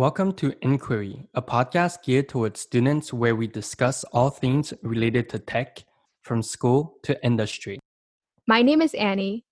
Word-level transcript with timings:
Welcome 0.00 0.32
to 0.36 0.54
Inquiry, 0.62 1.28
a 1.34 1.42
podcast 1.42 2.02
geared 2.04 2.30
towards 2.30 2.58
students 2.58 3.12
where 3.12 3.36
we 3.36 3.46
discuss 3.46 4.02
all 4.14 4.30
things 4.30 4.72
related 4.82 5.28
to 5.28 5.38
tech, 5.38 5.84
from 6.22 6.42
school 6.42 6.94
to 7.02 7.22
industry. 7.22 7.78
My 8.46 8.62
name 8.62 8.80
is 8.80 8.94
Annie. 8.94 9.44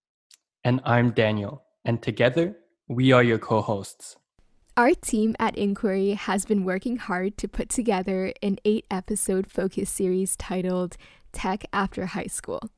And 0.65 0.81
I'm 0.87 1.11
Daniel, 1.11 1.65
and 1.85 2.01
together 2.01 2.57
we 2.89 3.13
are 3.13 3.23
your 3.23 3.37
co 3.37 3.61
hosts. 3.61 4.17
Our 4.75 4.95
team 4.95 5.37
at 5.39 5.55
Inquiry 5.59 6.13
has 6.13 6.47
been 6.47 6.65
working 6.65 6.97
hard 6.97 7.37
to 7.37 7.47
put 7.47 7.69
together 7.69 8.33
an 8.43 8.57
eight 8.65 8.87
episode 8.91 9.51
focus 9.51 9.91
series 9.91 10.35
titled 10.35 10.97
Tech 11.31 11.67
After 11.75 12.07
High 12.07 12.29
School. 12.29 12.71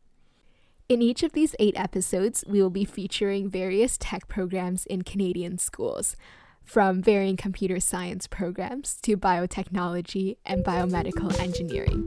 In 0.89 1.03
each 1.03 1.23
of 1.23 1.35
these 1.35 1.55
eight 1.61 1.79
episodes, 1.79 2.43
we 2.49 2.61
will 2.61 2.71
be 2.71 2.85
featuring 2.85 3.49
various 3.49 3.97
tech 3.97 4.27
programs 4.27 4.87
in 4.87 5.03
Canadian 5.03 5.57
schools 5.57 6.17
from 6.63 7.03
varying 7.03 7.37
computer 7.37 7.81
science 7.81 8.27
programs 8.27 8.97
to 9.03 9.17
biotechnology 9.17 10.37
and 10.45 10.65
biomedical 10.65 11.39
engineering. 11.41 12.07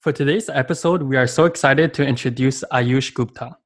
For 0.00 0.12
today's 0.12 0.48
episode, 0.48 1.02
we 1.02 1.16
are 1.16 1.26
so 1.26 1.44
excited 1.44 1.92
to 1.94 2.06
introduce 2.06 2.64
Ayush 2.72 3.12
Gupta. 3.12 3.56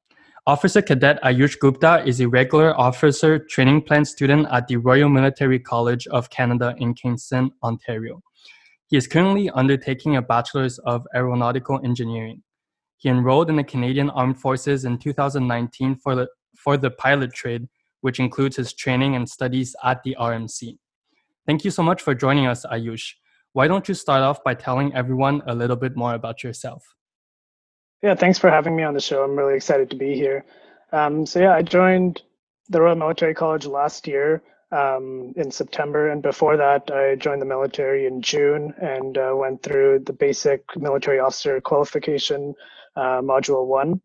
Officer 0.45 0.81
Cadet 0.81 1.21
Ayush 1.23 1.57
Gupta 1.57 2.03
is 2.05 2.19
a 2.19 2.27
regular 2.27 2.77
officer 2.77 3.39
training 3.39 3.81
plan 3.83 4.03
student 4.03 4.47
at 4.51 4.67
the 4.67 4.75
Royal 4.75 5.07
Military 5.07 5.57
College 5.57 6.05
of 6.07 6.29
Canada 6.29 6.75
in 6.79 6.95
Kingston, 6.95 7.49
Ontario. 7.63 8.21
He 8.87 8.97
is 8.97 9.07
currently 9.07 9.49
undertaking 9.51 10.17
a 10.17 10.21
Bachelor's 10.21 10.79
of 10.79 11.07
Aeronautical 11.15 11.79
Engineering. 11.85 12.43
He 13.03 13.09
enrolled 13.09 13.49
in 13.49 13.57
the 13.57 13.65
Canadian 13.65 14.09
Armed 14.11 14.39
Forces 14.39 14.85
in 14.85 14.97
2019 14.97 15.97
for 15.97 16.15
the, 16.15 16.29
for 16.55 16.77
the 16.77 16.89
pilot 16.89 17.33
trade, 17.33 17.67
which 17.99 18.17
includes 18.17 18.55
his 18.55 18.71
training 18.71 19.17
and 19.17 19.27
studies 19.27 19.75
at 19.83 20.01
the 20.03 20.15
RMC. 20.17 20.77
Thank 21.45 21.65
you 21.65 21.71
so 21.71 21.83
much 21.83 22.01
for 22.01 22.15
joining 22.15 22.47
us, 22.47 22.65
Ayush. 22.65 23.15
Why 23.51 23.67
don't 23.67 23.89
you 23.89 23.93
start 23.93 24.21
off 24.21 24.41
by 24.41 24.53
telling 24.53 24.95
everyone 24.95 25.41
a 25.47 25.53
little 25.53 25.75
bit 25.75 25.97
more 25.97 26.13
about 26.13 26.45
yourself? 26.45 26.95
Yeah, 28.01 28.15
thanks 28.15 28.39
for 28.39 28.49
having 28.49 28.73
me 28.73 28.83
on 28.83 28.93
the 28.93 29.01
show. 29.01 29.21
I'm 29.21 29.35
really 29.35 29.55
excited 29.55 29.89
to 29.89 29.97
be 29.97 30.15
here. 30.15 30.45
Um, 30.93 31.25
so, 31.25 31.41
yeah, 31.41 31.53
I 31.53 31.61
joined 31.61 32.21
the 32.69 32.79
Royal 32.79 32.95
Military 32.95 33.33
College 33.33 33.65
last 33.65 34.07
year 34.07 34.41
um, 34.71 35.33
in 35.35 35.51
September. 35.51 36.09
And 36.09 36.21
before 36.21 36.55
that, 36.55 36.89
I 36.89 37.15
joined 37.15 37.41
the 37.41 37.45
military 37.45 38.05
in 38.05 38.21
June 38.21 38.73
and 38.81 39.17
uh, 39.17 39.33
went 39.35 39.61
through 39.61 40.03
the 40.05 40.13
basic 40.13 40.63
military 40.77 41.19
officer 41.19 41.59
qualification 41.59 42.55
uh, 42.95 43.21
module 43.21 43.65
one 43.65 44.01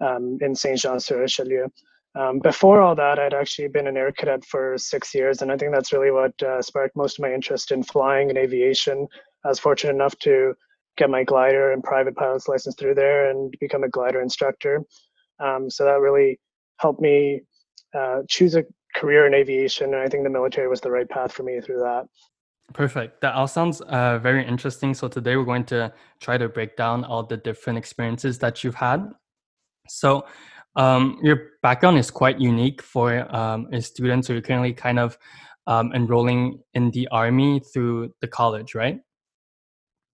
um, 0.00 0.38
in 0.40 0.54
Saint 0.54 0.78
Jean 0.78 1.00
sur 1.00 1.20
Richelieu. 1.20 1.68
Um, 2.14 2.40
before 2.40 2.80
all 2.80 2.94
that, 2.96 3.18
I'd 3.18 3.34
actually 3.34 3.68
been 3.68 3.86
an 3.86 3.96
air 3.96 4.10
cadet 4.12 4.44
for 4.44 4.76
six 4.76 5.14
years, 5.14 5.42
and 5.42 5.52
I 5.52 5.56
think 5.56 5.72
that's 5.72 5.92
really 5.92 6.10
what 6.10 6.40
uh, 6.42 6.60
sparked 6.62 6.96
most 6.96 7.18
of 7.18 7.22
my 7.22 7.32
interest 7.32 7.70
in 7.70 7.82
flying 7.82 8.28
and 8.28 8.38
aviation. 8.38 9.06
I 9.44 9.48
was 9.48 9.60
fortunate 9.60 9.94
enough 9.94 10.18
to 10.20 10.54
get 10.96 11.10
my 11.10 11.22
glider 11.22 11.72
and 11.72 11.82
private 11.82 12.16
pilot's 12.16 12.48
license 12.48 12.74
through 12.74 12.94
there 12.94 13.30
and 13.30 13.54
become 13.60 13.84
a 13.84 13.88
glider 13.88 14.20
instructor. 14.20 14.82
Um, 15.38 15.70
so 15.70 15.84
that 15.84 16.00
really 16.00 16.40
helped 16.78 17.00
me 17.00 17.42
uh, 17.94 18.22
choose 18.28 18.56
a 18.56 18.64
career 18.96 19.26
in 19.26 19.34
aviation, 19.34 19.94
and 19.94 20.02
I 20.02 20.08
think 20.08 20.24
the 20.24 20.30
military 20.30 20.66
was 20.66 20.80
the 20.80 20.90
right 20.90 21.08
path 21.08 21.32
for 21.32 21.44
me 21.44 21.60
through 21.60 21.80
that. 21.80 22.06
Perfect. 22.74 23.22
That 23.22 23.34
all 23.34 23.48
sounds 23.48 23.80
uh, 23.80 24.18
very 24.18 24.46
interesting. 24.46 24.92
So 24.94 25.08
today 25.08 25.36
we're 25.36 25.44
going 25.44 25.64
to 25.66 25.92
try 26.20 26.36
to 26.36 26.48
break 26.48 26.76
down 26.76 27.04
all 27.04 27.22
the 27.24 27.38
different 27.38 27.78
experiences 27.78 28.38
that 28.40 28.62
you've 28.62 28.74
had. 28.74 29.10
So 29.88 30.26
um, 30.76 31.18
your 31.22 31.52
background 31.62 31.98
is 31.98 32.10
quite 32.10 32.38
unique 32.40 32.82
for 32.82 33.34
um, 33.34 33.68
a 33.72 33.80
student. 33.80 34.26
So 34.26 34.34
you're 34.34 34.42
currently 34.42 34.74
kind 34.74 34.98
of 34.98 35.16
um, 35.66 35.92
enrolling 35.94 36.60
in 36.74 36.90
the 36.90 37.08
army 37.08 37.60
through 37.60 38.14
the 38.20 38.28
college, 38.28 38.74
right? 38.74 39.00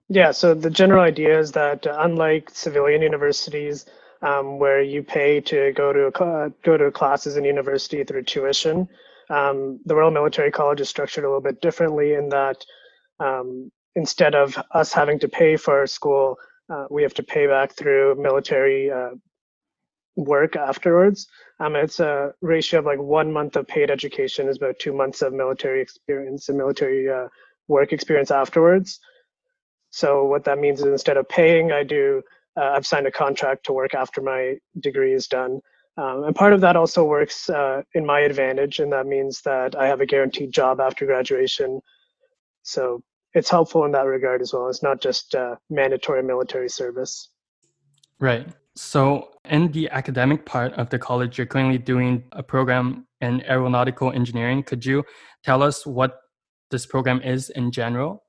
Yeah. 0.09 0.31
So 0.31 0.53
the 0.53 0.71
general 0.71 1.03
idea 1.03 1.39
is 1.39 1.53
that 1.53 1.87
uh, 1.87 1.97
unlike 2.01 2.51
civilian 2.53 3.01
universities, 3.01 3.87
um, 4.21 4.59
where 4.59 4.83
you 4.83 5.03
pay 5.03 5.41
to 5.41 5.73
go 5.73 5.93
to 5.93 6.07
a, 6.07 6.51
go 6.63 6.77
to 6.77 6.91
classes 6.91 7.37
in 7.37 7.45
university 7.45 8.05
through 8.05 8.25
tuition, 8.25 8.89
um, 9.31 9.81
the 9.85 9.95
Royal 9.95 10.11
Military 10.11 10.51
College 10.51 10.81
is 10.81 10.89
structured 10.89 11.25
a 11.25 11.29
little 11.29 11.41
bit 11.41 11.61
differently 11.61 12.15
in 12.15 12.29
that 12.31 12.65
um, 13.21 13.71
instead 13.95 14.35
of 14.35 14.57
us 14.73 14.93
having 14.93 15.19
to 15.21 15.29
pay 15.29 15.57
for 15.57 15.79
our 15.79 15.87
school, 15.87 16.37
uh, 16.69 16.87
we 16.91 17.03
have 17.03 17.15
to 17.15 17.23
pay 17.23 17.47
back 17.47 17.73
through 17.73 18.15
military 18.17 18.91
uh, 18.91 19.11
work 20.17 20.57
afterwards. 20.57 21.27
Um, 21.61 21.77
it's 21.77 22.01
a 22.01 22.33
ratio 22.41 22.81
of 22.81 22.87
like 22.87 22.99
one 22.99 23.33
month 23.33 23.57
of 23.57 23.67
paid 23.67 23.91
education 23.91 24.49
is 24.49 24.57
about 24.57 24.79
two 24.79 24.93
months 24.93 25.23
of 25.23 25.33
military 25.33 25.81
experience 25.81 26.49
and 26.49 26.59
military 26.59 27.11
uh, 27.11 27.29
work 27.69 27.93
experience 27.93 28.31
afterwards. 28.31 29.01
So 29.91 30.25
what 30.25 30.45
that 30.45 30.59
means 30.59 30.81
is 30.81 30.87
instead 30.87 31.17
of 31.17 31.29
paying, 31.29 31.73
I 31.73 31.85
do 31.85 32.23
uh, 32.57 32.73
I've 32.75 32.87
signed 32.87 33.07
a 33.07 33.13
contract 33.13 33.65
to 33.67 33.73
work 33.73 33.95
after 33.95 34.21
my 34.21 34.57
degree 34.79 35.15
is 35.15 35.27
done. 35.27 35.61
Um, 35.97 36.25
and 36.25 36.35
part 36.35 36.55
of 36.55 36.63
that 36.63 36.77
also 36.77 37.05
works 37.05 37.51
uh, 37.51 37.83
in 37.95 38.07
my 38.07 38.21
advantage, 38.21 38.79
and 38.79 38.93
that 38.93 39.07
means 39.07 39.43
that 39.43 39.77
I 39.77 39.87
have 39.87 40.01
a 40.01 40.07
guaranteed 40.07 40.51
job 40.51 40.81
after 40.81 41.05
graduation. 41.05 41.81
So 42.63 43.03
it's 43.35 43.51
helpful 43.51 43.85
in 43.85 43.93
that 43.93 44.07
regard 44.07 44.41
as 44.41 44.53
well. 44.53 44.69
It's 44.69 44.83
not 44.83 45.01
just 45.01 45.35
uh, 45.35 45.57
mandatory 45.69 46.23
military 46.23 46.69
service. 46.69 47.29
Right. 48.19 48.49
So, 48.75 49.29
in 49.45 49.71
the 49.73 49.91
academic 49.91 50.47
part 50.47 50.73
of 50.75 50.89
the 50.89 50.99
college, 50.99 51.37
you're 51.37 51.47
currently 51.47 51.77
doing 51.77 52.25
a 52.33 52.43
program 52.43 53.07
in 53.21 53.43
aeronautical 53.43 54.13
engineering. 54.13 54.63
Could 54.63 54.87
you 54.87 55.05
tell 55.45 55.63
us 55.63 55.87
what 55.87 56.21
this 56.71 56.87
program 56.87 57.21
is 57.21 57.51
in 57.51 57.71
general? 57.71 58.25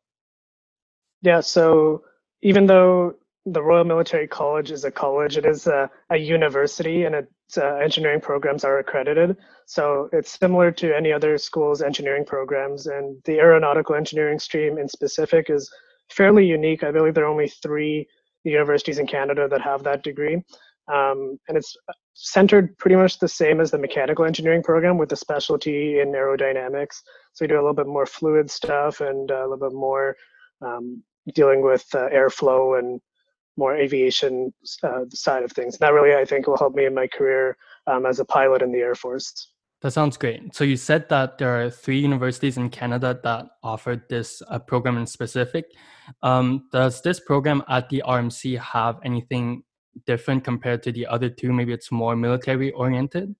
Yeah. 1.22 1.40
So, 1.40 2.04
even 2.42 2.66
though 2.66 3.16
the 3.46 3.62
Royal 3.62 3.84
Military 3.84 4.28
College 4.28 4.72
is 4.72 4.86
a 4.86 4.92
college. 4.92 5.38
It 5.38 5.46
is 5.46 5.68
a, 5.68 5.90
a 6.10 6.18
university, 6.18 7.04
and 7.04 7.16
its 7.16 7.32
uh, 7.58 7.76
engineering 7.76 8.22
programs 8.22 8.64
are 8.64 8.80
accredited. 8.80 9.38
So 9.66 10.10
it's 10.12 10.38
similar 10.38 10.72
to 10.72 10.96
any 10.96 11.12
other 11.12 11.38
school's 11.38 11.82
engineering 11.82 12.26
programs. 12.26 12.88
And 12.88 13.22
the 13.26 13.40
aeronautical 13.40 13.96
engineering 13.96 14.40
stream 14.40 14.78
in 14.78 14.88
specific 14.88 15.50
is 15.50 15.70
fairly 16.10 16.46
unique. 16.46 16.84
I 16.84 16.92
believe 16.92 17.14
there 17.14 17.26
are 17.26 17.32
only 17.32 17.48
three 17.48 18.08
universities 18.44 19.00
in 19.00 19.08
Canada 19.08 19.48
that 19.48 19.62
have 19.62 19.84
that 19.84 20.04
degree. 20.04 20.44
Um, 20.94 21.40
and 21.48 21.58
it's 21.58 21.76
centered 22.14 22.78
pretty 22.78 22.96
much 22.96 23.20
the 23.20 23.28
same 23.28 23.62
as 23.62 23.72
the 23.72 23.78
mechanical 23.78 24.26
engineering 24.26 24.62
program 24.62 24.98
with 24.98 25.12
a 25.14 25.16
specialty 25.16 26.00
in 26.00 26.12
aerodynamics. 26.12 26.96
So 27.34 27.44
we 27.44 27.48
do 27.48 27.56
a 27.56 27.62
little 27.62 27.74
bit 27.74 27.88
more 27.88 28.06
fluid 28.06 28.52
stuff 28.52 29.00
and 29.02 29.32
a 29.32 29.44
little 29.48 29.70
bit 29.70 29.74
more 29.74 30.16
um, 30.62 31.02
dealing 31.34 31.62
with 31.62 31.86
uh, 31.96 32.10
airflow 32.10 32.80
and 32.80 33.00
more 33.58 33.76
aviation 33.76 34.54
uh, 34.84 35.06
side 35.14 35.44
of 35.44 35.52
things. 35.52 35.76
And 35.76 35.80
that 35.82 35.94
really, 35.94 36.16
I 36.16 36.26
think, 36.26 36.48
will 36.48 36.58
help 36.58 36.76
me 36.76 36.86
in 36.86 36.94
my 36.94 37.08
career 37.08 37.58
um, 37.88 38.06
as 38.06 38.20
a 38.20 38.26
pilot 38.26 38.62
in 38.62 38.72
the 38.72 38.80
Air 38.80 38.96
Force. 38.96 39.54
That 39.82 39.92
sounds 39.92 40.16
great. 40.16 40.56
So 40.56 40.64
you 40.64 40.78
said 40.78 41.10
that 41.10 41.38
there 41.38 41.62
are 41.62 41.70
three 41.70 42.00
universities 42.00 42.56
in 42.58 42.70
Canada 42.70 43.20
that 43.24 43.46
offer 43.62 44.02
this 44.10 44.42
uh, 44.48 44.60
program 44.60 44.98
in 44.98 45.06
specific. 45.06 45.66
Um, 46.22 46.70
does 46.72 47.02
this 47.02 47.20
program 47.20 47.64
at 47.68 47.90
the 47.90 48.02
RMC 48.06 48.60
have 48.60 49.00
anything 49.04 49.64
different 50.06 50.46
compared 50.46 50.84
to 50.84 50.94
the 50.94 51.06
other 51.06 51.30
two? 51.30 51.52
Maybe 51.52 51.74
it's 51.74 51.92
more 51.92 52.16
military 52.16 52.72
oriented. 52.72 53.36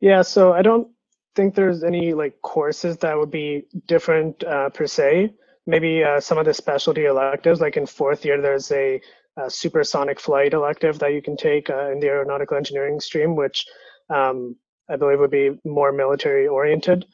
Yeah. 0.00 0.20
So 0.20 0.52
I 0.52 0.60
don't 0.60 0.88
think 1.34 1.54
there's 1.54 1.82
any 1.82 2.12
like 2.12 2.40
courses 2.42 2.98
that 2.98 3.16
would 3.16 3.30
be 3.30 3.64
different 3.86 4.44
uh, 4.44 4.68
per 4.68 4.86
se 4.86 5.32
maybe 5.66 6.04
uh, 6.04 6.20
some 6.20 6.38
of 6.38 6.44
the 6.44 6.54
specialty 6.54 7.06
electives, 7.06 7.60
like 7.60 7.76
in 7.76 7.86
fourth 7.86 8.24
year, 8.24 8.40
there's 8.40 8.70
a, 8.72 9.00
a 9.36 9.50
supersonic 9.50 10.20
flight 10.20 10.52
elective 10.52 10.98
that 10.98 11.12
you 11.12 11.22
can 11.22 11.36
take 11.36 11.70
uh, 11.70 11.90
in 11.90 12.00
the 12.00 12.08
aeronautical 12.08 12.56
engineering 12.56 13.00
stream, 13.00 13.34
which 13.34 13.64
um, 14.10 14.56
I 14.90 14.96
believe 14.96 15.20
would 15.20 15.30
be 15.30 15.58
more 15.64 15.92
military 15.92 16.46
oriented. 16.46 17.06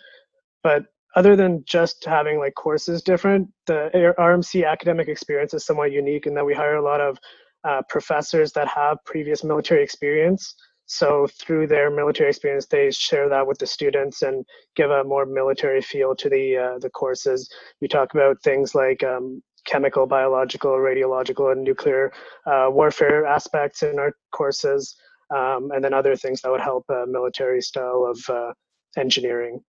But 0.63 0.85
other 1.17 1.37
than 1.37 1.65
just 1.67 2.05
having 2.05 2.39
like 2.39 2.55
courses 2.55 3.03
different, 3.03 3.49
the 3.67 4.15
RMC 4.19 4.67
academic 4.67 5.09
experience 5.09 5.55
is 5.55 5.65
somewhat 5.65 5.93
unique 5.93 6.27
in 6.27 6.35
that 6.35 6.47
we 6.47 6.55
hire 6.55 6.77
a 6.77 6.83
lot 6.83 7.01
of 7.01 7.19
uh, 7.65 7.83
professors 7.89 8.53
that 8.53 8.69
have 8.69 8.99
previous 9.05 9.45
military 9.45 9.83
experience 9.83 10.55
so 10.91 11.29
through 11.41 11.69
their 11.69 11.89
military 11.89 12.31
experience, 12.31 12.67
they 12.67 12.91
share 12.91 13.29
that 13.29 13.47
with 13.47 13.59
the 13.59 13.67
students 13.67 14.23
and 14.23 14.45
give 14.75 14.91
a 14.91 15.05
more 15.05 15.25
military 15.25 15.81
feel 15.81 16.17
to 16.17 16.29
the 16.29 16.57
uh, 16.57 16.79
the 16.81 16.91
courses. 16.91 17.49
We 17.81 17.87
talk 17.87 18.13
about 18.13 18.43
things 18.43 18.75
like 18.75 19.05
um, 19.05 19.41
chemical, 19.65 20.09
biological, 20.09 20.73
radiological, 20.73 21.53
and 21.53 21.63
nuclear 21.63 22.11
uh, 22.45 22.67
warfare 22.71 23.25
aspects 23.25 23.85
in 23.85 24.01
our 24.01 24.17
courses, 24.33 24.97
um, 25.33 25.71
and 25.73 25.85
then 25.85 25.95
other 25.95 26.17
things 26.17 26.41
that 26.41 26.51
would 26.51 26.61
help 26.61 26.87
a 26.91 27.05
military 27.07 27.63
style 27.63 28.05
of 28.11 28.19
uh, 28.29 28.53
engineering. 28.97 29.61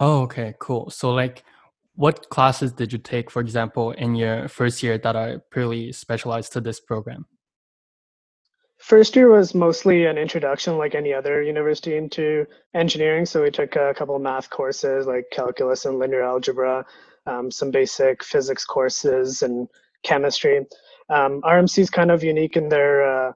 Oh, 0.00 0.22
okay, 0.22 0.54
cool. 0.58 0.90
So 0.90 1.10
like 1.10 1.44
what 1.94 2.28
classes 2.28 2.72
did 2.72 2.92
you 2.92 2.98
take, 2.98 3.30
for 3.30 3.40
example, 3.40 3.92
in 3.92 4.16
your 4.16 4.48
first 4.48 4.82
year 4.82 4.98
that 4.98 5.14
are 5.14 5.38
purely 5.52 5.92
specialized 5.92 6.52
to 6.54 6.60
this 6.60 6.80
program? 6.80 7.26
First 8.84 9.16
year 9.16 9.30
was 9.30 9.54
mostly 9.54 10.04
an 10.04 10.18
introduction, 10.18 10.76
like 10.76 10.94
any 10.94 11.12
other 11.14 11.42
university, 11.42 11.96
into 11.96 12.46
engineering. 12.74 13.24
So 13.24 13.42
we 13.42 13.50
took 13.50 13.76
a 13.76 13.94
couple 13.94 14.14
of 14.14 14.20
math 14.20 14.50
courses 14.50 15.06
like 15.06 15.24
calculus 15.32 15.86
and 15.86 15.98
linear 15.98 16.22
algebra, 16.22 16.84
um, 17.26 17.50
some 17.50 17.70
basic 17.70 18.22
physics 18.22 18.64
courses, 18.66 19.42
and 19.42 19.68
chemistry. 20.02 20.66
Um, 21.08 21.40
RMC 21.42 21.78
is 21.78 21.90
kind 21.90 22.10
of 22.10 22.22
unique 22.22 22.56
in 22.56 22.68
their 22.68 23.28
uh, 23.28 23.32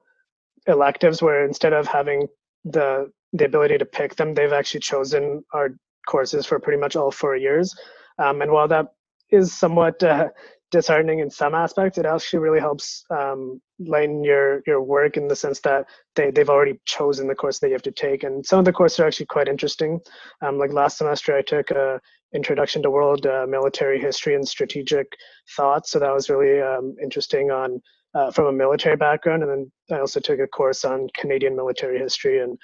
electives, 0.67 1.19
where 1.21 1.43
instead 1.45 1.73
of 1.73 1.87
having 1.87 2.27
the 2.63 3.11
the 3.33 3.45
ability 3.45 3.77
to 3.79 3.85
pick 3.85 4.15
them, 4.15 4.35
they've 4.35 4.53
actually 4.53 4.81
chosen 4.81 5.43
our 5.53 5.69
courses 6.07 6.45
for 6.45 6.59
pretty 6.59 6.79
much 6.79 6.95
all 6.95 7.11
four 7.11 7.35
years. 7.35 7.75
Um, 8.19 8.41
and 8.43 8.51
while 8.51 8.67
that 8.67 8.87
is 9.31 9.51
somewhat 9.53 10.01
uh, 10.03 10.29
disheartening 10.71 11.19
in 11.19 11.29
some 11.29 11.55
aspects, 11.55 11.97
it 11.97 12.05
actually 12.05 12.39
really 12.39 12.59
helps 12.59 13.05
um, 13.09 13.61
lighten 13.79 14.23
your 14.23 14.61
your 14.67 14.81
work 14.81 15.17
in 15.17 15.27
the 15.27 15.35
sense 15.35 15.59
that 15.61 15.85
they 16.15 16.31
they've 16.31 16.49
already 16.49 16.79
chosen 16.85 17.27
the 17.27 17.35
course 17.35 17.59
that 17.59 17.67
you 17.67 17.73
have 17.73 17.81
to 17.83 17.91
take, 17.91 18.23
and 18.23 18.45
some 18.45 18.59
of 18.59 18.65
the 18.65 18.73
courses 18.73 18.99
are 18.99 19.07
actually 19.07 19.25
quite 19.25 19.47
interesting. 19.47 19.99
Um, 20.41 20.57
like 20.57 20.71
last 20.73 20.97
semester, 20.97 21.35
I 21.35 21.41
took 21.41 21.71
a 21.71 21.99
introduction 22.33 22.83
to 22.83 22.91
world 22.91 23.25
uh, 23.25 23.45
military 23.47 23.99
history 23.99 24.35
and 24.35 24.47
strategic 24.47 25.07
thought, 25.55 25.87
so 25.87 25.99
that 25.99 26.13
was 26.13 26.29
really 26.29 26.61
um, 26.61 26.95
interesting 27.01 27.51
on 27.51 27.81
uh, 28.13 28.31
from 28.31 28.45
a 28.47 28.51
military 28.51 28.95
background, 28.95 29.43
and 29.43 29.51
then 29.51 29.71
I 29.91 29.99
also 29.99 30.19
took 30.19 30.39
a 30.39 30.47
course 30.47 30.85
on 30.85 31.07
Canadian 31.15 31.55
military 31.55 31.99
history 31.99 32.39
and 32.39 32.57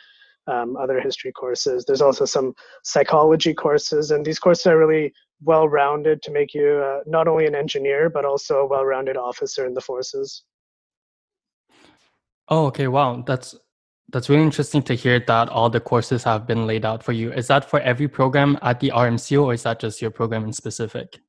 um, 0.47 0.77
other 0.77 0.99
history 0.99 1.31
courses. 1.31 1.85
There's 1.85 2.01
also 2.01 2.25
some 2.25 2.53
psychology 2.83 3.53
courses, 3.53 4.11
and 4.11 4.25
these 4.25 4.39
courses 4.39 4.67
are 4.67 4.77
really 4.77 5.13
well 5.43 5.67
rounded 5.67 6.21
to 6.23 6.31
make 6.31 6.53
you 6.53 6.83
uh, 6.83 7.01
not 7.05 7.27
only 7.27 7.45
an 7.45 7.55
engineer, 7.55 8.09
but 8.09 8.25
also 8.25 8.59
a 8.59 8.65
well 8.67 8.85
rounded 8.85 9.17
officer 9.17 9.65
in 9.65 9.73
the 9.73 9.81
forces. 9.81 10.43
Oh, 12.47 12.67
okay. 12.67 12.87
Wow. 12.87 13.23
That's 13.25 13.55
that's 14.09 14.29
really 14.29 14.43
interesting 14.43 14.83
to 14.83 14.93
hear 14.93 15.19
that 15.19 15.49
all 15.49 15.69
the 15.69 15.79
courses 15.79 16.23
have 16.23 16.45
been 16.45 16.67
laid 16.67 16.85
out 16.85 17.03
for 17.03 17.11
you. 17.11 17.33
Is 17.33 17.47
that 17.47 17.67
for 17.67 17.79
every 17.79 18.07
program 18.07 18.57
at 18.61 18.79
the 18.79 18.91
RMCU 18.91 19.43
or 19.43 19.53
is 19.53 19.63
that 19.63 19.79
just 19.79 20.01
your 20.01 20.11
program 20.11 20.45
in 20.45 20.53
specific? 20.53 21.19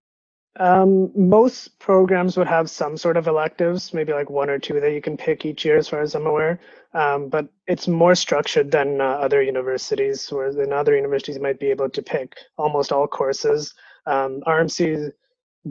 Um, 0.59 1.11
most 1.15 1.79
programs 1.79 2.37
would 2.37 2.47
have 2.47 2.71
some 2.71 2.97
sort 2.97 3.17
of 3.17 3.27
electives, 3.27 3.93
maybe 3.93 4.13
like 4.13 4.31
one 4.31 4.49
or 4.49 4.59
two 4.59 4.81
that 4.81 4.93
you 4.93 5.03
can 5.03 5.17
pick 5.17 5.45
each 5.45 5.65
year, 5.65 5.77
as 5.77 5.89
far 5.89 6.01
as 6.01 6.15
I'm 6.15 6.27
aware. 6.27 6.61
Um, 6.95 7.29
but 7.29 7.47
it's 7.67 7.87
more 7.87 8.15
structured 8.15 8.71
than 8.71 9.01
uh, 9.01 9.05
other 9.05 9.43
universities, 9.43 10.31
where 10.33 10.49
in 10.49 10.73
other 10.73 10.95
universities 10.95 11.37
you 11.37 11.43
might 11.43 11.61
be 11.61 11.71
able 11.71 11.91
to 11.91 12.03
pick 12.03 12.37
almost 12.57 12.91
all 12.91 13.07
courses. 13.07 13.75
Um, 14.07 14.41
RMC 14.47 15.11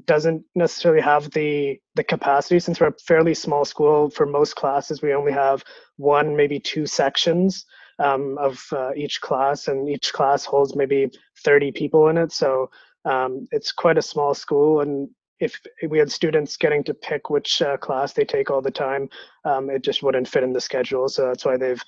doesn't 0.05 0.43
necessarily 0.55 1.01
have 1.01 1.31
the 1.31 1.79
the 1.95 2.03
capacity 2.03 2.59
since 2.59 2.79
we're 2.79 2.87
a 2.87 2.99
fairly 3.07 3.33
small 3.33 3.63
school. 3.63 4.09
For 4.09 4.25
most 4.25 4.55
classes, 4.55 5.01
we 5.01 5.13
only 5.13 5.31
have 5.31 5.63
one, 5.97 6.35
maybe 6.35 6.59
two 6.59 6.85
sections 6.85 7.65
um, 7.99 8.37
of 8.37 8.61
uh, 8.73 8.91
each 8.95 9.21
class, 9.21 9.67
and 9.67 9.87
each 9.89 10.11
class 10.11 10.43
holds 10.43 10.75
maybe 10.75 11.09
30 11.43 11.71
people 11.71 12.09
in 12.09 12.17
it. 12.17 12.31
So 12.31 12.69
um, 13.05 13.47
it's 13.51 13.71
quite 13.71 13.97
a 13.97 14.01
small 14.01 14.33
school, 14.33 14.81
and 14.81 15.09
if 15.39 15.59
we 15.89 15.97
had 15.99 16.11
students 16.11 16.57
getting 16.57 16.83
to 16.85 16.93
pick 16.93 17.29
which 17.29 17.61
uh, 17.61 17.77
class 17.77 18.13
they 18.13 18.25
take 18.25 18.49
all 18.49 18.61
the 18.61 18.71
time, 18.71 19.09
um, 19.43 19.69
it 19.69 19.83
just 19.83 20.01
wouldn't 20.01 20.27
fit 20.27 20.43
in 20.43 20.53
the 20.53 20.61
schedule. 20.61 21.07
So 21.09 21.27
that's 21.27 21.45
why 21.45 21.57
they've 21.57 21.83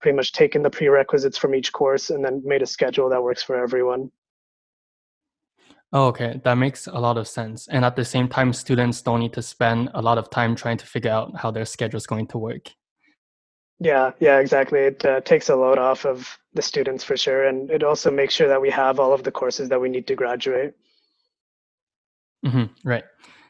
pretty 0.00 0.16
much 0.16 0.32
taken 0.32 0.62
the 0.62 0.70
prerequisites 0.70 1.38
from 1.38 1.54
each 1.54 1.72
course 1.72 2.10
and 2.10 2.24
then 2.24 2.42
made 2.44 2.62
a 2.62 2.66
schedule 2.66 3.08
that 3.08 3.22
works 3.22 3.42
for 3.42 3.56
everyone. 3.56 4.10
Oh, 5.94 6.06
okay, 6.06 6.40
that 6.42 6.54
makes 6.54 6.86
a 6.86 6.98
lot 6.98 7.18
of 7.18 7.28
sense. 7.28 7.68
And 7.68 7.84
at 7.84 7.96
the 7.96 8.04
same 8.04 8.26
time, 8.26 8.52
students 8.54 9.02
don't 9.02 9.20
need 9.20 9.34
to 9.34 9.42
spend 9.42 9.90
a 9.92 10.00
lot 10.00 10.16
of 10.16 10.30
time 10.30 10.56
trying 10.56 10.78
to 10.78 10.86
figure 10.86 11.10
out 11.10 11.36
how 11.36 11.50
their 11.50 11.66
schedule 11.66 11.98
is 11.98 12.06
going 12.06 12.28
to 12.28 12.38
work. 12.38 12.70
Yeah, 13.78 14.12
yeah, 14.20 14.38
exactly. 14.38 14.78
It 14.80 15.04
uh, 15.04 15.20
takes 15.20 15.48
a 15.48 15.56
load 15.56 15.78
off 15.78 16.06
of 16.06 16.38
the 16.54 16.62
students 16.62 17.04
for 17.04 17.16
sure, 17.16 17.46
and 17.46 17.70
it 17.70 17.82
also 17.82 18.10
makes 18.10 18.32
sure 18.32 18.48
that 18.48 18.60
we 18.60 18.70
have 18.70 19.00
all 19.00 19.12
of 19.12 19.22
the 19.22 19.32
courses 19.32 19.68
that 19.68 19.80
we 19.80 19.88
need 19.88 20.06
to 20.06 20.14
graduate. 20.14 20.74
Mm-hmm, 22.46 22.88
right. 22.88 23.04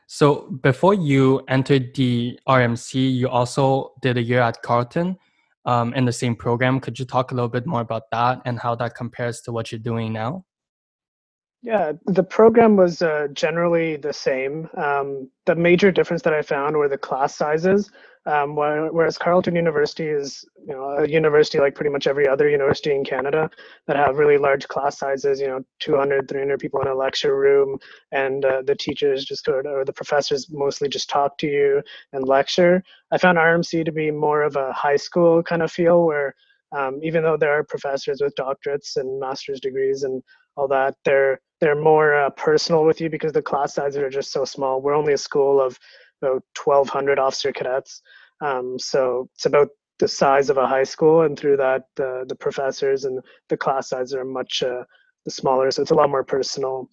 So 0.06 0.50
before 0.62 0.94
you 0.94 1.42
entered 1.48 1.94
the 1.94 2.38
RMC, 2.48 3.14
you 3.14 3.28
also 3.28 3.92
did 4.02 4.18
a 4.18 4.22
year 4.22 4.40
at 4.40 4.62
Carleton 4.62 5.16
um, 5.64 5.94
in 5.94 6.04
the 6.06 6.12
same 6.12 6.34
program. 6.34 6.80
Could 6.80 6.98
you 6.98 7.04
talk 7.04 7.30
a 7.30 7.34
little 7.34 7.48
bit 7.48 7.66
more 7.66 7.80
about 7.80 8.10
that 8.10 8.40
and 8.44 8.58
how 8.58 8.74
that 8.76 8.94
compares 8.94 9.40
to 9.42 9.52
what 9.52 9.70
you're 9.70 9.78
doing 9.78 10.12
now? 10.12 10.44
Yeah, 11.62 11.92
the 12.06 12.24
program 12.24 12.76
was 12.76 13.02
uh, 13.02 13.28
generally 13.32 13.96
the 13.96 14.12
same. 14.12 14.68
Um, 14.76 15.30
the 15.46 15.54
major 15.54 15.92
difference 15.92 16.22
that 16.22 16.34
I 16.34 16.42
found 16.42 16.76
were 16.76 16.88
the 16.88 16.98
class 16.98 17.36
sizes. 17.36 17.90
Um, 18.24 18.54
whereas 18.54 19.18
Carleton 19.18 19.56
University 19.56 20.06
is, 20.06 20.44
you 20.64 20.72
know, 20.74 20.90
a 20.90 21.08
university 21.08 21.58
like 21.58 21.74
pretty 21.74 21.90
much 21.90 22.06
every 22.06 22.28
other 22.28 22.48
university 22.48 22.94
in 22.94 23.04
Canada 23.04 23.50
that 23.88 23.96
have 23.96 24.18
really 24.18 24.38
large 24.38 24.68
class 24.68 24.98
sizes, 24.98 25.40
you 25.40 25.48
know, 25.48 25.60
200, 25.80 26.28
300 26.28 26.60
people 26.60 26.80
in 26.82 26.86
a 26.86 26.94
lecture 26.94 27.36
room, 27.36 27.78
and 28.12 28.44
uh, 28.44 28.62
the 28.64 28.76
teachers 28.76 29.24
just 29.24 29.44
go, 29.44 29.60
or 29.64 29.84
the 29.84 29.92
professors 29.92 30.46
mostly 30.52 30.88
just 30.88 31.10
talk 31.10 31.36
to 31.38 31.48
you 31.48 31.82
and 32.12 32.28
lecture. 32.28 32.82
I 33.10 33.18
found 33.18 33.38
RMC 33.38 33.84
to 33.84 33.92
be 33.92 34.12
more 34.12 34.42
of 34.42 34.54
a 34.54 34.72
high 34.72 34.96
school 34.96 35.42
kind 35.42 35.62
of 35.62 35.72
feel 35.72 36.04
where 36.04 36.34
um, 36.72 37.00
even 37.02 37.22
though 37.22 37.36
there 37.36 37.52
are 37.52 37.64
professors 37.64 38.20
with 38.22 38.34
doctorates 38.36 38.96
and 38.96 39.20
master's 39.20 39.60
degrees 39.60 40.04
and 40.04 40.22
all 40.56 40.68
that, 40.68 40.94
they're 41.04 41.40
they're 41.60 41.80
more 41.80 42.14
uh, 42.14 42.30
personal 42.30 42.84
with 42.84 43.00
you 43.00 43.08
because 43.08 43.32
the 43.32 43.42
class 43.42 43.74
sizes 43.74 43.98
are 43.98 44.10
just 44.10 44.32
so 44.32 44.44
small. 44.44 44.82
We're 44.82 44.96
only 44.96 45.12
a 45.12 45.18
school 45.18 45.60
of 45.60 45.78
about 46.20 46.42
1,200 46.62 47.18
officer 47.18 47.52
cadets. 47.52 48.02
Um, 48.40 48.76
so 48.78 49.28
it's 49.34 49.46
about 49.46 49.68
the 50.00 50.08
size 50.08 50.50
of 50.50 50.56
a 50.56 50.66
high 50.66 50.82
school, 50.82 51.22
and 51.22 51.38
through 51.38 51.56
that, 51.58 51.84
the 51.96 52.24
the 52.28 52.34
professors 52.34 53.04
and 53.04 53.20
the 53.48 53.56
class 53.56 53.88
sizes 53.90 54.14
are 54.14 54.24
much 54.24 54.62
uh, 54.62 54.82
smaller, 55.28 55.70
so 55.70 55.82
it's 55.82 55.92
a 55.92 55.94
lot 55.94 56.10
more 56.10 56.24
personal. 56.24 56.88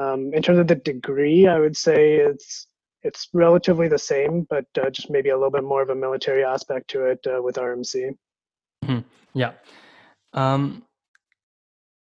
Um, 0.00 0.32
in 0.32 0.42
terms 0.42 0.58
of 0.58 0.68
the 0.68 0.76
degree, 0.76 1.46
I 1.46 1.58
would 1.58 1.76
say 1.76 2.14
it's 2.14 2.68
it's 3.02 3.28
relatively 3.32 3.88
the 3.88 3.98
same, 3.98 4.46
but 4.48 4.64
uh, 4.82 4.90
just 4.90 5.10
maybe 5.10 5.28
a 5.28 5.36
little 5.36 5.50
bit 5.50 5.64
more 5.64 5.82
of 5.82 5.90
a 5.90 5.94
military 5.94 6.44
aspect 6.44 6.88
to 6.90 7.04
it 7.04 7.20
uh, 7.26 7.42
with 7.42 7.56
RMC. 7.56 8.16
Mm-hmm. 8.84 9.00
Yeah. 9.34 9.52
Um, 10.32 10.82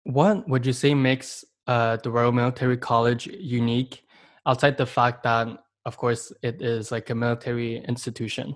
what 0.03 0.47
would 0.47 0.65
you 0.65 0.73
say 0.73 0.93
makes 0.93 1.45
uh, 1.67 1.97
the 1.97 2.11
Royal 2.11 2.31
Military 2.31 2.77
College 2.77 3.27
unique, 3.27 4.03
outside 4.45 4.77
the 4.77 4.85
fact 4.85 5.23
that 5.23 5.47
of 5.85 5.97
course, 5.97 6.31
it 6.41 6.61
is 6.61 6.91
like 6.91 7.09
a 7.09 7.15
military 7.15 7.83
institution. 7.85 8.55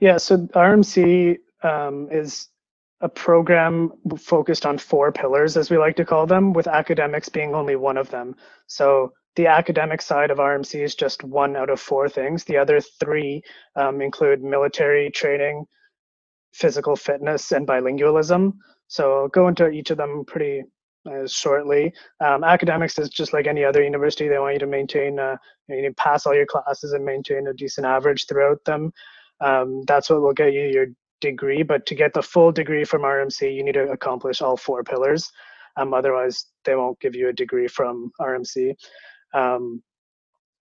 Yeah, 0.00 0.16
so 0.18 0.38
RMC 0.38 1.38
um, 1.62 2.08
is 2.10 2.48
a 3.00 3.08
program 3.08 3.92
focused 4.18 4.64
on 4.64 4.78
four 4.78 5.12
pillars, 5.12 5.56
as 5.56 5.70
we 5.70 5.76
like 5.76 5.96
to 5.96 6.04
call 6.04 6.26
them, 6.26 6.52
with 6.52 6.66
academics 6.66 7.28
being 7.28 7.54
only 7.54 7.76
one 7.76 7.98
of 7.98 8.10
them. 8.10 8.34
So 8.66 9.12
the 9.36 9.46
academic 9.46 10.00
side 10.00 10.30
of 10.30 10.38
RMC 10.38 10.82
is 10.82 10.94
just 10.94 11.22
one 11.22 11.56
out 11.56 11.68
of 11.68 11.78
four 11.78 12.08
things. 12.08 12.44
The 12.44 12.56
other 12.56 12.80
three 12.80 13.42
um, 13.74 14.00
include 14.00 14.42
military 14.42 15.10
training, 15.10 15.66
physical 16.54 16.96
fitness, 16.96 17.52
and 17.52 17.66
bilingualism. 17.66 18.54
So 18.88 19.20
I'll 19.20 19.28
go 19.28 19.48
into 19.48 19.68
each 19.68 19.90
of 19.90 19.96
them 19.96 20.24
pretty 20.26 20.62
uh, 21.10 21.26
shortly. 21.26 21.92
Um, 22.24 22.44
academics 22.44 22.98
is 22.98 23.08
just 23.08 23.32
like 23.32 23.46
any 23.46 23.64
other 23.64 23.82
university; 23.82 24.28
they 24.28 24.38
want 24.38 24.54
you 24.54 24.60
to 24.60 24.66
maintain, 24.66 25.18
uh, 25.18 25.36
you 25.68 25.82
know, 25.82 25.92
pass 25.96 26.26
all 26.26 26.34
your 26.34 26.46
classes 26.46 26.92
and 26.92 27.04
maintain 27.04 27.46
a 27.46 27.54
decent 27.54 27.86
average 27.86 28.26
throughout 28.26 28.64
them. 28.64 28.92
Um, 29.40 29.82
that's 29.86 30.10
what 30.10 30.22
will 30.22 30.32
get 30.32 30.52
you 30.52 30.62
your 30.62 30.86
degree. 31.20 31.62
But 31.62 31.86
to 31.86 31.94
get 31.94 32.12
the 32.14 32.22
full 32.22 32.52
degree 32.52 32.84
from 32.84 33.02
RMC, 33.02 33.54
you 33.54 33.64
need 33.64 33.74
to 33.74 33.90
accomplish 33.90 34.40
all 34.42 34.56
four 34.56 34.82
pillars. 34.82 35.30
Um, 35.76 35.92
otherwise, 35.92 36.46
they 36.64 36.74
won't 36.74 37.00
give 37.00 37.14
you 37.14 37.28
a 37.28 37.32
degree 37.32 37.68
from 37.68 38.10
RMC. 38.20 38.74
Um, 39.34 39.82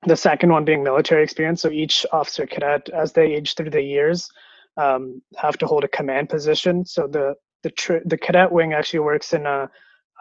the 0.06 0.16
second 0.16 0.52
one 0.52 0.66
being 0.66 0.84
military 0.84 1.24
experience. 1.24 1.62
So 1.62 1.70
each 1.70 2.06
officer 2.12 2.46
cadet, 2.46 2.90
as 2.90 3.14
they 3.14 3.34
age 3.34 3.56
through 3.56 3.72
the 3.72 3.82
years, 3.82 4.30
um, 4.78 5.22
have 5.38 5.58
to 5.60 5.66
hold 5.66 5.84
a 5.84 5.88
command 5.88 6.30
position. 6.30 6.86
So 6.86 7.08
the 7.08 7.36
the, 7.66 7.72
tr- 7.72 8.06
the 8.06 8.18
cadet 8.18 8.52
wing 8.52 8.74
actually 8.74 9.00
works 9.00 9.34
in 9.34 9.48
a 9.48 9.68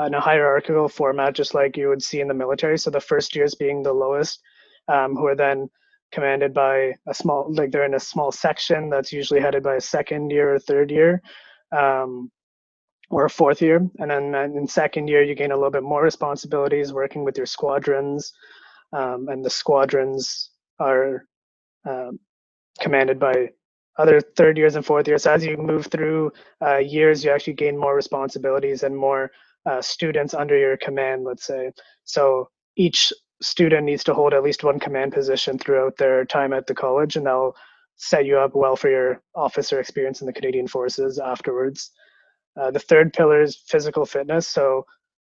in 0.01 0.15
a 0.15 0.21
hierarchical 0.21 0.89
format, 0.89 1.35
just 1.35 1.55
like 1.55 1.77
you 1.77 1.89
would 1.89 2.03
see 2.03 2.21
in 2.21 2.27
the 2.27 2.35
military. 2.35 2.79
So 2.79 2.91
the 2.91 3.01
first 3.01 3.37
years 3.37 3.55
being 3.55 3.83
the 3.83 3.93
lowest, 3.93 4.41
um, 4.89 5.15
who 5.15 5.27
are 5.27 5.37
then 5.37 5.69
commanded 6.11 6.53
by 6.55 6.95
a 7.07 7.15
small, 7.15 7.47
like 7.55 7.71
they're 7.71 7.85
in 7.85 7.95
a 7.95 8.01
small 8.01 8.33
section 8.33 8.89
that's 8.89 9.13
usually 9.13 9.41
headed 9.41 9.63
by 9.63 9.77
a 9.77 9.81
second 9.81 10.31
year 10.31 10.55
or 10.55 10.59
third 10.59 10.91
year, 10.91 11.23
um, 11.71 12.31
or 13.11 13.27
a 13.27 13.31
fourth 13.31 13.61
year. 13.61 13.87
And 13.99 14.11
then 14.11 14.35
in 14.35 14.67
second 14.67 15.09
year, 15.09 15.23
you 15.23 15.35
gain 15.35 15.53
a 15.53 15.57
little 15.57 15.71
bit 15.71 15.83
more 15.85 16.03
responsibilities 16.03 16.93
working 16.93 17.23
with 17.23 17.37
your 17.37 17.47
squadrons. 17.47 18.33
Um, 18.93 19.29
and 19.29 19.45
the 19.45 19.51
squadrons 19.51 20.51
are 20.81 21.27
um, 21.87 22.19
commanded 22.81 23.21
by 23.21 23.51
other 23.99 24.21
third 24.21 24.57
years 24.57 24.77
and 24.77 24.85
fourth 24.85 25.07
years. 25.07 25.27
As 25.27 25.45
you 25.45 25.57
move 25.57 25.87
through 25.87 26.33
uh, 26.63 26.79
years, 26.79 27.25
you 27.25 27.31
actually 27.31 27.55
gain 27.55 27.79
more 27.79 27.95
responsibilities 27.95 28.83
and 28.83 28.97
more 28.97 29.31
uh, 29.67 29.81
students 29.81 30.35
under 30.35 30.57
your 30.57 30.77
command, 30.77 31.25
let's 31.25 31.47
say. 31.47 31.71
So 32.05 32.49
each 32.77 33.13
student 33.43 33.85
needs 33.85 34.05
to 34.05 34.15
hold 34.15 34.35
at 34.35 34.43
least 34.43 34.65
one 34.65 34.79
command 34.79 35.13
position 35.13 35.59
throughout 35.59 35.97
their 35.97 36.25
time 36.25 36.53
at 36.53 36.67
the 36.67 36.75
college, 36.75 37.17
and 37.17 37.27
that'll 37.27 37.57
set 37.97 38.25
you 38.25 38.39
up 38.39 38.55
well 38.55 38.77
for 38.77 38.91
your 38.91 39.23
officer 39.35 39.79
experience 39.79 40.21
in 40.21 40.27
the 40.27 40.33
Canadian 40.33 40.67
Forces 40.67 41.19
afterwards. 41.19 41.91
Uh, 42.61 42.71
the 42.71 42.79
third 42.79 43.13
pillar 43.13 43.43
is 43.43 43.63
physical 43.67 44.05
fitness. 44.07 44.49
So 44.49 44.85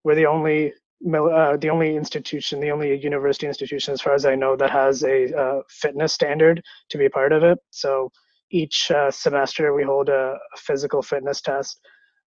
we're 0.04 0.16
the 0.16 0.25
only 0.25 0.74
uh, 1.08 1.56
the 1.56 1.70
only 1.70 1.96
institution, 1.96 2.60
the 2.60 2.72
only 2.72 2.98
university 2.98 3.48
institution, 3.48 3.94
as 3.94 4.01
far 4.01 4.13
as 4.13 4.25
I 4.25 4.36
know, 4.36 4.58
that 4.58 4.70
has 4.70 5.04
a 5.04 5.34
uh, 5.34 5.62
fitness 5.70 6.12
standard 6.13 6.62
to 6.89 6.98
be 6.98 7.06
a 7.06 7.10
part 7.10 7.32
of 7.32 7.42
it. 7.42 7.58
So 7.72 8.12
each 8.51 8.91
uh, 8.91 9.12
semester 9.12 9.74
we 9.74 9.84
hold 9.84 10.10
a, 10.10 10.38
physical 10.58 11.01
fitness 11.01 11.41
test, 11.41 11.79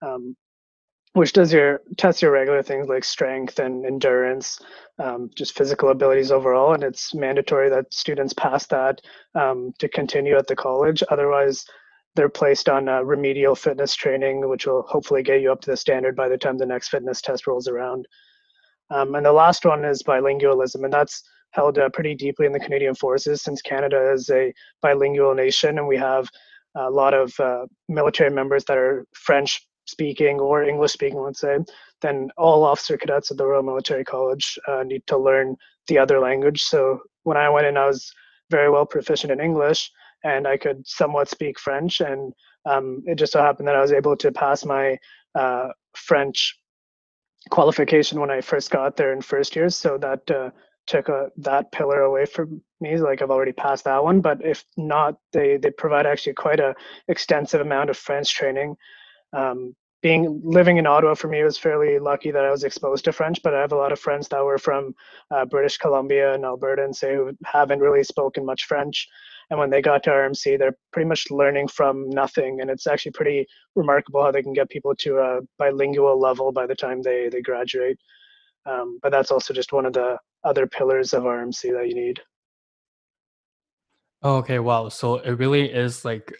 um, 0.02 0.36
which 1.14 1.34
does 1.34 1.52
your 1.52 1.82
test 1.98 2.22
your 2.22 2.32
regular 2.32 2.62
things 2.62 2.88
like 2.88 3.04
strength 3.04 3.60
and 3.60 3.86
endurance, 3.86 4.60
um, 5.00 5.30
just 5.36 5.58
physical 5.58 5.90
abilities 5.90 6.32
overall. 6.32 6.74
And 6.74 6.84
it's 6.84 7.14
mandatory 7.14 7.70
that 7.70 7.94
students 7.94 8.34
pass 8.34 8.68
that 8.68 9.02
um, 9.36 9.74
to 9.80 9.88
continue 9.90 10.38
at 10.38 10.48
the 10.48 10.56
college. 10.56 11.04
Otherwise, 11.10 11.66
they're 12.16 12.30
placed 12.30 12.68
on 12.68 12.90
uh, 12.90 13.02
remedial 13.02 13.56
fitness 13.56 13.96
training, 13.96 14.48
which 14.50 14.66
will 14.66 14.84
hopefully 14.84 15.24
get 15.24 15.42
you 15.42 15.52
up 15.52 15.62
to 15.62 15.72
the 15.72 15.78
standard 15.78 16.16
by 16.16 16.28
the 16.28 16.38
time 16.38 16.58
the 16.58 16.66
next 16.66 16.90
fitness 16.90 17.22
test 17.22 17.48
rolls 17.48 17.68
around. 17.68 18.08
Um, 18.90 19.16
and 19.16 19.26
the 19.26 19.32
last 19.32 19.66
one 19.66 19.86
is 19.86 20.02
bilingualism, 20.02 20.84
and 20.84 20.92
that's 20.92 21.24
held 21.58 21.80
uh, 21.80 21.90
pretty 21.90 22.14
deeply 22.14 22.46
in 22.46 22.54
the 22.54 22.60
Canadian 22.60 22.94
Forces 22.94 23.42
since 23.42 23.62
Canada 23.64 24.12
is 24.14 24.30
a 24.30 24.54
bilingual 24.82 25.34
nation 25.34 25.80
and 25.80 25.88
we 25.88 25.98
have 25.98 26.30
a 26.76 26.90
lot 26.90 27.16
of 27.16 27.34
uh, 27.40 27.66
military 27.90 28.30
members 28.30 28.64
that 28.66 28.78
are 28.78 29.06
French 29.16 29.68
speaking 29.88 30.40
or 30.40 30.64
English 30.64 30.94
speaking, 30.94 31.20
let's 31.20 31.42
say, 31.42 31.58
then 32.02 32.30
all 32.38 32.64
officer 32.64 32.96
cadets 32.96 33.32
at 33.32 33.38
the 33.38 33.46
Royal 33.46 33.64
Military 33.64 34.04
College 34.04 34.60
uh, 34.68 34.84
need 34.84 35.02
to 35.08 35.18
learn 35.18 35.56
the 35.88 35.98
other 35.98 36.20
language. 36.20 36.62
So 36.62 37.00
when 37.24 37.38
I 37.38 37.50
went 37.50 37.66
in, 37.66 37.76
I 37.76 37.88
was 37.88 38.14
very 38.52 38.70
well 38.70 38.86
proficient 38.86 39.32
in 39.32 39.40
English 39.40 39.90
and 40.24 40.48
I 40.48 40.58
could 40.58 40.88
somewhat 40.88 41.28
speak 41.28 41.60
French. 41.60 42.02
And 42.02 42.34
um, 42.66 43.02
it 43.08 43.16
just 43.16 43.34
so 43.34 43.42
happened 43.42 43.68
that 43.68 43.76
I 43.76 43.82
was 43.82 43.92
able 43.92 44.16
to 44.18 44.32
pass 44.32 44.64
my 44.64 44.98
uh, 45.34 45.70
French 45.96 46.56
qualification 47.50 48.20
when 48.20 48.30
I 48.30 48.42
first 48.42 48.70
got 48.70 48.96
there 48.96 49.14
in 49.14 49.22
first 49.22 49.56
year. 49.56 49.70
So 49.70 49.98
that 50.00 50.30
uh, 50.30 50.52
took 50.88 51.10
a, 51.10 51.30
that 51.38 51.72
pillar 51.72 52.02
away 52.02 52.26
from 52.26 52.62
me. 52.82 52.98
Like 52.98 53.22
I've 53.22 53.32
already 53.32 53.52
passed 53.52 53.84
that 53.86 54.04
one, 54.04 54.22
but 54.22 54.44
if 54.44 54.66
not, 54.76 55.18
they 55.34 55.58
they 55.58 55.72
provide 55.72 56.06
actually 56.06 56.34
quite 56.34 56.60
a 56.60 56.76
extensive 57.08 57.62
amount 57.62 57.90
of 57.90 57.98
French 57.98 58.34
training. 58.34 58.76
Um, 59.34 59.76
being 60.02 60.42
living 60.44 60.78
in 60.78 60.86
Ottawa 60.86 61.16
for 61.16 61.28
me 61.28 61.44
was 61.44 61.58
fairly 61.58 61.98
lucky 62.00 62.32
that 62.32 62.46
I 62.46 62.52
was 62.52 62.64
exposed 62.64 63.06
to 63.06 63.12
French, 63.12 63.42
but 63.44 63.56
I 63.56 63.62
have 63.62 63.72
a 63.72 63.78
lot 63.78 63.92
of 63.92 64.00
friends 64.00 64.28
that 64.30 64.44
were 64.44 64.60
from 64.60 64.94
uh, 65.32 65.46
British 65.46 65.78
Columbia 65.78 66.34
and 66.34 66.46
Alberta 66.46 66.84
and 66.84 66.96
say 66.96 67.16
who 67.16 67.32
haven't 67.44 67.80
really 67.80 68.04
spoken 68.04 68.46
much 68.46 68.66
French. 68.66 69.08
And 69.50 69.60
when 69.60 69.70
they 69.70 69.82
got 69.82 70.04
to 70.04 70.12
RMC, 70.12 70.60
they're 70.60 70.78
pretty 70.94 71.08
much 71.08 71.32
learning 71.32 71.70
from 71.70 72.10
nothing. 72.10 72.62
And 72.62 72.70
it's 72.70 72.86
actually 72.86 73.14
pretty 73.14 73.48
remarkable 73.76 74.22
how 74.22 74.32
they 74.32 74.44
can 74.44 74.54
get 74.54 74.70
people 74.70 74.94
to 74.96 75.18
a 75.18 75.40
bilingual 75.58 76.20
level 76.20 76.52
by 76.52 76.68
the 76.68 76.76
time 76.76 77.02
they, 77.02 77.30
they 77.30 77.42
graduate. 77.42 77.98
Um, 78.66 79.00
but 79.02 79.12
that's 79.12 79.32
also 79.32 79.54
just 79.54 79.74
one 79.74 79.86
of 79.86 79.94
the 79.94 80.18
other 80.48 80.66
pillars 80.66 81.14
of 81.14 81.24
RMC 81.24 81.74
that 81.74 81.88
you 81.88 81.96
need. 81.96 82.20
Oh, 84.24 84.38
okay, 84.38 84.60
wow. 84.60 84.90
So 84.90 85.18
it 85.18 85.34
really 85.34 85.72
is 85.72 86.04
like 86.04 86.34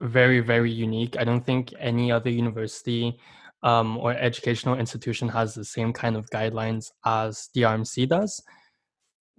very, 0.00 0.40
very 0.40 0.70
unique. 0.70 1.16
I 1.18 1.24
don't 1.24 1.44
think 1.44 1.72
any 1.78 2.12
other 2.12 2.30
university 2.30 3.18
um, 3.62 3.96
or 3.98 4.12
educational 4.12 4.78
institution 4.78 5.28
has 5.28 5.54
the 5.54 5.64
same 5.64 5.92
kind 5.92 6.16
of 6.16 6.28
guidelines 6.30 6.90
as 7.04 7.48
the 7.54 7.62
RMC 7.62 8.08
does. 8.08 8.42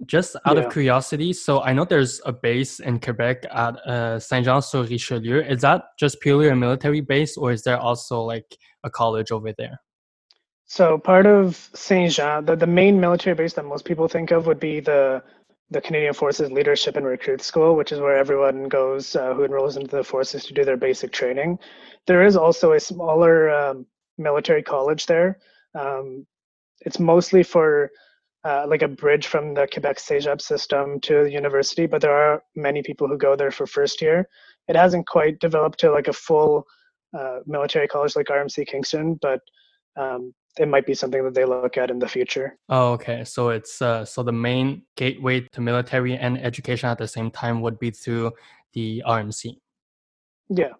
Just 0.05 0.35
out 0.45 0.57
yeah. 0.57 0.63
of 0.63 0.73
curiosity, 0.73 1.33
so 1.33 1.61
I 1.61 1.71
know 1.71 1.85
there's 1.85 2.19
a 2.25 2.33
base 2.33 2.79
in 2.79 2.99
Quebec 2.99 3.45
at 3.51 3.75
uh, 3.87 4.19
Saint 4.19 4.45
Jean 4.45 4.61
sur 4.61 4.83
Richelieu. 4.83 5.41
Is 5.41 5.61
that 5.61 5.83
just 5.99 6.19
purely 6.19 6.49
a 6.49 6.55
military 6.55 6.99
base, 6.99 7.37
or 7.37 7.51
is 7.51 7.61
there 7.61 7.77
also 7.77 8.21
like 8.21 8.57
a 8.83 8.89
college 8.89 9.31
over 9.31 9.53
there? 9.57 9.79
So 10.73 10.97
part 10.97 11.27
of 11.27 11.69
Saint 11.75 12.11
Jean, 12.13 12.45
the, 12.45 12.55
the 12.55 12.65
main 12.65 12.99
military 12.99 13.35
base 13.35 13.53
that 13.53 13.63
most 13.63 13.85
people 13.85 14.07
think 14.07 14.31
of 14.31 14.47
would 14.47 14.59
be 14.59 14.79
the 14.79 15.21
the 15.69 15.79
Canadian 15.79 16.15
Forces 16.15 16.51
Leadership 16.51 16.95
and 16.95 17.05
Recruit 17.05 17.43
School, 17.43 17.75
which 17.75 17.91
is 17.91 17.99
where 17.99 18.17
everyone 18.17 18.69
goes 18.69 19.15
uh, 19.15 19.35
who 19.35 19.43
enrolls 19.43 19.77
into 19.77 19.95
the 19.95 20.03
forces 20.03 20.45
to 20.45 20.53
do 20.55 20.65
their 20.65 20.75
basic 20.75 21.11
training. 21.11 21.59
There 22.07 22.25
is 22.25 22.35
also 22.35 22.71
a 22.71 22.79
smaller 22.79 23.51
um, 23.51 23.85
military 24.17 24.63
college 24.63 25.05
there. 25.05 25.37
Um, 25.75 26.25
it's 26.81 26.99
mostly 26.99 27.43
for 27.43 27.91
uh, 28.43 28.65
like 28.67 28.81
a 28.81 28.87
bridge 28.87 29.27
from 29.27 29.53
the 29.53 29.67
Quebec 29.71 29.97
CEGEP 29.99 30.41
system 30.41 30.99
to 31.01 31.23
the 31.23 31.31
university, 31.31 31.85
but 31.85 32.01
there 32.01 32.17
are 32.17 32.41
many 32.55 32.81
people 32.81 33.07
who 33.07 33.17
go 33.19 33.35
there 33.35 33.51
for 33.51 33.67
first 33.67 34.01
year. 34.01 34.27
It 34.67 34.75
hasn't 34.75 35.05
quite 35.05 35.39
developed 35.39 35.79
to 35.81 35.91
like 35.91 36.07
a 36.07 36.13
full 36.27 36.65
uh, 37.15 37.41
military 37.45 37.87
college 37.87 38.15
like 38.15 38.25
RMC 38.25 38.65
Kingston, 38.65 39.19
but 39.21 39.39
um, 39.95 40.33
it 40.59 40.67
might 40.67 40.85
be 40.85 40.93
something 40.93 41.23
that 41.23 41.33
they 41.33 41.45
look 41.45 41.77
at 41.77 41.89
in 41.89 41.99
the 41.99 42.07
future. 42.07 42.57
Oh, 42.69 42.91
okay. 42.93 43.23
So 43.23 43.49
it's 43.49 43.81
uh, 43.81 44.05
so 44.05 44.23
the 44.23 44.31
main 44.31 44.83
gateway 44.95 45.41
to 45.41 45.61
military 45.61 46.15
and 46.15 46.37
education 46.37 46.89
at 46.89 46.97
the 46.97 47.07
same 47.07 47.31
time 47.31 47.61
would 47.61 47.79
be 47.79 47.91
through 47.91 48.31
the 48.73 49.03
RMC. 49.07 49.57
Yeah, 50.49 50.73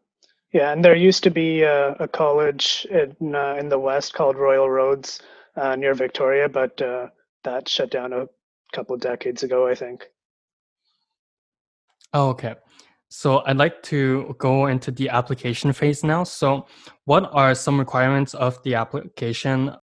yeah, 0.52 0.72
and 0.72 0.86
there 0.86 0.96
used 0.96 1.24
to 1.24 1.32
be 1.32 1.64
a, 1.64 1.94
a 1.94 2.08
college 2.08 2.86
in 2.92 3.36
uh, 3.36 3.56
in 3.60 3.70
the 3.70 3.80
west 3.80 4.14
called 4.14 4.38
Royal 4.38 4.70
Roads 4.70 5.22
uh, 5.56 5.76
near 5.76 5.96
Victoria, 5.96 6.48
but 6.48 6.80
uh, 6.82 7.08
that 7.44 7.68
shut 7.68 7.90
down 7.90 8.14
a 8.14 8.28
couple 8.74 8.96
decades 8.98 9.44
ago, 9.44 9.68
I 9.68 9.76
think. 9.76 10.08
Oh, 12.14 12.30
okay. 12.30 12.56
So 13.16 13.44
I'd 13.46 13.58
like 13.58 13.84
to 13.84 14.36
go 14.40 14.66
into 14.66 14.90
the 14.90 15.10
application 15.10 15.72
phase 15.72 16.04
now. 16.04 16.24
So 16.24 16.66
what 17.06 17.30
are 17.32 17.54
some 17.54 17.78
requirements 17.78 18.34
of 18.34 18.62
the 18.64 18.74
application? 18.74 19.76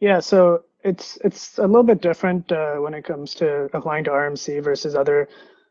Yeah, 0.00 0.20
so 0.20 0.64
it's 0.82 1.18
it's 1.22 1.58
a 1.58 1.66
little 1.66 1.82
bit 1.82 2.00
different 2.00 2.50
uh, 2.50 2.76
when 2.76 2.94
it 2.94 3.04
comes 3.04 3.34
to 3.34 3.68
applying 3.74 4.04
to 4.04 4.10
RMC 4.10 4.64
versus 4.64 4.94
other 4.94 5.28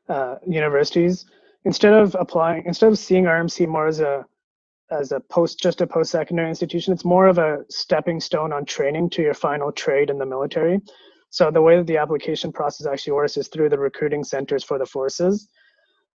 uh, 0.09 0.35
universities. 0.45 1.25
Instead 1.65 1.93
of 1.93 2.15
applying, 2.19 2.65
instead 2.67 2.91
of 2.91 2.99
seeing 2.99 3.23
RMC 3.23 3.67
more 3.67 3.87
as 3.87 3.99
a 3.99 4.23
as 4.91 5.11
a 5.11 5.19
post 5.21 5.59
just 5.59 5.81
a 5.81 5.87
post 5.87 6.11
secondary 6.11 6.49
institution, 6.49 6.93
it's 6.93 7.03
more 7.03 7.25
of 7.25 7.39
a 7.39 7.65
stepping 7.67 8.19
stone 8.19 8.53
on 8.53 8.63
training 8.63 9.09
to 9.09 9.23
your 9.23 9.33
final 9.33 9.71
trade 9.71 10.11
in 10.11 10.19
the 10.19 10.25
military. 10.25 10.79
So 11.31 11.49
the 11.49 11.63
way 11.63 11.77
that 11.77 11.87
the 11.87 11.97
application 11.97 12.51
process 12.51 12.85
actually 12.85 13.13
works 13.13 13.37
is 13.37 13.47
through 13.47 13.69
the 13.69 13.79
recruiting 13.79 14.23
centers 14.23 14.63
for 14.63 14.77
the 14.77 14.85
forces. 14.85 15.49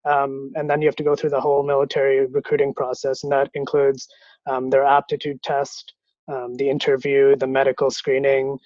Um, 0.05 0.51
and 0.55 0.69
then 0.69 0.81
you 0.81 0.87
have 0.87 0.95
to 0.97 1.03
go 1.03 1.15
through 1.15 1.31
the 1.31 1.41
whole 1.41 1.63
military 1.63 2.25
recruiting 2.27 2.73
process, 2.73 3.23
and 3.23 3.31
that 3.31 3.49
includes 3.53 4.07
um, 4.47 4.69
their 4.69 4.85
aptitude 4.85 5.41
test, 5.41 5.93
um, 6.27 6.55
the 6.55 6.69
interview, 6.69 7.35
the 7.35 7.47
medical 7.47 7.89
screening, 7.89 8.57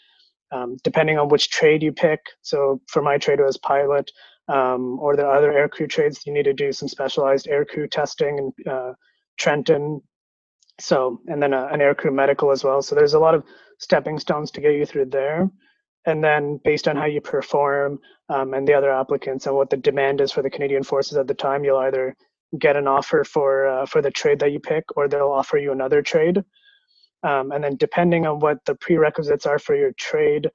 um, 0.52 0.78
depending 0.84 1.18
on 1.18 1.30
which 1.30 1.50
trade 1.50 1.82
you 1.82 1.92
pick. 1.92 2.20
So 2.42 2.82
for 2.88 3.02
my 3.02 3.18
trade, 3.18 3.40
it 3.40 3.46
was 3.46 3.58
pilot, 3.58 4.12
um, 4.48 5.00
or 5.00 5.16
there 5.16 5.28
are 5.28 5.38
other 5.38 5.52
aircrew 5.52 5.90
trades. 5.90 6.26
You 6.26 6.34
need 6.34 6.44
to 6.44 6.54
do 6.54 6.72
some 6.72 6.90
specialized 6.90 7.48
aircrew 7.48 7.90
testing 7.90 8.38
in 8.38 8.72
uh, 8.72 8.94
Trenton. 9.38 10.02
So, 10.80 11.22
and 11.28 11.42
then 11.42 11.54
a, 11.54 11.68
an 11.68 11.80
aircrew 11.80 12.14
medical 12.14 12.52
as 12.52 12.64
well. 12.64 12.82
So 12.82 12.96
there's 12.96 13.14
a 13.14 13.20
lot 13.20 13.36
of 13.36 13.44
stepping 13.80 14.20
stones 14.20 14.52
to 14.52 14.62
get 14.62 14.74
you 14.74 14.86
through 14.86 15.06
there 15.06 15.50
and 16.06 16.24
then 16.24 16.60
based 16.64 16.88
on 16.88 16.96
how 16.96 17.06
you 17.06 17.22
perform 17.22 18.00
um, 18.30 18.54
and 18.54 18.68
the 18.68 18.74
other 18.74 18.92
applicants 18.92 19.46
and 19.48 19.56
what 19.56 19.70
the 19.70 19.78
demand 19.78 20.22
is 20.22 20.32
for 20.32 20.42
the 20.42 20.50
Canadian 20.50 20.84
forces 20.84 21.18
at 21.18 21.28
the 21.28 21.34
time, 21.34 21.64
you'll 21.64 21.78
either 21.78 22.16
get 22.58 22.76
an 22.76 22.88
offer 22.88 23.24
for 23.24 23.68
uh, 23.68 23.86
for 23.86 24.02
the 24.02 24.12
trade 24.12 24.40
that 24.40 24.52
you 24.52 24.60
pick, 24.60 24.84
or 24.96 25.08
they'll 25.08 25.32
offer 25.32 25.58
you 25.58 25.72
another 25.72 26.02
trade. 26.02 26.44
Um, 27.24 27.52
and 27.52 27.64
then 27.64 27.76
depending 27.76 28.26
on 28.26 28.40
what 28.40 28.64
the 28.66 28.76
prerequisites 28.76 29.46
are 29.46 29.60
for 29.60 29.76
your 29.76 29.92
trade 29.94 30.50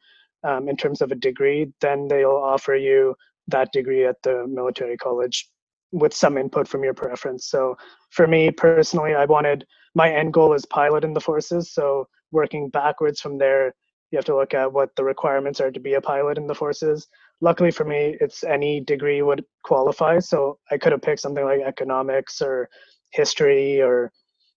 um, 0.44 0.68
in 0.68 0.76
terms 0.76 1.02
of 1.02 1.12
a 1.12 1.14
degree, 1.14 1.72
then 1.80 2.08
they'll 2.08 2.30
offer 2.30 2.74
you 2.74 3.14
that 3.48 3.70
degree 3.72 4.06
at 4.06 4.22
the 4.22 4.46
military 4.46 4.96
college 4.96 5.48
with 5.92 6.14
some 6.14 6.38
input 6.38 6.66
from 6.66 6.82
your 6.82 6.94
preference. 6.94 7.46
So 7.46 7.76
for 8.10 8.26
me 8.26 8.50
personally, 8.50 9.14
I 9.14 9.26
wanted 9.26 9.66
my 9.94 10.10
end 10.10 10.32
goal 10.32 10.54
is 10.54 10.66
pilot 10.66 11.04
in 11.04 11.14
the 11.14 11.20
forces. 11.20 11.72
So 11.72 12.08
working 12.32 12.68
backwards 12.70 13.20
from 13.20 13.38
there 13.38 13.74
you 14.14 14.18
have 14.18 14.24
to 14.24 14.36
look 14.36 14.54
at 14.54 14.72
what 14.72 14.94
the 14.94 15.02
requirements 15.02 15.60
are 15.60 15.72
to 15.72 15.80
be 15.80 15.94
a 15.94 16.00
pilot 16.00 16.38
in 16.38 16.46
the 16.46 16.54
forces. 16.54 17.08
Luckily 17.40 17.72
for 17.72 17.84
me, 17.84 18.16
it's 18.20 18.44
any 18.44 18.80
degree 18.80 19.22
would 19.22 19.44
qualify. 19.64 20.20
So 20.20 20.60
I 20.70 20.78
could 20.78 20.92
have 20.92 21.02
picked 21.02 21.20
something 21.20 21.44
like 21.44 21.62
economics 21.62 22.40
or 22.40 22.68
history 23.10 23.82
or 23.82 24.12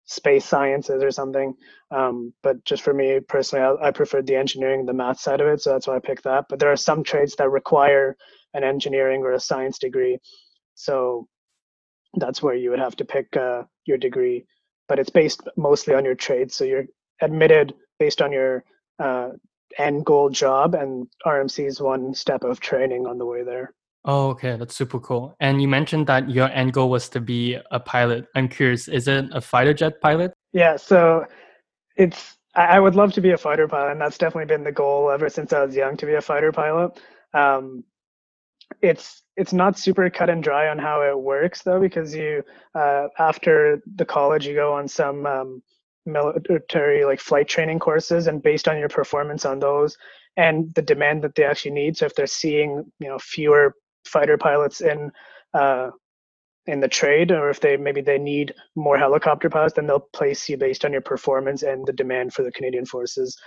space 0.06 0.46
sciences 0.46 1.04
or 1.04 1.10
something. 1.10 1.56
Um, 1.90 2.36
but 2.44 2.64
just 2.66 2.84
for 2.84 2.94
me 2.94 3.20
personally, 3.20 3.66
I, 3.66 3.88
I 3.88 3.92
preferred 3.92 4.28
the 4.28 4.36
engineering, 4.36 4.86
the 4.86 4.94
math 4.94 5.20
side 5.20 5.42
of 5.42 5.48
it. 5.48 5.60
So 5.60 5.72
that's 5.72 5.88
why 5.88 5.96
I 5.96 6.00
picked 6.02 6.26
that. 6.26 6.46
But 6.50 6.60
there 6.60 6.72
are 6.72 6.78
some 6.78 7.04
trades 7.04 7.36
that 7.38 7.50
require 7.50 8.16
an 8.54 8.64
engineering 8.64 9.24
or 9.24 9.32
a 9.32 9.40
science 9.40 9.80
degree. 9.80 10.20
So 10.76 11.28
that's 12.14 12.44
where 12.44 12.54
you 12.54 12.70
would 12.70 12.80
have 12.80 12.96
to 12.98 13.06
pick 13.06 13.36
uh, 13.36 13.64
your 13.86 13.98
degree. 13.98 14.46
But 14.88 15.00
it's 15.00 15.10
based 15.10 15.42
mostly 15.58 15.96
on 15.96 16.06
your 16.06 16.16
trade. 16.16 16.52
So 16.52 16.64
you're 16.64 16.86
admitted 17.22 17.74
based 17.98 18.22
on 18.22 18.32
your 18.32 18.64
uh, 19.00 19.30
end 19.78 20.06
goal 20.06 20.30
job, 20.30 20.76
and 20.76 21.08
RMC 21.26 21.66
is 21.66 21.82
one 21.82 22.14
step 22.14 22.44
of 22.44 22.60
training 22.60 23.06
on 23.06 23.18
the 23.18 23.26
way 23.26 23.44
there. 23.44 23.74
Oh, 24.06 24.30
okay, 24.30 24.56
that's 24.56 24.76
super 24.76 25.00
cool. 25.00 25.36
And 25.40 25.62
you 25.62 25.68
mentioned 25.68 26.08
that 26.08 26.30
your 26.30 26.50
end 26.50 26.74
goal 26.74 26.90
was 26.90 27.10
to 27.10 27.20
be 27.20 27.58
a 27.72 27.80
pilot. 27.80 28.28
I'm 28.36 28.48
curious, 28.48 28.88
is 28.88 29.08
it 29.08 29.26
a 29.34 29.42
fighter 29.42 29.74
jet 29.74 30.00
pilot? 30.02 30.34
Yeah, 30.54 30.78
so 30.78 31.26
it's 31.98 32.38
I 32.56 32.80
would 32.80 32.96
love 32.96 33.14
to 33.14 33.22
be 33.22 33.32
a 33.32 33.38
fighter 33.38 33.68
pilot, 33.68 33.92
and 33.92 34.02
that's 34.02 34.18
definitely 34.18 34.46
been 34.46 34.64
the 34.64 34.72
goal 34.72 35.12
ever 35.12 35.30
since 35.30 35.54
I 35.54 35.64
was 35.64 35.76
young 35.76 35.96
to 35.98 36.08
be 36.08 36.16
a 36.16 36.22
fighter 36.22 36.52
pilot. 36.52 37.00
Um, 37.34 37.84
it's 38.82 39.22
it's 39.36 39.54
not 39.54 39.78
super 39.78 40.10
cut 40.10 40.30
and 40.30 40.44
dry 40.44 40.70
on 40.70 40.80
how 40.80 41.02
it 41.04 41.20
works 41.20 41.62
though, 41.62 41.80
because 41.80 42.16
you 42.16 42.44
uh, 42.74 43.08
after 43.20 43.82
the 43.96 44.06
college 44.06 44.48
you 44.48 44.56
go 44.56 44.74
on 44.74 44.88
some 44.88 45.26
um, 45.26 45.62
military 46.08 47.06
like 47.06 47.20
flight 47.20 47.48
training 47.48 47.80
courses, 47.80 48.28
and 48.28 48.42
based 48.42 48.68
on 48.68 48.80
your 48.80 48.90
performance 48.90 49.46
on 49.46 49.60
those 49.60 49.98
and 50.38 50.74
the 50.76 50.82
demand 50.82 51.24
that 51.24 51.36
they 51.36 51.44
actually 51.44 51.72
need, 51.72 51.98
so 51.98 52.06
if 52.06 52.16
they're 52.16 52.28
seeing 52.28 52.92
you 53.00 53.08
know 53.08 53.20
fewer 53.20 53.76
fighter 54.06 54.38
pilots 54.38 54.82
in 54.82 55.12
uh, 55.54 55.90
in 56.66 56.80
the 56.80 56.88
trade, 56.88 57.32
or 57.32 57.50
if 57.50 57.60
they 57.60 57.78
maybe 57.78 58.02
they 58.02 58.18
need 58.18 58.54
more 58.76 58.98
helicopter 58.98 59.50
pilots, 59.50 59.76
then 59.76 59.88
they'll 59.88 60.08
place 60.14 60.48
you 60.50 60.58
based 60.58 60.86
on 60.86 60.92
your 60.92 61.02
performance 61.02 61.64
and 61.64 61.86
the 61.86 61.94
demand 61.94 62.34
for 62.34 62.44
the 62.44 62.52
Canadian 62.52 62.86
forces. 62.86 63.38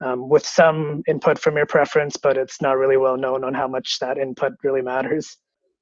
Um, 0.00 0.28
with 0.28 0.46
some 0.46 1.02
input 1.08 1.40
from 1.40 1.56
your 1.56 1.66
preference, 1.66 2.16
but 2.16 2.36
it's 2.36 2.62
not 2.62 2.76
really 2.78 2.96
well 2.96 3.16
known 3.16 3.42
on 3.42 3.52
how 3.52 3.66
much 3.66 3.98
that 3.98 4.16
input 4.16 4.52
really 4.62 4.80
matters. 4.80 5.36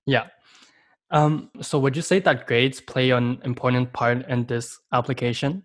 Yeah. 0.07 0.29
Um, 1.11 1.51
so 1.61 1.79
would 1.79 1.97
you 1.97 2.03
say 2.03 2.21
that 2.21 2.47
grades 2.47 2.81
play 2.81 3.11
an 3.11 3.41
important 3.45 3.93
part 3.93 4.27
in 4.27 4.47
this 4.47 4.79
application? 4.91 5.65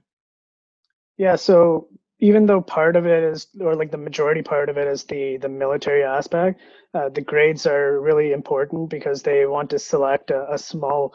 Yeah, 1.17 1.35
so 1.35 1.87
even 2.19 2.45
though 2.45 2.61
part 2.61 2.95
of 2.95 3.05
it 3.05 3.23
is 3.23 3.47
or 3.59 3.75
like 3.75 3.91
the 3.91 3.97
majority 3.97 4.41
part 4.41 4.69
of 4.69 4.77
it 4.77 4.87
is 4.87 5.03
the 5.05 5.37
the 5.37 5.49
military 5.49 6.03
aspect 6.03 6.61
uh, 6.93 7.09
the 7.09 7.21
grades 7.21 7.65
are 7.65 7.99
really 7.99 8.31
important 8.31 8.89
because 8.89 9.23
they 9.23 9.45
want 9.45 9.69
to 9.71 9.79
select 9.79 10.29
a, 10.29 10.51
a, 10.53 10.57
small 10.57 11.13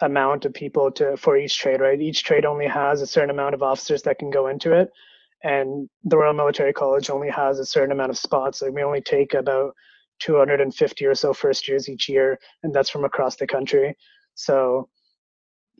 amount 0.00 0.44
of 0.44 0.52
people 0.54 0.90
to 0.90 1.16
for 1.16 1.36
each 1.36 1.58
trade 1.58 1.80
right? 1.80 2.00
Each 2.00 2.24
trade 2.24 2.44
only 2.44 2.66
has 2.66 3.02
a 3.02 3.06
certain 3.06 3.30
amount 3.30 3.54
of 3.54 3.62
officers 3.62 4.02
that 4.02 4.18
can 4.18 4.30
go 4.30 4.48
into 4.48 4.72
it 4.72 4.90
and 5.44 5.88
the 6.04 6.16
royal 6.18 6.34
military 6.34 6.72
college 6.72 7.10
only 7.10 7.30
has 7.30 7.58
a 7.58 7.66
certain 7.66 7.92
amount 7.92 8.10
of 8.10 8.18
spots. 8.18 8.62
Like 8.62 8.72
we 8.72 8.82
only 8.82 9.00
take 9.00 9.34
about 9.34 9.74
250 10.20 11.06
or 11.06 11.14
so 11.14 11.32
first 11.32 11.68
years 11.68 11.88
each 11.88 12.08
year 12.08 12.38
and 12.62 12.74
that's 12.74 12.90
from 12.90 13.04
across 13.04 13.36
the 13.36 13.46
country. 13.46 13.96
So 14.34 14.88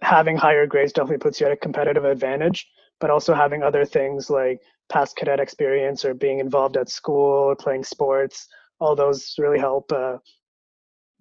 having 0.02 0.36
higher 0.36 0.66
grades 0.66 0.92
definitely 0.92 1.18
puts 1.18 1.40
you 1.40 1.46
at 1.46 1.52
a 1.52 1.56
competitive 1.56 2.04
advantage 2.04 2.66
but 3.02 3.10
also 3.10 3.34
having 3.34 3.62
other 3.62 3.84
things 3.84 4.30
like 4.30 4.58
past 4.88 5.16
cadet 5.16 5.40
experience 5.40 6.04
or 6.06 6.14
being 6.14 6.38
involved 6.38 6.76
at 6.78 6.88
school 6.88 7.50
or 7.50 7.56
playing 7.56 7.84
sports 7.84 8.48
all 8.82 8.96
those 8.96 9.34
really 9.38 9.58
help 9.58 9.92
uh, 9.92 10.16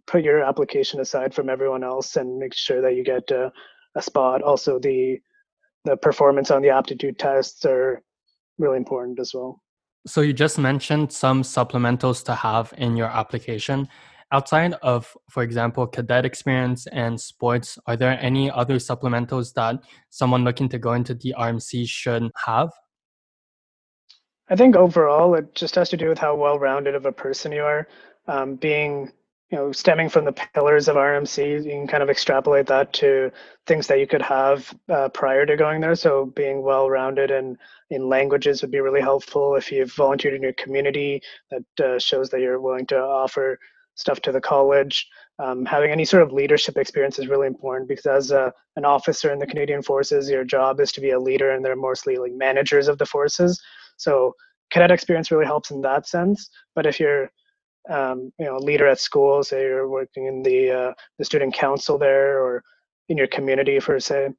put 0.08 0.24
your 0.24 0.44
application 0.44 1.00
aside 1.00 1.34
from 1.34 1.48
everyone 1.48 1.84
else 1.84 2.16
and 2.16 2.38
make 2.38 2.56
sure 2.56 2.82
that 2.82 2.96
you 2.96 3.04
get 3.04 3.32
uh, 3.32 3.50
a 3.96 4.02
spot. 4.02 4.42
Also 4.42 4.80
the 4.80 5.20
the 5.86 5.96
performance 5.98 6.52
on 6.52 6.62
the 6.62 6.70
aptitude 6.70 7.18
tests 7.18 7.66
are 7.66 8.02
really 8.60 8.78
important 8.78 9.20
as 9.20 9.32
well. 9.34 9.62
So 10.06 10.22
you 10.22 10.34
just 10.34 10.58
mentioned 10.58 11.12
some 11.12 11.44
supplementals 11.44 12.24
to 12.26 12.36
have 12.36 12.74
in 12.78 12.98
your 12.98 13.08
application 13.08 13.88
outside 14.32 14.74
of, 14.82 15.16
for 15.30 15.44
example, 15.44 15.86
cadet 15.88 16.26
experience 16.26 16.88
and 16.88 17.20
sports, 17.20 17.78
are 17.86 17.98
there 17.98 18.18
any 18.22 18.50
other 18.50 18.76
supplementals 18.76 19.54
that 19.54 19.80
someone 20.10 20.44
looking 20.44 20.70
to 20.70 20.80
go 20.80 20.94
into 20.94 21.14
the 21.14 21.36
RMC 21.38 21.88
should 21.88 22.32
have? 22.46 22.70
I 24.50 24.56
think 24.56 24.76
overall, 24.76 25.36
it 25.36 25.56
just 25.56 25.76
has 25.76 25.90
to 25.90 25.98
do 25.98 26.10
with 26.10 26.18
how 26.18 26.36
well-rounded 26.36 26.96
of 26.96 27.06
a 27.06 27.12
person 27.12 27.52
you 27.52 27.64
are. 27.64 27.88
Um, 28.28 28.56
being, 28.56 29.12
you 29.50 29.58
know, 29.58 29.72
stemming 29.72 30.10
from 30.10 30.26
the 30.26 30.34
pillars 30.54 30.88
of 30.88 30.98
RMC, 30.98 31.64
you 31.64 31.72
can 31.72 31.88
kind 31.88 32.04
of 32.04 32.10
extrapolate 32.10 32.68
that 32.68 32.92
to 32.94 33.32
things 33.66 33.88
that 33.88 34.00
you 34.00 34.08
could 34.08 34.22
have 34.22 34.74
uh, 34.90 35.10
prior 35.10 35.46
to 35.46 35.56
going 35.56 35.80
there. 35.80 35.96
So 35.96 36.26
being 36.26 36.62
well-rounded 36.64 37.32
in 37.32 37.58
in 37.92 38.08
languages 38.08 38.62
would 38.62 38.72
be 38.72 38.80
really 38.80 39.02
helpful. 39.02 39.56
If 39.56 39.72
you've 39.72 39.94
volunteered 39.94 40.34
in 40.34 40.42
your 40.42 40.54
community, 40.54 41.22
that 41.50 41.86
uh, 41.86 42.00
shows 42.00 42.30
that 42.30 42.40
you're 42.40 42.62
willing 42.62 42.86
to 42.88 42.98
offer 42.98 43.60
stuff 43.96 44.22
to 44.22 44.32
the 44.32 44.42
college. 44.42 45.08
Um, 45.40 45.66
having 45.66 45.92
any 45.92 46.06
sort 46.06 46.24
of 46.24 46.32
leadership 46.32 46.78
experience 46.78 47.18
is 47.18 47.28
really 47.28 47.48
important 47.48 47.90
because 47.90 48.06
as 48.06 48.32
a, 48.32 48.54
an 48.76 48.86
officer 48.86 49.32
in 49.32 49.40
the 49.40 49.48
Canadian 49.48 49.82
Forces, 49.82 50.30
your 50.30 50.44
job 50.44 50.80
is 50.80 50.92
to 50.94 51.02
be 51.02 51.12
a 51.12 51.20
leader, 51.20 51.52
and 51.52 51.66
they're 51.66 51.76
mostly 51.76 52.18
like 52.18 52.34
managers 52.34 52.88
of 52.88 52.98
the 52.98 53.06
forces. 53.06 53.62
So 53.98 54.34
cadet 54.72 54.92
experience 54.92 55.32
really 55.32 55.46
helps 55.46 55.72
in 55.72 55.82
that 55.82 56.08
sense. 56.08 56.50
But 56.76 56.86
if 56.86 57.00
you're 57.00 57.30
um, 57.90 58.32
you 58.38 58.46
know, 58.46 58.58
a 58.58 58.60
leader 58.60 58.88
at 58.88 59.00
school, 59.00 59.44
say 59.44 59.64
you're 59.64 59.90
working 59.90 60.28
in 60.28 60.44
the 60.44 60.72
uh, 60.72 60.94
the 61.18 61.26
student 61.26 61.54
council 61.54 61.98
there, 61.98 62.42
or 62.44 62.64
in 63.10 63.18
your 63.18 63.28
community, 63.28 63.80
for 63.80 64.00
say, 64.00 64.30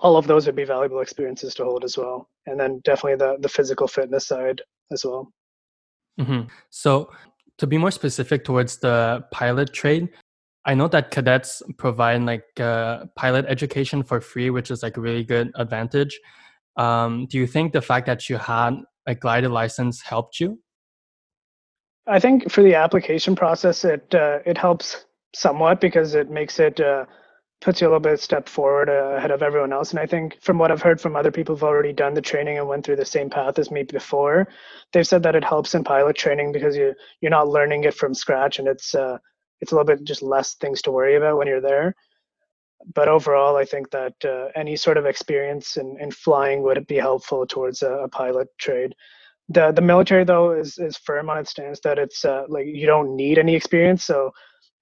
all 0.00 0.16
of 0.16 0.26
those 0.26 0.46
would 0.46 0.56
be 0.56 0.64
valuable 0.64 1.00
experiences 1.00 1.54
to 1.54 1.64
hold 1.64 1.84
as 1.84 1.96
well. 1.96 2.28
And 2.46 2.58
then 2.58 2.80
definitely 2.84 3.16
the 3.16 3.36
the 3.40 3.48
physical 3.48 3.86
fitness 3.86 4.26
side 4.26 4.60
as 4.90 5.04
well. 5.04 5.32
Mm-hmm. 6.18 6.48
So 6.70 7.10
to 7.58 7.66
be 7.66 7.76
more 7.76 7.90
specific 7.90 8.44
towards 8.44 8.78
the 8.78 9.24
pilot 9.32 9.72
trade, 9.72 10.08
I 10.64 10.74
know 10.74 10.88
that 10.88 11.10
cadets 11.10 11.62
provide 11.76 12.22
like 12.22 12.44
uh, 12.60 13.06
pilot 13.16 13.46
education 13.48 14.02
for 14.02 14.20
free, 14.20 14.50
which 14.50 14.70
is 14.70 14.82
like 14.82 14.96
a 14.96 15.00
really 15.00 15.24
good 15.24 15.50
advantage. 15.54 16.18
Um, 16.76 17.26
do 17.26 17.38
you 17.38 17.46
think 17.46 17.72
the 17.72 17.82
fact 17.82 18.06
that 18.06 18.28
you 18.28 18.36
had 18.36 18.74
a 19.06 19.14
glider 19.14 19.48
license 19.48 20.02
helped 20.02 20.38
you? 20.40 20.60
I 22.06 22.20
think 22.20 22.50
for 22.50 22.62
the 22.62 22.74
application 22.74 23.34
process, 23.34 23.84
it 23.84 24.14
uh, 24.14 24.38
it 24.46 24.56
helps 24.56 25.04
somewhat 25.34 25.80
because 25.80 26.14
it 26.14 26.30
makes 26.30 26.58
it 26.58 26.80
uh, 26.80 27.04
puts 27.60 27.80
you 27.80 27.86
a 27.86 27.88
little 27.88 28.00
bit 28.00 28.20
step 28.20 28.48
forward 28.48 28.88
uh, 28.88 29.16
ahead 29.16 29.32
of 29.32 29.42
everyone 29.42 29.72
else. 29.72 29.90
And 29.90 29.98
I 29.98 30.06
think 30.06 30.40
from 30.40 30.58
what 30.58 30.70
I've 30.70 30.82
heard 30.82 31.00
from 31.00 31.16
other 31.16 31.32
people 31.32 31.54
who've 31.54 31.64
already 31.64 31.92
done 31.92 32.14
the 32.14 32.20
training 32.20 32.58
and 32.58 32.68
went 32.68 32.86
through 32.86 32.96
the 32.96 33.04
same 33.04 33.28
path 33.28 33.58
as 33.58 33.70
me 33.70 33.82
before, 33.82 34.48
they've 34.92 35.06
said 35.06 35.22
that 35.24 35.34
it 35.34 35.44
helps 35.44 35.74
in 35.74 35.82
pilot 35.82 36.16
training 36.16 36.52
because 36.52 36.76
you 36.76 36.94
you're 37.20 37.30
not 37.30 37.48
learning 37.48 37.84
it 37.84 37.94
from 37.94 38.14
scratch 38.14 38.58
and 38.58 38.68
it's 38.68 38.94
uh, 38.94 39.18
it's 39.60 39.72
a 39.72 39.74
little 39.74 39.86
bit 39.86 40.04
just 40.04 40.22
less 40.22 40.54
things 40.54 40.82
to 40.82 40.92
worry 40.92 41.16
about 41.16 41.36
when 41.36 41.48
you're 41.48 41.60
there. 41.60 41.94
But 42.94 43.08
overall, 43.08 43.56
I 43.56 43.64
think 43.64 43.90
that 43.90 44.14
uh, 44.24 44.48
any 44.54 44.76
sort 44.76 44.96
of 44.96 45.04
experience 45.04 45.76
in, 45.76 45.96
in 46.00 46.12
flying 46.12 46.62
would 46.62 46.86
be 46.86 46.96
helpful 46.96 47.44
towards 47.44 47.82
a, 47.82 47.92
a 47.92 48.08
pilot 48.08 48.48
trade. 48.58 48.94
The 49.48 49.72
the 49.72 49.82
military 49.82 50.24
though 50.24 50.52
is 50.52 50.78
is 50.78 50.96
firm 50.96 51.28
on 51.28 51.38
its 51.38 51.50
stance 51.50 51.80
that 51.80 51.98
it's 51.98 52.24
uh, 52.24 52.44
like 52.48 52.66
you 52.66 52.86
don't 52.86 53.16
need 53.16 53.38
any 53.38 53.56
experience. 53.56 54.04
So 54.04 54.30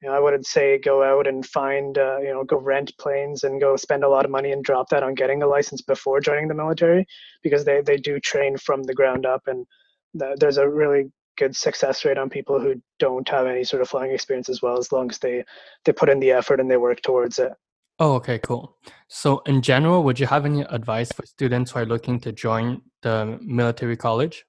you 0.03 0.09
know, 0.09 0.15
I 0.15 0.21
wouldn't 0.21 0.47
say 0.47 0.79
go 0.79 1.03
out 1.03 1.27
and 1.27 1.45
find, 1.45 1.97
uh, 1.97 2.19
you 2.19 2.33
know, 2.33 2.45
go 2.45 2.59
rent 2.59 2.93
planes 2.99 3.45
and 3.45 3.61
go 3.61 3.77
spend 3.77 4.05
a 4.05 4.09
lot 4.09 4.25
of 4.25 4.31
money 4.31 4.53
and 4.53 4.63
drop 4.63 4.89
that 4.91 5.03
on 5.03 5.15
getting 5.15 5.43
a 5.43 5.47
license 5.47 5.81
before 5.81 6.21
joining 6.21 6.49
the 6.49 6.55
military, 6.55 7.07
because 7.43 7.65
they 7.65 7.81
they 7.81 7.97
do 7.97 8.21
train 8.21 8.57
from 8.59 8.83
the 8.83 8.95
ground 8.95 9.25
up, 9.25 9.43
and 9.47 9.67
the, 10.15 10.37
there's 10.39 10.59
a 10.59 10.69
really 10.69 11.11
good 11.39 11.57
success 11.57 12.05
rate 12.05 12.19
on 12.19 12.31
people 12.31 12.61
who 12.61 12.81
don't 12.99 13.29
have 13.29 13.47
any 13.47 13.65
sort 13.65 13.83
of 13.83 13.89
flying 13.89 14.13
experience 14.13 14.49
as 14.49 14.63
well, 14.63 14.79
as 14.79 14.93
long 14.93 15.11
as 15.11 15.19
they 15.19 15.45
they 15.85 15.93
put 15.93 16.11
in 16.11 16.21
the 16.21 16.31
effort 16.31 16.61
and 16.61 16.71
they 16.71 16.77
work 16.77 17.01
towards 17.01 17.39
it. 17.39 17.53
Oh, 17.99 18.15
okay, 18.17 18.39
cool. 18.39 18.77
So, 19.09 19.39
in 19.47 19.63
general, 19.63 20.03
would 20.03 20.21
you 20.21 20.27
have 20.27 20.45
any 20.45 20.61
advice 20.63 21.11
for 21.11 21.25
students 21.25 21.71
who 21.71 21.79
are 21.79 21.87
looking 21.87 22.21
to 22.21 22.33
join 22.33 22.83
the 23.01 23.39
military 23.41 23.97
college? 23.97 24.45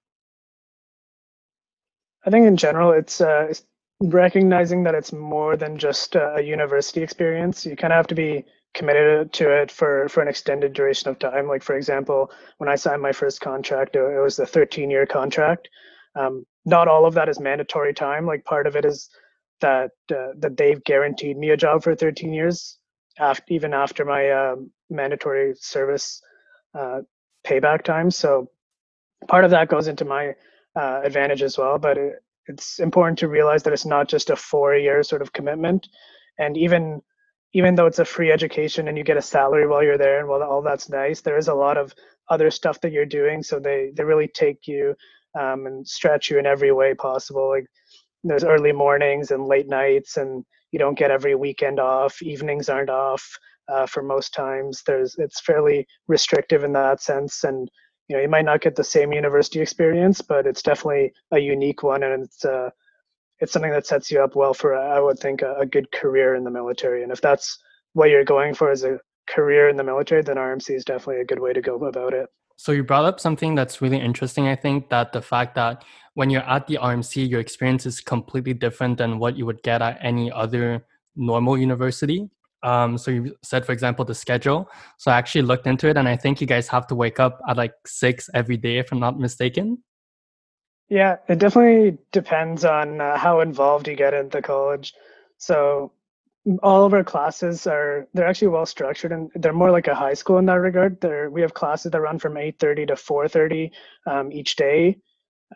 I 2.25 2.29
think 2.29 2.45
in 2.45 2.57
general, 2.57 2.91
it's 2.91 3.21
uh, 3.21 3.47
it's 3.49 3.63
recognizing 4.01 4.83
that 4.83 4.95
it's 4.95 5.11
more 5.11 5.57
than 5.57 5.77
just 5.77 6.15
a 6.15 6.41
university 6.43 7.01
experience. 7.01 7.65
You 7.65 7.75
kind 7.75 7.93
of 7.93 7.97
have 7.97 8.07
to 8.07 8.15
be 8.15 8.45
committed 8.73 9.33
to 9.33 9.49
it 9.49 9.71
for 9.71 10.07
for 10.09 10.21
an 10.21 10.27
extended 10.27 10.73
duration 10.73 11.09
of 11.09 11.19
time. 11.19 11.47
Like 11.47 11.63
for 11.63 11.75
example, 11.75 12.31
when 12.57 12.69
I 12.69 12.75
signed 12.75 13.01
my 13.01 13.11
first 13.11 13.41
contract, 13.41 13.95
it 13.95 14.21
was 14.21 14.39
a 14.39 14.45
13 14.45 14.89
year 14.89 15.05
contract. 15.05 15.67
Um, 16.15 16.45
not 16.65 16.87
all 16.87 17.05
of 17.05 17.13
that 17.15 17.29
is 17.29 17.39
mandatory 17.39 17.93
time. 17.93 18.25
Like 18.25 18.43
part 18.45 18.67
of 18.67 18.75
it 18.75 18.85
is 18.85 19.09
that 19.61 19.91
uh, 20.11 20.33
that 20.39 20.57
they've 20.57 20.83
guaranteed 20.83 21.37
me 21.37 21.49
a 21.49 21.57
job 21.57 21.83
for 21.83 21.95
13 21.95 22.33
years, 22.33 22.77
after, 23.19 23.43
even 23.49 23.73
after 23.73 24.05
my 24.05 24.29
uh, 24.29 24.55
mandatory 24.89 25.53
service 25.55 26.21
uh, 26.77 27.01
payback 27.45 27.83
time. 27.83 28.11
So 28.11 28.49
part 29.27 29.45
of 29.45 29.51
that 29.51 29.69
goes 29.69 29.87
into 29.87 30.05
my 30.05 30.33
uh, 30.75 31.01
advantage 31.03 31.41
as 31.41 31.57
well. 31.57 31.79
But 31.79 31.97
it, 31.97 32.13
it's 32.47 32.79
important 32.79 33.19
to 33.19 33.27
realize 33.27 33.63
that 33.63 33.73
it's 33.73 33.85
not 33.85 34.07
just 34.07 34.29
a 34.29 34.35
four 34.35 34.75
year 34.75 35.03
sort 35.03 35.21
of 35.21 35.33
commitment. 35.33 35.87
And 36.39 36.57
even 36.57 37.01
even 37.53 37.75
though 37.75 37.85
it's 37.85 37.99
a 37.99 38.05
free 38.05 38.31
education 38.31 38.87
and 38.87 38.97
you 38.97 39.03
get 39.03 39.17
a 39.17 39.21
salary 39.21 39.67
while 39.67 39.83
you're 39.83 39.97
there 39.97 40.19
and 40.19 40.27
while 40.27 40.43
all 40.43 40.61
that's 40.61 40.89
nice 40.89 41.21
there 41.21 41.37
is 41.37 41.47
a 41.47 41.53
lot 41.53 41.77
of 41.77 41.93
other 42.29 42.51
stuff 42.51 42.81
that 42.81 42.91
you're 42.91 43.05
doing. 43.05 43.41
So 43.43 43.59
they 43.59 43.91
they 43.95 44.03
really 44.03 44.27
take 44.27 44.67
you 44.67 44.95
um, 45.39 45.65
and 45.65 45.87
stretch 45.87 46.29
you 46.29 46.39
in 46.39 46.45
every 46.45 46.71
way 46.71 46.93
possible. 46.93 47.49
Like 47.49 47.67
there's 48.23 48.43
early 48.43 48.71
mornings 48.71 49.31
and 49.31 49.45
late 49.45 49.67
nights 49.67 50.17
and 50.17 50.43
you 50.71 50.79
don't 50.79 50.97
get 50.97 51.11
every 51.11 51.35
weekend 51.35 51.79
off. 51.79 52.21
Evenings 52.21 52.69
aren't 52.69 52.89
off 52.89 53.25
uh, 53.69 53.85
for 53.85 54.03
most 54.03 54.33
times. 54.33 54.83
There's 54.85 55.15
it's 55.17 55.41
fairly 55.41 55.87
restrictive 56.07 56.63
in 56.63 56.73
that 56.73 57.01
sense. 57.01 57.43
And 57.43 57.69
you 58.07 58.15
know 58.15 58.21
you 58.21 58.29
might 58.29 58.45
not 58.45 58.61
get 58.61 58.75
the 58.75 58.83
same 58.83 59.11
university 59.11 59.59
experience 59.59 60.21
but 60.21 60.45
it's 60.45 60.61
definitely 60.61 61.11
a 61.31 61.39
unique 61.39 61.83
one 61.83 62.03
and 62.03 62.23
it's 62.23 62.45
uh, 62.45 62.69
it's 63.39 63.51
something 63.51 63.71
that 63.71 63.85
sets 63.85 64.09
you 64.09 64.21
up 64.21 64.35
well 64.35 64.53
for 64.53 64.75
I 64.75 64.99
would 64.99 65.19
think 65.19 65.41
a, 65.41 65.55
a 65.55 65.65
good 65.65 65.91
career 65.91 66.35
in 66.35 66.43
the 66.43 66.51
military. 66.51 67.03
And 67.03 67.11
if 67.11 67.21
that's 67.21 67.59
what 67.93 68.09
you're 68.09 68.23
going 68.23 68.53
for 68.53 68.71
as 68.71 68.83
a 68.83 68.99
career 69.27 69.69
in 69.69 69.77
the 69.77 69.83
military, 69.83 70.21
then 70.21 70.37
RMC 70.37 70.75
is 70.75 70.85
definitely 70.85 71.21
a 71.21 71.25
good 71.25 71.39
way 71.39 71.53
to 71.53 71.61
go 71.61 71.75
about 71.75 72.13
it. 72.13 72.29
So 72.55 72.71
you 72.71 72.83
brought 72.83 73.05
up 73.05 73.19
something 73.19 73.53
that's 73.53 73.81
really 73.81 73.99
interesting. 73.99 74.47
I 74.47 74.55
think 74.55 74.89
that 74.89 75.13
the 75.13 75.21
fact 75.21 75.53
that 75.55 75.83
when 76.15 76.31
you're 76.31 76.41
at 76.49 76.65
the 76.65 76.79
RMC, 76.81 77.29
your 77.29 77.39
experience 77.39 77.85
is 77.85 78.01
completely 78.01 78.55
different 78.55 78.97
than 78.97 79.19
what 79.19 79.37
you 79.37 79.45
would 79.45 79.61
get 79.61 79.83
at 79.83 79.99
any 80.01 80.31
other 80.31 80.83
normal 81.15 81.57
university. 81.57 82.29
Um, 82.63 82.97
so 82.97 83.11
you 83.11 83.35
said, 83.43 83.65
for 83.65 83.71
example, 83.71 84.03
the 84.03 84.15
schedule. 84.15 84.69
So 84.97 85.11
I 85.11 85.17
actually 85.17 85.43
looked 85.43 85.67
into 85.67 85.87
it, 85.87 85.97
and 85.97 86.07
I 86.07 86.15
think 86.15 86.41
you 86.41 86.47
guys 86.47 86.67
have 86.69 86.87
to 86.87 86.95
wake 86.95 87.19
up 87.19 87.39
at 87.47 87.57
like 87.57 87.73
six 87.85 88.29
every 88.33 88.57
day, 88.57 88.77
if 88.77 88.91
I'm 88.91 88.99
not 88.99 89.19
mistaken. 89.19 89.83
Yeah, 90.89 91.17
it 91.27 91.39
definitely 91.39 91.97
depends 92.11 92.63
on 92.63 93.01
uh, 93.01 93.17
how 93.17 93.41
involved 93.41 93.87
you 93.87 93.95
get 93.95 94.13
in 94.13 94.29
the 94.29 94.41
college. 94.41 94.93
So 95.37 95.91
all 96.63 96.85
of 96.85 96.93
our 96.93 97.03
classes 97.03 97.67
are 97.67 98.07
they're 98.13 98.27
actually 98.27 98.47
well 98.47 98.65
structured 98.65 99.11
and 99.11 99.29
they're 99.35 99.51
more 99.51 99.71
like 99.71 99.87
a 99.87 99.95
high 99.95 100.13
school 100.13 100.37
in 100.37 100.45
that 100.45 100.53
regard. 100.53 101.01
There 101.01 101.29
we 101.29 101.41
have 101.41 101.53
classes 101.53 101.91
that 101.91 102.01
run 102.01 102.19
from 102.19 102.35
8:30 102.37 102.87
to 102.87 102.95
4:30 102.95 103.71
um, 104.05 104.31
each 104.31 104.55
day, 104.55 104.97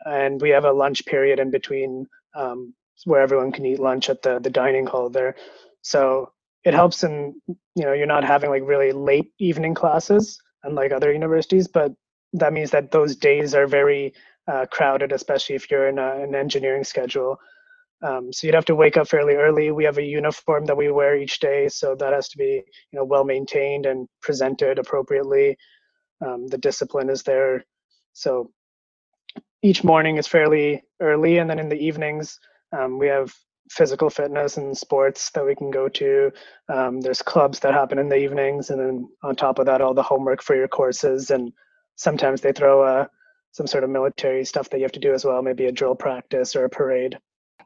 and 0.06 0.42
we 0.42 0.50
have 0.50 0.66
a 0.66 0.72
lunch 0.72 1.06
period 1.06 1.40
in 1.40 1.50
between 1.50 2.08
um, 2.36 2.74
where 3.06 3.22
everyone 3.22 3.52
can 3.52 3.66
eat 3.66 3.80
lunch 3.80 4.10
at 4.10 4.22
the 4.22 4.40
the 4.40 4.50
dining 4.50 4.86
hall 4.86 5.10
there. 5.10 5.36
So 5.82 6.34
it 6.64 6.74
helps 6.74 7.04
in 7.04 7.36
you 7.48 7.86
know 7.86 7.94
you're 7.94 8.06
not 8.06 8.24
having 8.24 8.50
like 8.50 8.64
really 8.66 8.92
late 8.92 9.32
evening 9.40 9.74
classes 9.74 10.40
unlike 10.64 10.92
other 10.92 11.12
universities, 11.12 11.68
but 11.68 11.92
that 12.34 12.54
means 12.54 12.72
that 12.72 12.92
those 12.92 13.16
days 13.16 13.56
are 13.56 13.68
very 13.68 14.14
uh, 14.48 14.66
crowded, 14.72 15.12
especially 15.12 15.56
if 15.56 15.70
you're 15.70 15.88
in 15.88 15.98
a, 15.98 16.22
an 16.22 16.36
engineering 16.36 16.84
schedule. 16.84 17.38
Um, 18.04 18.32
so 18.34 18.48
you'd 18.48 18.56
have 18.56 18.66
to 18.66 18.76
wake 18.76 18.98
up 18.98 19.08
fairly 19.08 19.36
early. 19.36 19.72
We 19.72 19.84
have 19.84 19.98
a 19.98 20.04
uniform 20.04 20.66
that 20.66 20.78
we 20.78 20.92
wear 20.92 21.16
each 21.18 21.40
day, 21.40 21.68
so 21.70 21.96
that 21.96 22.14
has 22.14 22.30
to 22.30 22.38
be 22.38 22.64
you 22.92 23.00
know 23.00 23.06
well 23.06 23.24
maintained 23.24 23.86
and 23.86 24.08
presented 24.22 24.80
appropriately. 24.80 25.58
Um, 26.26 26.48
the 26.48 26.58
discipline 26.58 27.10
is 27.10 27.24
there, 27.24 27.66
so 28.14 28.52
each 29.64 29.84
morning 29.84 30.18
is 30.18 30.28
fairly 30.28 30.84
early, 31.00 31.38
and 31.38 31.50
then 31.50 31.60
in 31.60 31.70
the 31.70 31.76
evenings 31.76 32.40
um, 32.72 32.98
we 32.98 33.08
have 33.08 33.34
physical 33.72 34.10
fitness 34.10 34.58
and 34.58 34.78
sports 34.78 35.32
that 35.32 35.46
we 35.46 35.56
can 35.56 35.72
go 35.72 35.88
to. 35.88 36.32
Um, 36.68 37.00
there's 37.00 37.22
clubs 37.22 37.60
that 37.62 37.74
happen 37.74 37.98
in 38.00 38.10
the 38.10 38.18
evenings, 38.18 38.70
and 38.70 38.80
then 38.80 39.10
on 39.24 39.36
top 39.36 39.60
of 39.60 39.66
that, 39.66 39.82
all 39.82 39.94
the 39.94 40.04
homework 40.04 40.44
for 40.44 40.56
your 40.56 40.68
courses, 40.68 41.32
and 41.32 41.54
sometimes 41.96 42.42
they 42.42 42.52
throw 42.52 42.84
a 42.84 43.10
some 43.54 43.68
sort 43.68 43.84
of 43.84 43.90
military 43.90 44.46
stuff 44.46 44.70
that 44.70 44.78
you 44.78 44.84
have 44.84 44.94
to 44.94 45.00
do 45.00 45.14
as 45.14 45.26
well, 45.26 45.42
maybe 45.42 45.66
a 45.66 45.72
drill 45.72 45.96
practice 45.96 46.56
or 46.56 46.64
a 46.64 46.70
parade. 46.70 47.18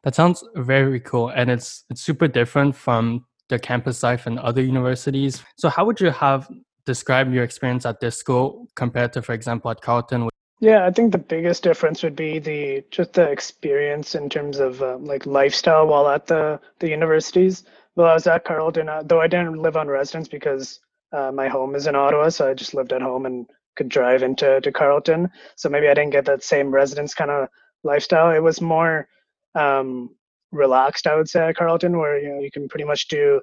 That 0.04 0.16
sounds 0.16 0.44
very 0.56 1.00
cool, 1.00 1.30
and 1.30 1.50
it's 1.50 1.86
it's 1.90 2.02
super 2.02 2.28
different 2.28 2.76
from 2.76 3.26
the 3.50 3.58
campus 3.58 4.04
life 4.04 4.28
in 4.28 4.38
other 4.38 4.62
universities. 4.62 5.44
So, 5.58 5.70
how 5.70 5.86
would 5.86 6.00
you 6.00 6.12
have 6.12 6.50
described 6.86 7.34
your 7.34 7.44
experience 7.44 7.86
at 7.86 8.00
this 8.00 8.18
school 8.18 8.68
compared 8.76 9.14
to, 9.14 9.24
for 9.24 9.34
example, 9.34 9.72
at 9.72 9.82
Carleton? 9.82 10.30
Yeah, 10.60 10.86
I 10.86 10.92
think 10.92 11.12
the 11.12 11.18
biggest 11.18 11.64
difference 11.64 12.02
would 12.04 12.16
be 12.16 12.40
the 12.40 12.84
just 12.90 13.14
the 13.14 13.30
experience 13.30 14.16
in 14.16 14.30
terms 14.30 14.60
of 14.60 14.82
um, 14.82 15.06
like 15.06 15.26
lifestyle 15.26 15.88
while 15.88 16.08
at 16.08 16.28
the 16.28 16.60
the 16.80 16.90
universities. 16.90 17.64
Well, 17.96 18.08
I 18.08 18.14
was 18.14 18.28
at 18.28 18.46
Carleton, 18.46 18.90
uh, 18.90 19.04
though 19.06 19.22
I 19.22 19.28
didn't 19.28 19.62
live 19.62 19.78
on 19.78 19.88
residence 19.88 20.28
because 20.28 20.80
uh, 21.12 21.32
my 21.32 21.48
home 21.48 21.76
is 21.76 21.88
in 21.88 21.96
Ottawa, 21.96 22.30
so 22.30 22.50
I 22.50 22.54
just 22.54 22.74
lived 22.74 22.94
at 22.94 23.02
home 23.02 23.26
and 23.26 23.46
could 23.76 23.90
drive 23.90 24.24
into 24.24 24.62
to 24.62 24.72
Carleton. 24.72 25.30
So 25.56 25.70
maybe 25.70 25.88
I 25.90 25.94
didn't 25.94 26.12
get 26.12 26.26
that 26.26 26.44
same 26.44 26.72
residence 26.74 27.14
kind 27.14 27.32
of 27.32 27.50
lifestyle. 27.84 28.32
It 28.32 28.40
was 28.44 28.62
more 28.62 29.08
um, 29.56 30.16
relaxed, 30.52 31.08
I 31.08 31.16
would 31.16 31.30
say, 31.30 31.48
at 31.50 31.56
Carleton, 31.58 31.98
where 31.98 32.18
you 32.20 32.30
know 32.30 32.40
you 32.40 32.52
can 32.52 32.68
pretty 32.70 32.86
much 32.86 33.08
do 33.10 33.42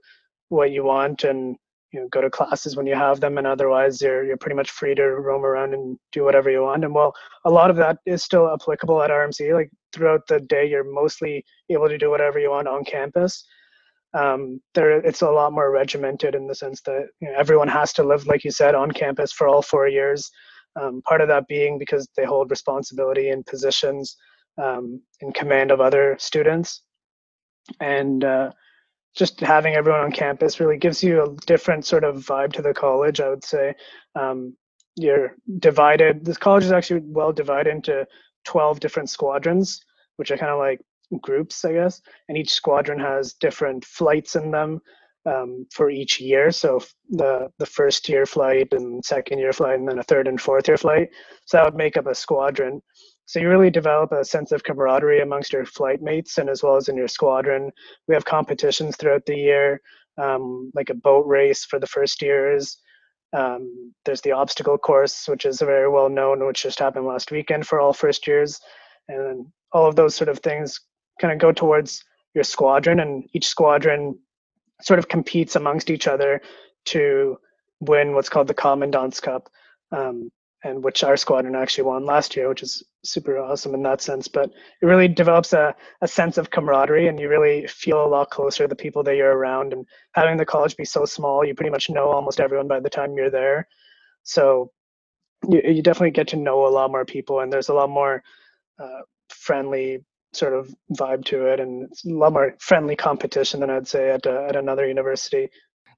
what 0.49 0.71
you 0.71 0.85
want 0.85 1.25
and 1.25 1.57
you 1.93 2.01
know 2.01 2.09
go 2.09 2.21
to 2.21 2.31
classes 2.31 2.77
when 2.77 2.87
you 2.87 2.95
have 2.95 3.21
them, 3.21 3.39
and 3.39 3.47
otherwise 3.47 4.01
you're 4.01 4.25
you're 4.25 4.37
pretty 4.37 4.57
much 4.57 4.71
free 4.71 4.95
to 4.95 5.03
roam 5.03 5.45
around 5.45 5.75
and 5.75 5.99
do 6.13 6.25
whatever 6.25 6.51
you 6.51 6.63
want. 6.63 6.85
And 6.85 6.95
well, 6.95 7.15
a 7.45 7.51
lot 7.51 7.71
of 7.71 7.77
that 7.77 7.99
is 8.07 8.23
still 8.25 8.53
applicable 8.53 9.03
at 9.03 9.11
RMC. 9.11 9.55
Like 9.55 9.71
throughout 9.93 10.27
the 10.29 10.41
day, 10.41 10.65
you're 10.67 10.91
mostly 10.91 11.45
able 11.71 11.89
to 11.89 11.99
do 11.99 12.11
whatever 12.11 12.39
you 12.39 12.51
want 12.51 12.69
on 12.69 12.85
campus 12.85 13.45
um, 14.15 14.61
there 14.75 14.91
it's 14.91 15.23
a 15.23 15.31
lot 15.31 15.53
more 15.53 15.71
regimented 15.71 16.35
in 16.35 16.47
the 16.47 16.55
sense 16.55 16.83
that 16.83 17.07
you 17.21 17.29
know, 17.29 17.35
everyone 17.37 17.69
has 17.69 17.93
to 17.95 18.03
live, 18.03 18.27
like 18.27 18.45
you 18.45 18.51
said, 18.51 18.75
on 18.75 18.91
campus 18.91 19.33
for 19.33 19.49
all 19.49 19.63
four 19.63 19.89
years. 19.89 20.31
Um, 20.81 21.03
part 21.03 21.21
of 21.21 21.29
that 21.29 21.49
being 21.49 21.79
because 21.79 22.09
they 22.17 22.25
hold 22.25 22.51
responsibility 22.51 23.31
and 23.31 23.45
positions 23.45 24.17
um, 24.63 25.01
in 25.21 25.33
command 25.33 25.71
of 25.71 25.81
other 25.81 26.17
students, 26.19 26.83
and 27.81 28.25
uh, 28.25 28.51
just 29.15 29.41
having 29.41 29.75
everyone 29.75 30.01
on 30.01 30.13
campus 30.13 30.61
really 30.61 30.79
gives 30.79 31.03
you 31.03 31.23
a 31.23 31.37
different 31.47 31.85
sort 31.85 32.05
of 32.05 32.17
vibe 32.17 32.53
to 32.55 32.63
the 32.63 32.73
college. 32.75 33.21
I 33.21 33.29
would 33.29 33.45
say 33.45 33.75
um, 34.15 34.57
you're 34.97 35.37
divided. 35.59 36.25
This 36.25 36.39
college 36.39 36.65
is 36.65 36.73
actually 36.73 37.03
well 37.05 37.33
divided 37.33 37.71
into 37.71 38.07
12 38.45 38.81
different 38.81 39.11
squadrons, 39.11 39.81
which 40.17 40.31
are 40.31 40.37
kind 40.39 40.53
of 40.53 40.59
like 40.59 40.81
groups, 41.21 41.65
I 41.65 41.75
guess, 41.75 42.01
and 42.29 42.39
each 42.39 42.51
squadron 42.53 42.99
has 42.99 43.35
different 43.35 43.85
flights 43.85 44.37
in 44.37 44.51
them 44.51 44.81
um, 45.27 45.67
for 45.73 45.91
each 45.91 46.21
year. 46.21 46.51
So 46.51 46.81
the 47.11 47.49
the 47.59 47.67
first 47.67 48.09
year 48.09 48.27
flight 48.27 48.69
and 48.73 49.05
second 49.05 49.39
year 49.39 49.53
flight, 49.53 49.79
and 49.79 49.89
then 49.89 49.99
a 49.99 50.03
third 50.03 50.27
and 50.27 50.41
fourth 50.41 50.69
year 50.69 50.79
flight. 50.79 51.09
So 51.47 51.57
that 51.57 51.65
would 51.65 51.77
make 51.77 51.97
up 51.97 52.07
a 52.07 52.15
squadron. 52.15 52.83
So 53.33 53.41
you 53.41 53.49
really 53.49 53.71
develop 53.71 54.13
a 54.13 54.27
sense 54.27 54.53
of 54.53 54.63
camaraderie 54.63 55.23
amongst 55.23 55.55
your 55.55 55.65
flight 55.65 56.03
mates, 56.03 56.37
and 56.37 56.51
as 56.51 56.63
well 56.63 56.77
as 56.77 56.91
in 56.91 56.99
your 56.99 57.09
squadron. 57.09 57.73
We 58.07 58.15
have 58.15 58.27
competitions 58.27 58.95
throughout 58.95 59.25
the 59.25 59.35
year, 59.35 59.81
um, 60.19 60.71
like 60.75 60.91
a 60.91 60.95
boat 60.95 61.27
race 61.27 61.65
for 61.65 61.79
the 61.79 61.87
first 61.87 62.21
years. 62.21 62.77
Um, 63.33 63.95
there's 64.05 64.21
the 64.21 64.33
obstacle 64.33 64.77
course, 64.77 65.27
which 65.29 65.47
is 65.47 65.61
very 65.61 65.89
well 65.89 66.11
known, 66.11 66.47
which 66.47 66.65
just 66.65 66.79
happened 66.79 67.07
last 67.07 67.31
weekend 67.31 67.67
for 67.67 67.81
all 67.81 67.95
first 67.95 68.27
years, 68.27 68.61
and 69.09 69.47
all 69.73 69.87
of 69.87 69.97
those 69.97 70.15
sort 70.15 70.29
of 70.29 70.41
things 70.41 70.79
kind 71.19 71.33
of 71.33 71.39
go 71.39 71.53
towards 71.53 72.05
your 72.35 72.45
squadron, 72.45 73.01
and 73.01 73.27
each 73.33 73.47
squadron 73.47 74.19
sort 74.83 74.99
of 74.99 75.09
competes 75.09 75.57
amongst 75.57 75.89
each 75.89 76.07
other 76.07 76.43
to 76.85 77.39
win 77.81 78.13
what's 78.13 78.29
called 78.29 78.49
the 78.49 78.53
Commandant's 78.53 79.21
Cup, 79.21 79.49
um, 79.91 80.31
and 80.65 80.83
which 80.85 81.03
our 81.03 81.17
squadron 81.17 81.57
actually 81.57 81.85
won 81.85 82.05
last 82.05 82.37
year, 82.37 82.49
which 82.49 82.63
is 82.63 82.83
super 83.05 83.39
awesome 83.39 83.75
in 83.75 83.83
that 83.83 84.01
sense. 84.01 84.29
But 84.29 84.51
it 84.81 84.87
really 84.87 85.09
develops 85.09 85.53
a, 85.53 85.75
a 86.01 86.09
sense 86.09 86.39
of 86.39 86.51
camaraderie, 86.51 87.09
and 87.09 87.19
you 87.19 87.29
really 87.29 87.67
feel 87.67 88.05
a 88.05 88.07
lot 88.07 88.31
closer 88.31 88.65
to 88.65 88.69
the 88.69 88.77
people 88.77 89.03
that 89.05 89.17
you're 89.17 89.37
around. 89.37 89.73
And 89.73 89.87
having 90.15 90.37
the 90.37 90.47
college 90.47 90.77
be 90.77 90.85
so 90.85 91.05
small, 91.05 91.45
you 91.45 91.55
pretty 91.55 91.71
much 91.71 91.91
know 91.91 92.11
almost 92.11 92.41
everyone 92.41 92.69
by 92.69 92.81
the 92.81 92.91
time 92.91 93.15
you're 93.17 93.31
there. 93.31 93.67
So 94.23 94.71
you, 95.49 95.61
you 95.65 95.83
definitely 95.83 96.13
get 96.13 96.29
to 96.29 96.37
know 96.37 96.67
a 96.67 96.69
lot 96.69 96.91
more 96.91 97.05
people, 97.05 97.41
and 97.41 97.53
there's 97.53 97.69
a 97.69 97.75
lot 97.75 97.91
more 97.91 98.23
uh, 98.79 99.01
friendly 99.31 100.05
sort 100.33 100.55
of 100.55 100.75
vibe 100.93 101.25
to 101.27 101.47
it, 101.47 101.61
and 101.61 101.83
it's 101.91 102.05
a 102.05 102.11
lot 102.11 102.33
more 102.33 102.55
friendly 102.59 102.97
competition 102.97 103.61
than 103.61 103.71
I'd 103.71 103.89
say 103.89 104.11
at 104.11 104.27
uh, 104.27 104.47
at 104.49 104.57
another 104.57 104.87
university. 104.87 105.49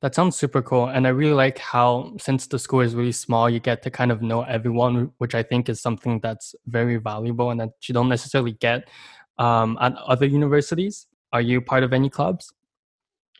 That 0.04 0.14
sounds 0.14 0.36
super 0.36 0.60
cool, 0.60 0.88
and 0.88 1.06
I 1.06 1.10
really 1.10 1.32
like 1.32 1.56
how 1.56 2.12
since 2.20 2.46
the 2.46 2.58
school 2.58 2.82
is 2.82 2.94
really 2.94 3.10
small, 3.10 3.48
you 3.48 3.58
get 3.58 3.80
to 3.84 3.90
kind 3.90 4.12
of 4.12 4.20
know 4.20 4.42
everyone, 4.42 5.10
which 5.16 5.34
I 5.34 5.42
think 5.42 5.70
is 5.70 5.80
something 5.80 6.20
that's 6.20 6.54
very 6.66 6.98
valuable 6.98 7.50
and 7.50 7.58
that 7.58 7.70
you 7.88 7.94
don't 7.94 8.10
necessarily 8.10 8.52
get 8.52 8.86
um, 9.38 9.78
at 9.80 9.94
other 9.96 10.26
universities. 10.26 11.06
Are 11.32 11.40
you 11.40 11.62
part 11.62 11.84
of 11.84 11.94
any 11.94 12.10
clubs? 12.10 12.52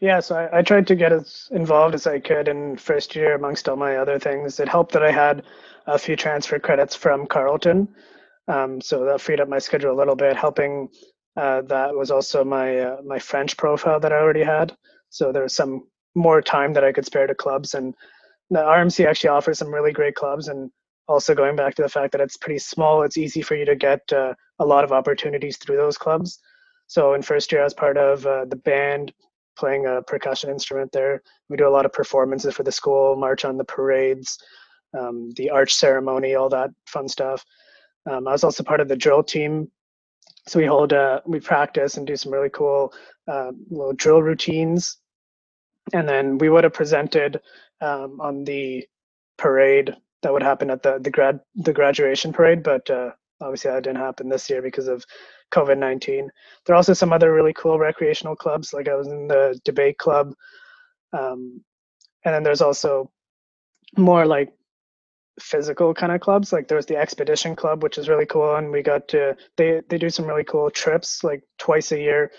Yeah, 0.01 0.21
so 0.21 0.37
I, 0.37 0.61
I, 0.61 0.63
tried 0.63 0.87
to 0.87 0.95
get 0.95 1.13
as 1.13 1.51
involved 1.51 1.95
as 1.95 2.07
I 2.07 2.19
could 2.19 2.49
in 2.49 2.79
first 2.79 3.15
year 3.15 3.35
amongst 3.35 3.69
all 3.69 3.77
my 3.77 3.99
other 3.99 4.19
things. 4.19 4.59
It 4.59 4.67
helped 4.67 4.93
that 4.93 5.03
I 5.03 5.11
had 5.11 5.43
a 5.87 5.99
few 5.99 6.17
transfer 6.17 6.59
credits 6.59 6.97
from 6.97 7.27
Carleton. 7.27 7.89
Um, 8.49 8.81
so 8.81 9.05
that 9.05 9.21
freed 9.21 9.41
up 9.41 9.51
my 9.51 9.59
schedule 9.59 9.93
a 9.93 9.99
little 10.01 10.17
bit. 10.17 10.35
Helping 10.35 10.89
uh, 11.37 11.61
that 11.61 11.95
was 11.95 12.11
also 12.11 12.43
my 12.43 12.79
uh, 12.79 13.03
my 13.05 13.19
French 13.19 13.55
profile 13.59 14.01
that 14.01 14.15
I 14.15 14.17
already 14.17 14.45
had. 14.45 14.75
So 15.11 15.31
there 15.31 15.43
was 15.43 15.55
some 15.55 15.89
more 16.15 16.41
time 16.43 16.73
that 16.75 16.85
I 16.85 16.93
could 16.93 17.07
spare 17.07 17.27
to 17.27 17.35
clubs, 17.35 17.75
and 17.75 17.95
the 18.51 18.61
RMC 18.61 19.07
actually 19.07 19.31
offers 19.31 19.59
some 19.59 19.73
really 19.73 19.93
great 19.93 20.15
clubs. 20.15 20.49
And 20.49 20.71
also 21.09 21.35
going 21.35 21.57
back 21.57 21.75
to 21.75 21.83
the 21.83 21.89
fact 21.89 22.13
that 22.13 22.21
it's 22.21 22.37
pretty 22.37 22.59
small, 22.59 23.03
it's 23.03 23.19
easy 23.19 23.43
for 23.43 23.55
you 23.55 23.65
to 23.65 23.77
get 23.77 24.01
uh, 24.13 24.35
a 24.59 24.65
lot 24.65 24.85
of 24.85 24.93
opportunities 24.93 25.57
through 25.57 25.77
those 25.77 25.99
clubs. 25.99 26.39
So 26.87 27.15
in 27.15 27.23
first 27.23 27.51
year, 27.53 27.61
I 27.61 27.65
was 27.65 27.75
part 27.75 27.97
of 27.97 28.27
uh, 28.27 28.45
the 28.47 28.57
band 28.57 29.13
playing 29.57 29.87
a 29.87 30.03
percussion 30.03 30.51
instrument 30.51 30.91
there. 30.93 31.23
We 31.49 31.57
do 31.57 31.69
a 31.69 31.71
lot 31.71 31.87
of 31.87 31.93
performances 31.93 32.55
for 32.55 32.63
the 32.63 32.73
school, 32.73 33.17
march 33.17 33.45
on 33.45 33.57
the 33.57 33.65
parades, 33.65 34.39
um, 34.99 35.31
the 35.37 35.51
arch 35.51 35.75
ceremony, 35.75 36.35
all 36.35 36.49
that 36.51 36.71
fun 36.87 37.09
stuff. 37.09 37.45
Um, 38.11 38.29
I 38.29 38.33
was 38.33 38.45
also 38.45 38.63
part 38.63 38.81
of 38.81 38.89
the 38.89 38.97
drill 38.97 39.23
team. 39.23 39.71
So 40.47 40.59
we 40.59 40.67
hold, 40.67 40.93
uh, 40.93 41.21
we 41.27 41.41
practice 41.41 41.97
and 41.97 42.07
do 42.07 42.17
some 42.17 42.33
really 42.33 42.51
cool 42.51 42.93
uh, 43.29 43.53
little 43.71 43.95
drill 43.95 44.23
routines. 44.23 44.99
And 45.93 46.09
then 46.09 46.39
we 46.39 46.49
would 46.49 46.65
have 46.65 46.73
presented 46.73 47.41
um, 47.81 48.21
on 48.21 48.45
the 48.45 48.87
parade 49.37 49.95
that 50.23 50.33
would 50.33 50.43
happen 50.43 50.71
at 50.71 50.83
the 50.83 50.99
the 50.99 51.11
grad 51.11 51.41
the 51.55 51.73
graduation 51.73 52.33
parade. 52.33 52.63
But 52.63 52.89
uh, 52.91 53.11
obviously 53.41 53.71
that 53.71 53.85
didn't 53.85 53.99
happen 53.99 54.29
this 54.29 54.49
year 54.49 54.63
because 54.63 54.89
of 54.89 55.05
COVID 55.53 55.79
nineteen. 55.79 56.31
There 56.65 56.75
are 56.75 56.77
also 56.77 56.95
some 56.95 57.13
other 57.13 57.33
really 57.33 57.53
cool 57.53 57.79
recreational 57.79 58.37
clubs. 58.37 58.73
Like 58.73 58.89
I 58.89 58.95
was 58.95 59.09
in 59.09 59.29
the 59.29 59.61
debate 59.65 59.99
club, 59.99 60.35
um, 61.13 61.63
and 62.25 62.35
then 62.35 62.43
there's 62.43 62.63
also 62.63 63.11
more 63.97 64.27
like 64.27 64.53
physical 65.41 65.93
kind 65.93 66.13
of 66.13 66.21
clubs 66.21 66.53
like 66.53 66.69
there's 66.69 66.87
the 66.87 66.97
expedition 66.97 67.57
club 67.57 67.83
which 67.83 67.99
is 67.99 68.09
really 68.09 68.27
cool 68.27 68.55
and 68.55 68.71
we 68.71 68.83
got 68.83 69.09
to 69.09 69.37
they 69.57 69.81
they 69.89 69.99
do 69.99 70.09
some 70.09 70.27
really 70.27 70.45
cool 70.45 70.71
trips 70.71 71.25
like 71.25 71.43
twice 71.59 71.91
a 71.91 71.99
year 71.99 72.31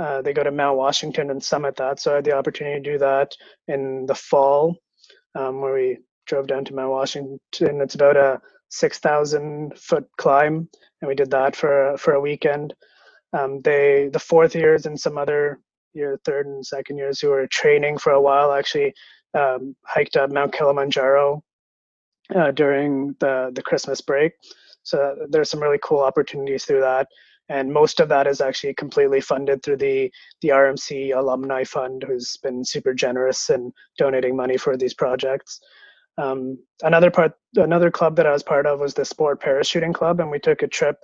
uh, 0.00 0.22
they 0.22 0.32
go 0.32 0.42
to 0.42 0.50
mount 0.50 0.76
washington 0.76 1.30
and 1.30 1.42
summit. 1.42 1.76
That 1.76 2.00
so 2.00 2.12
i 2.12 2.16
had 2.16 2.24
the 2.24 2.36
opportunity 2.36 2.80
to 2.80 2.92
do 2.92 2.98
that 2.98 3.32
in 3.68 4.06
the 4.06 4.14
fall 4.14 4.76
um, 5.34 5.60
where 5.60 5.74
we 5.74 5.98
drove 6.26 6.46
down 6.46 6.64
to 6.64 6.74
mount 6.74 6.90
washington. 6.90 7.80
It's 7.80 7.94
about 7.94 8.16
a 8.16 8.40
6000 8.70 9.78
foot 9.78 10.08
climb 10.16 10.68
and 11.00 11.08
we 11.08 11.14
did 11.14 11.30
that 11.30 11.56
for 11.56 11.96
for 11.98 12.14
a 12.14 12.20
weekend. 12.20 12.74
Um, 13.32 13.60
they 13.62 14.10
the 14.12 14.18
fourth 14.18 14.54
years 14.54 14.86
and 14.86 14.98
some 14.98 15.18
other 15.18 15.60
year 15.92 16.18
third 16.24 16.46
and 16.46 16.64
second 16.64 16.98
years 16.98 17.20
who 17.20 17.28
were 17.28 17.46
training 17.46 17.98
for 17.98 18.12
a 18.12 18.20
while 18.20 18.52
actually 18.52 18.94
um, 19.34 19.76
hiked 19.84 20.16
up 20.16 20.30
mount 20.30 20.52
kilimanjaro 20.52 21.42
uh, 22.34 22.50
during 22.52 23.14
the 23.20 23.50
the 23.54 23.62
Christmas 23.62 24.00
break. 24.00 24.32
So 24.82 25.26
there's 25.28 25.50
some 25.50 25.62
really 25.62 25.78
cool 25.82 26.00
opportunities 26.00 26.64
through 26.64 26.80
that, 26.80 27.06
and 27.50 27.72
most 27.72 27.98
of 27.98 28.08
that 28.08 28.28
is 28.28 28.40
actually 28.40 28.72
completely 28.74 29.20
funded 29.20 29.62
through 29.62 29.76
the 29.76 30.10
the 30.40 30.48
RMC 30.50 31.14
Alumni 31.14 31.64
Fund, 31.64 32.04
who's 32.06 32.36
been 32.38 32.64
super 32.64 32.94
generous 32.94 33.50
in 33.50 33.72
donating 33.98 34.36
money 34.36 34.56
for 34.56 34.76
these 34.76 34.94
projects. 34.94 35.60
Um, 36.16 36.58
another 36.82 37.10
part, 37.10 37.32
another 37.56 37.90
club 37.90 38.16
that 38.16 38.26
I 38.26 38.32
was 38.32 38.44
part 38.44 38.66
of 38.66 38.78
was 38.78 38.94
the 38.94 39.04
Sport 39.04 39.42
Parachuting 39.42 39.92
Club, 39.92 40.20
and 40.20 40.30
we 40.30 40.38
took 40.38 40.62
a 40.62 40.68
trip 40.68 40.96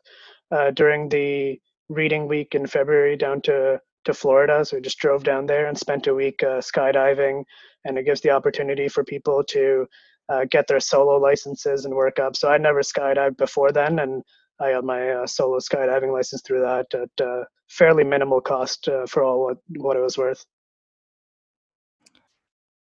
uh, 0.52 0.70
during 0.70 1.09
the 1.09 1.61
reading 1.88 2.28
week 2.28 2.54
in 2.54 2.66
February 2.66 3.16
down 3.16 3.40
to 3.42 3.80
to 4.04 4.14
Florida. 4.14 4.64
So 4.64 4.76
we 4.76 4.82
just 4.82 4.98
drove 4.98 5.24
down 5.24 5.46
there 5.46 5.66
and 5.66 5.76
spent 5.76 6.06
a 6.06 6.14
week 6.14 6.44
uh, 6.44 6.61
skydiving, 6.61 7.42
and 7.85 7.98
it 7.98 8.04
gives 8.04 8.20
the 8.20 8.30
opportunity 8.30 8.87
for 8.87 9.02
people 9.02 9.42
to 9.48 9.87
uh, 10.28 10.44
get 10.48 10.68
their 10.68 10.80
solo 10.80 11.16
licenses 11.16 11.85
and 11.85 11.94
work 11.94 12.20
up. 12.20 12.37
So 12.37 12.48
I 12.48 12.59
never 12.59 12.82
skydived 12.82 13.37
before 13.37 13.72
then, 13.72 13.98
and 13.98 14.22
I 14.61 14.73
got 14.73 14.85
my 14.85 15.11
uh, 15.11 15.27
solo 15.27 15.59
skydiving 15.59 16.12
license 16.12 16.42
through 16.42 16.61
that 16.61 16.87
at 16.95 17.25
uh, 17.25 17.45
fairly 17.69 18.05
minimal 18.05 18.40
cost 18.40 18.88
uh, 18.88 19.07
for 19.07 19.23
all 19.23 19.45
what, 19.45 19.59
what 19.77 19.97
it 19.97 20.01
was 20.01 20.16
worth. 20.16 20.45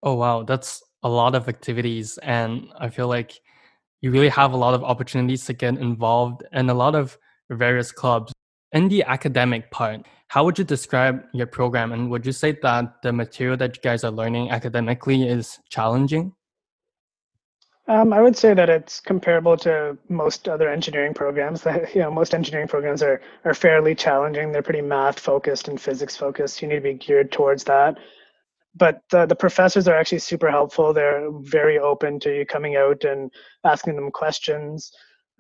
Oh 0.04 0.16
wow, 0.16 0.44
that's 0.44 0.82
a 1.04 1.10
lot 1.10 1.36
of 1.36 1.48
activities, 1.48 2.18
and 2.24 2.68
I 2.78 2.90
feel 2.90 3.08
like 3.08 3.40
you 4.02 4.12
really 4.12 4.30
have 4.30 4.54
a 4.54 4.58
lot 4.58 4.74
of 4.74 4.84
opportunities 4.84 5.46
to 5.46 5.54
get 5.54 5.78
involved 5.78 6.44
in 6.52 6.70
a 6.70 6.74
lot 6.74 6.96
of 6.96 7.18
various 7.50 7.92
clubs. 7.92 8.34
In 8.74 8.88
the 8.88 9.04
academic 9.04 9.70
part, 9.70 10.08
how 10.30 10.44
would 10.46 10.58
you 10.58 10.64
describe 10.64 11.24
your 11.34 11.46
program, 11.46 11.92
and 11.92 12.10
would 12.10 12.26
you 12.26 12.32
say 12.32 12.58
that 12.64 13.02
the 13.04 13.14
material 13.14 13.58
that 13.58 13.76
you 13.76 13.82
guys 13.82 14.04
are 14.04 14.12
learning 14.12 14.50
academically 14.50 15.28
is 15.28 15.60
challenging? 15.70 16.34
Um, 17.92 18.14
I 18.14 18.22
would 18.22 18.38
say 18.38 18.54
that 18.54 18.70
it's 18.70 19.02
comparable 19.02 19.58
to 19.58 19.98
most 20.08 20.48
other 20.48 20.70
engineering 20.70 21.14
programs. 21.14 21.62
That 21.66 21.94
you 21.94 22.02
know, 22.02 22.10
most 22.10 22.34
engineering 22.34 22.70
programs 22.70 23.04
are 23.04 23.20
are 23.44 23.54
fairly 23.54 23.96
challenging. 23.96 24.54
They're 24.54 24.62
pretty 24.62 24.82
math 24.82 25.20
focused 25.20 25.68
and 25.68 25.80
physics 25.80 26.16
focused. 26.16 26.62
You 26.62 26.70
need 26.70 26.76
to 26.76 26.82
be 26.82 26.94
geared 26.94 27.34
towards 27.34 27.66
that. 27.66 27.98
But 28.74 29.02
the, 29.12 29.26
the 29.26 29.36
professors 29.36 29.90
are 29.90 29.98
actually 29.98 30.20
super 30.20 30.50
helpful. 30.50 30.94
They're 30.94 31.28
very 31.42 31.80
open 31.80 32.18
to 32.22 32.34
you 32.34 32.46
coming 32.46 32.78
out 32.78 33.04
and 33.04 33.30
asking 33.66 33.98
them 33.98 34.10
questions. 34.10 34.90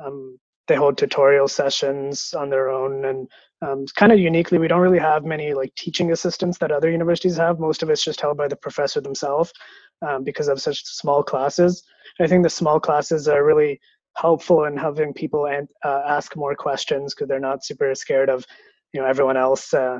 Um, 0.04 0.38
they 0.68 0.76
hold 0.76 0.98
tutorial 0.98 1.48
sessions 1.48 2.34
on 2.34 2.50
their 2.50 2.70
own, 2.70 3.06
and 3.06 3.30
um, 3.62 3.86
kind 3.96 4.12
of 4.12 4.20
uniquely, 4.20 4.58
we 4.58 4.68
don't 4.68 4.82
really 4.82 5.00
have 5.00 5.24
many 5.24 5.54
like 5.54 5.74
teaching 5.76 6.12
assistants 6.12 6.58
that 6.58 6.72
other 6.74 6.92
universities 6.92 7.38
have. 7.38 7.60
Most 7.60 7.82
of 7.82 7.90
it's 7.90 8.04
just 8.04 8.20
held 8.20 8.36
by 8.36 8.50
the 8.50 8.58
professor 8.58 9.00
themselves 9.00 9.54
um, 10.02 10.24
because 10.24 10.48
of 10.48 10.62
such 10.62 10.86
small 10.86 11.24
classes. 11.24 11.84
I 12.20 12.28
think 12.28 12.44
the 12.44 12.50
small 12.50 12.80
classes 12.80 13.28
are 13.28 13.44
really 13.44 13.80
helpful 14.16 14.66
in 14.66 14.76
having 14.78 15.14
people 15.14 15.48
and, 15.48 15.68
uh, 15.84 16.02
ask 16.06 16.36
more 16.36 16.56
questions 16.56 17.14
because 17.14 17.28
they're 17.28 17.40
not 17.40 17.64
super 17.64 17.94
scared 17.96 18.30
of, 18.30 18.46
you 18.94 19.00
know, 19.00 19.08
everyone 19.08 19.38
else 19.38 19.74
uh, 19.74 20.00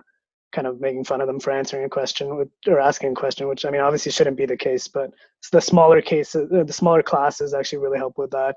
kind 0.52 0.68
of 0.68 0.82
making 0.82 1.06
fun 1.06 1.22
of 1.22 1.28
them 1.28 1.40
for 1.40 1.52
answering 1.52 1.86
a 1.86 1.90
question 1.90 2.38
with, 2.38 2.50
or 2.68 2.80
asking 2.80 3.12
a 3.12 3.16
question, 3.16 3.48
which 3.48 3.66
I 3.66 3.70
mean 3.70 3.82
obviously 3.82 4.12
shouldn't 4.12 4.38
be 4.38 4.46
the 4.46 4.58
case, 4.58 4.88
but 4.88 5.12
the 5.52 5.62
smaller 5.62 6.02
cases, 6.02 6.52
uh, 6.52 6.64
the 6.64 6.74
smaller 6.74 7.04
classes 7.04 7.54
actually 7.54 7.80
really 7.80 7.98
help 7.98 8.18
with 8.18 8.32
that. 8.32 8.56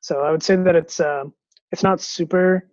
So 0.00 0.20
I 0.20 0.30
would 0.30 0.42
say 0.42 0.56
that 0.56 0.76
it's 0.76 1.00
uh, 1.00 1.24
it's 1.72 1.82
not 1.82 2.00
super 2.00 2.70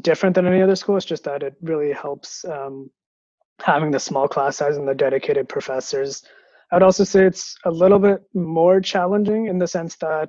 different 0.00 0.34
than 0.34 0.46
any 0.46 0.62
other 0.62 0.76
school. 0.76 0.96
It's 0.96 1.06
just 1.06 1.24
that 1.24 1.42
it 1.42 1.54
really 1.60 1.92
helps 1.92 2.44
um, 2.44 2.90
having 3.60 3.90
the 3.90 4.00
small 4.00 4.28
class 4.28 4.56
size 4.56 4.76
and 4.76 4.86
the 4.86 4.94
dedicated 4.94 5.48
professors 5.48 6.22
I'd 6.72 6.82
also 6.82 7.04
say 7.04 7.24
it's 7.24 7.56
a 7.64 7.70
little 7.70 7.98
bit 7.98 8.22
more 8.34 8.80
challenging 8.80 9.46
in 9.46 9.58
the 9.58 9.66
sense 9.66 9.96
that 9.96 10.28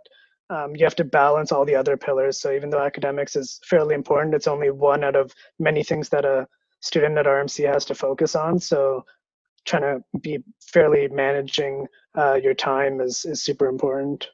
um, 0.49 0.75
you 0.75 0.85
have 0.85 0.95
to 0.95 1.03
balance 1.03 1.51
all 1.51 1.65
the 1.65 1.75
other 1.75 1.97
pillars. 1.97 2.39
So 2.39 2.51
even 2.51 2.69
though 2.69 2.81
academics 2.81 3.35
is 3.35 3.59
fairly 3.65 3.95
important, 3.95 4.35
it's 4.35 4.47
only 4.47 4.71
one 4.71 5.03
out 5.03 5.15
of 5.15 5.33
many 5.59 5.83
things 5.83 6.09
that 6.09 6.25
a 6.25 6.47
student 6.79 7.17
at 7.17 7.25
RMC 7.25 7.71
has 7.71 7.85
to 7.85 7.95
focus 7.95 8.35
on. 8.35 8.59
So 8.59 9.03
trying 9.65 9.81
to 9.81 10.19
be 10.19 10.39
fairly 10.61 11.07
managing 11.09 11.87
uh, 12.17 12.35
your 12.41 12.53
time 12.53 13.01
is, 13.01 13.25
is 13.25 13.43
super 13.43 13.67
important. 13.67 14.27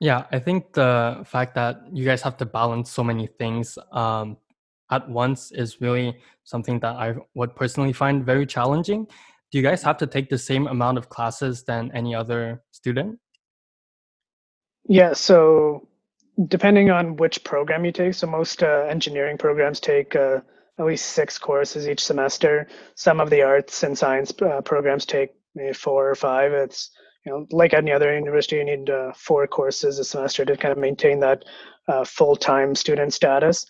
Yeah, 0.00 0.24
I 0.32 0.38
think 0.38 0.72
the 0.72 1.22
fact 1.26 1.54
that 1.54 1.82
you 1.92 2.04
guys 2.04 2.22
have 2.22 2.36
to 2.38 2.46
balance 2.46 2.90
so 2.90 3.04
many 3.04 3.26
things 3.26 3.78
um, 3.92 4.36
at 4.90 5.08
once 5.08 5.52
is 5.52 5.80
really 5.80 6.16
something 6.44 6.80
that 6.80 6.96
I 6.96 7.14
would 7.34 7.54
personally 7.54 7.92
find 7.92 8.24
very 8.24 8.46
challenging 8.46 9.06
do 9.50 9.58
you 9.58 9.64
guys 9.64 9.82
have 9.82 9.96
to 9.98 10.06
take 10.06 10.28
the 10.28 10.38
same 10.38 10.66
amount 10.66 10.98
of 10.98 11.08
classes 11.08 11.64
than 11.64 11.90
any 11.92 12.14
other 12.14 12.62
student? 12.70 13.18
Yeah, 14.88 15.12
so 15.12 15.88
depending 16.48 16.90
on 16.90 17.16
which 17.16 17.44
program 17.44 17.84
you 17.84 17.92
take, 17.92 18.14
so 18.14 18.26
most 18.26 18.62
uh, 18.62 18.86
engineering 18.88 19.38
programs 19.38 19.80
take 19.80 20.16
uh, 20.16 20.40
at 20.78 20.86
least 20.86 21.06
six 21.06 21.38
courses 21.38 21.88
each 21.88 22.02
semester. 22.02 22.66
Some 22.94 23.20
of 23.20 23.30
the 23.30 23.42
arts 23.42 23.82
and 23.82 23.96
science 23.96 24.32
uh, 24.40 24.60
programs 24.62 25.04
take 25.04 25.30
maybe 25.54 25.74
four 25.74 26.08
or 26.08 26.14
five. 26.14 26.52
It's 26.52 26.90
you 27.26 27.32
know 27.32 27.46
like 27.50 27.74
any 27.74 27.92
other 27.92 28.14
university, 28.14 28.56
you 28.56 28.64
need 28.64 28.88
uh, 28.88 29.12
four 29.14 29.46
courses 29.46 29.98
a 29.98 30.04
semester 30.04 30.44
to 30.44 30.56
kind 30.56 30.72
of 30.72 30.78
maintain 30.78 31.20
that 31.20 31.44
uh, 31.88 32.04
full-time 32.04 32.74
student 32.74 33.12
status. 33.12 33.66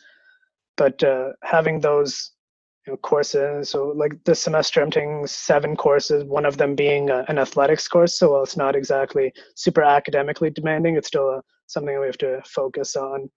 But 0.77 1.03
uh, 1.03 1.31
having 1.43 1.81
those 1.81 2.31
you 2.87 2.93
know, 2.93 2.97
courses. 2.99 3.69
So 3.69 3.89
like 3.89 4.13
this 4.25 4.41
semester, 4.41 4.81
I'm 4.81 4.91
taking 4.91 5.27
seven 5.27 5.77
courses. 5.77 6.25
One 6.25 6.47
of 6.47 6.57
them 6.57 6.75
being 6.75 7.11
a, 7.11 7.25
an 7.29 7.39
athletics 7.39 7.87
course. 7.89 8.19
So 8.19 8.33
while 8.33 8.43
it's 8.43 8.57
not 8.57 8.75
exactly 8.75 9.33
super 9.55 9.83
academically 9.83 10.51
demanding, 10.51 10.97
it's 10.97 11.09
still 11.09 11.29
a, 11.29 11.43
something 11.67 11.99
we 11.99 12.07
have 12.07 12.19
to 12.19 12.41
focus 12.47 12.97
on. 12.97 13.31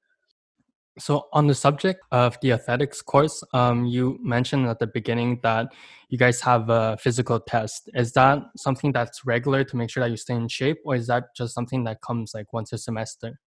So 1.00 1.28
on 1.34 1.48
the 1.48 1.56
subject 1.56 2.02
of 2.12 2.38
the 2.42 2.52
athletics 2.52 3.02
course, 3.02 3.44
um, 3.54 3.86
you 3.86 4.20
mentioned 4.22 4.68
at 4.68 4.78
the 4.78 4.86
beginning 4.86 5.40
that 5.42 5.74
you 6.10 6.20
guys 6.20 6.40
have 6.42 6.70
a 6.70 6.98
physical 7.02 7.40
test. 7.40 7.90
Is 7.96 8.14
that 8.14 8.44
something 8.56 8.92
that's 8.92 9.26
regular 9.26 9.64
to 9.64 9.76
make 9.76 9.90
sure 9.90 10.04
that 10.04 10.12
you 10.12 10.18
stay 10.18 10.36
in 10.36 10.48
shape, 10.48 10.78
or 10.86 10.96
is 10.96 11.08
that 11.08 11.36
just 11.36 11.56
something 11.56 11.84
that 11.86 12.02
comes 12.02 12.34
like 12.36 12.54
once 12.54 12.72
a 12.74 12.78
semester? 12.78 13.40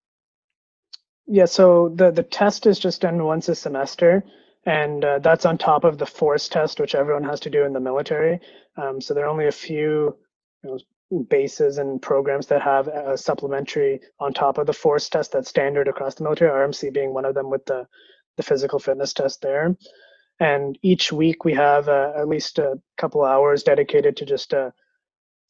Yeah, 1.28 1.44
so 1.44 1.92
the 1.94 2.10
the 2.10 2.24
test 2.24 2.66
is 2.66 2.80
just 2.80 3.02
done 3.02 3.22
once 3.22 3.48
a 3.48 3.54
semester 3.54 4.24
and 4.66 5.04
uh, 5.04 5.18
that's 5.20 5.46
on 5.46 5.56
top 5.56 5.84
of 5.84 5.96
the 5.96 6.06
force 6.06 6.48
test, 6.48 6.80
which 6.80 6.94
everyone 6.94 7.24
has 7.24 7.40
to 7.40 7.50
do 7.50 7.64
in 7.64 7.72
the 7.72 7.80
military. 7.80 8.40
Um, 8.76 9.00
so 9.00 9.14
there 9.14 9.24
are 9.24 9.30
only 9.30 9.46
a 9.46 9.52
few 9.52 10.16
you 10.64 10.78
know, 11.10 11.22
bases 11.30 11.78
and 11.78 12.02
programs 12.02 12.48
that 12.48 12.60
have 12.62 12.88
a 12.88 13.16
supplementary 13.16 14.00
on 14.18 14.34
top 14.34 14.58
of 14.58 14.66
the 14.66 14.72
force 14.72 15.08
test 15.08 15.32
that's 15.32 15.48
standard 15.48 15.86
across 15.86 16.16
the 16.16 16.24
military. 16.24 16.50
RMC 16.50 16.92
being 16.92 17.14
one 17.14 17.24
of 17.24 17.34
them 17.34 17.48
with 17.48 17.64
the 17.66 17.86
the 18.36 18.42
physical 18.42 18.78
fitness 18.78 19.14
test 19.14 19.40
there. 19.40 19.74
And 20.40 20.78
each 20.82 21.10
week 21.10 21.44
we 21.44 21.54
have 21.54 21.88
uh, 21.88 22.12
at 22.16 22.28
least 22.28 22.58
a 22.58 22.78
couple 22.98 23.24
hours 23.24 23.62
dedicated 23.62 24.16
to 24.18 24.26
just 24.26 24.52
a, 24.52 24.72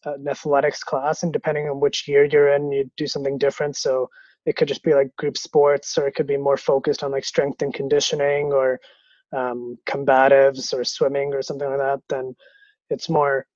uh, 0.05 0.14
an 0.14 0.29
athletics 0.29 0.85
class, 0.85 1.24
and 1.24 1.33
depending 1.33 1.68
on 1.68 1.81
which 1.81 2.07
year 2.07 2.24
you're 2.24 2.55
in, 2.55 2.70
you 2.70 2.88
do 2.96 3.09
something 3.09 3.38
different. 3.38 3.76
So 3.76 4.09
it 4.44 4.55
could 4.55 4.68
just 4.68 4.85
be 4.85 4.94
like 4.94 5.16
group 5.16 5.37
sports, 5.37 5.98
or 5.98 6.07
it 6.07 6.14
could 6.14 6.29
be 6.29 6.37
more 6.37 6.57
focused 6.57 7.02
on 7.02 7.11
like 7.11 7.24
strength 7.24 7.62
and 7.62 7.74
conditioning, 7.74 8.52
or 8.52 8.79
um, 9.35 9.79
combatives 9.87 10.73
or 10.73 10.85
swimming 10.85 11.35
or 11.35 11.43
something 11.43 11.69
like 11.69 11.79
that, 11.79 12.01
then 12.09 12.35
it's 12.91 13.09
more 13.09 13.47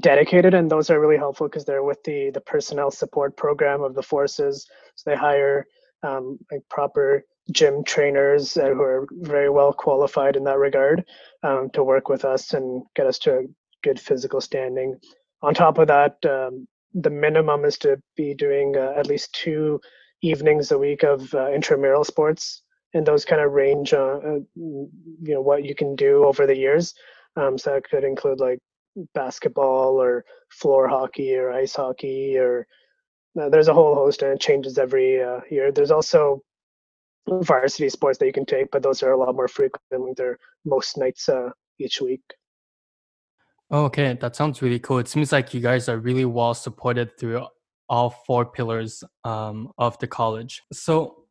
dedicated 0.00 0.54
and 0.54 0.70
those 0.70 0.90
are 0.90 1.00
really 1.00 1.16
helpful 1.16 1.46
because 1.46 1.64
they're 1.64 1.84
with 1.84 2.02
the 2.04 2.30
the 2.34 2.40
personnel 2.40 2.90
support 2.90 3.36
program 3.36 3.82
of 3.82 3.94
the 3.94 4.02
forces. 4.02 4.66
So 4.96 5.10
they 5.10 5.16
hire 5.16 5.66
um, 6.02 6.38
like 6.50 6.62
proper 6.68 7.24
gym 7.52 7.82
trainers 7.84 8.56
uh, 8.56 8.68
who 8.68 8.82
are 8.82 9.06
very 9.12 9.48
well 9.48 9.72
qualified 9.72 10.36
in 10.36 10.44
that 10.44 10.58
regard 10.58 11.04
um, 11.42 11.70
to 11.70 11.82
work 11.82 12.08
with 12.08 12.24
us 12.24 12.52
and 12.52 12.82
get 12.94 13.06
us 13.06 13.18
to 13.20 13.38
a 13.38 13.42
good 13.82 13.98
physical 13.98 14.40
standing. 14.40 14.98
On 15.42 15.54
top 15.54 15.78
of 15.78 15.88
that 15.88 16.16
um, 16.26 16.66
the 16.94 17.10
minimum 17.10 17.64
is 17.64 17.78
to 17.78 18.00
be 18.16 18.34
doing 18.34 18.76
uh, 18.76 18.92
at 18.96 19.06
least 19.06 19.32
two 19.32 19.80
evenings 20.22 20.72
a 20.72 20.78
week 20.78 21.04
of 21.04 21.32
uh, 21.34 21.50
intramural 21.52 22.04
sports, 22.04 22.62
and 22.98 23.06
those 23.06 23.24
kind 23.24 23.40
of 23.40 23.52
range, 23.52 23.92
uh, 23.92 24.18
uh, 24.24 24.38
you 24.56 24.90
know, 25.22 25.40
what 25.40 25.64
you 25.64 25.74
can 25.74 25.94
do 25.94 26.24
over 26.24 26.46
the 26.46 26.56
years. 26.56 26.94
Um, 27.36 27.56
so 27.56 27.72
that 27.72 27.88
could 27.88 28.02
include 28.02 28.40
like 28.40 28.58
basketball 29.14 30.02
or 30.02 30.24
floor 30.50 30.88
hockey 30.88 31.36
or 31.36 31.52
ice 31.52 31.76
hockey 31.76 32.36
or 32.36 32.66
uh, 33.40 33.48
there's 33.48 33.68
a 33.68 33.74
whole 33.74 33.94
host 33.94 34.22
and 34.22 34.32
it 34.32 34.40
changes 34.40 34.78
every 34.78 35.22
uh, 35.22 35.40
year. 35.48 35.70
There's 35.70 35.92
also 35.92 36.42
varsity 37.28 37.88
sports 37.88 38.18
that 38.18 38.26
you 38.26 38.32
can 38.32 38.46
take, 38.46 38.70
but 38.72 38.82
those 38.82 39.00
are 39.04 39.12
a 39.12 39.16
lot 39.16 39.36
more 39.36 39.46
frequent. 39.46 40.16
They're 40.16 40.38
most 40.64 40.98
nights 40.98 41.28
uh, 41.28 41.50
each 41.78 42.00
week. 42.00 42.22
Okay, 43.70 44.14
that 44.20 44.34
sounds 44.34 44.60
really 44.60 44.80
cool. 44.80 44.98
It 44.98 45.06
seems 45.06 45.30
like 45.30 45.54
you 45.54 45.60
guys 45.60 45.88
are 45.88 45.98
really 45.98 46.24
well 46.24 46.54
supported 46.54 47.16
through 47.16 47.46
all 47.88 48.10
four 48.10 48.44
pillars 48.46 49.04
um, 49.22 49.70
of 49.78 49.96
the 50.00 50.08
college. 50.08 50.62
So, 50.72 51.27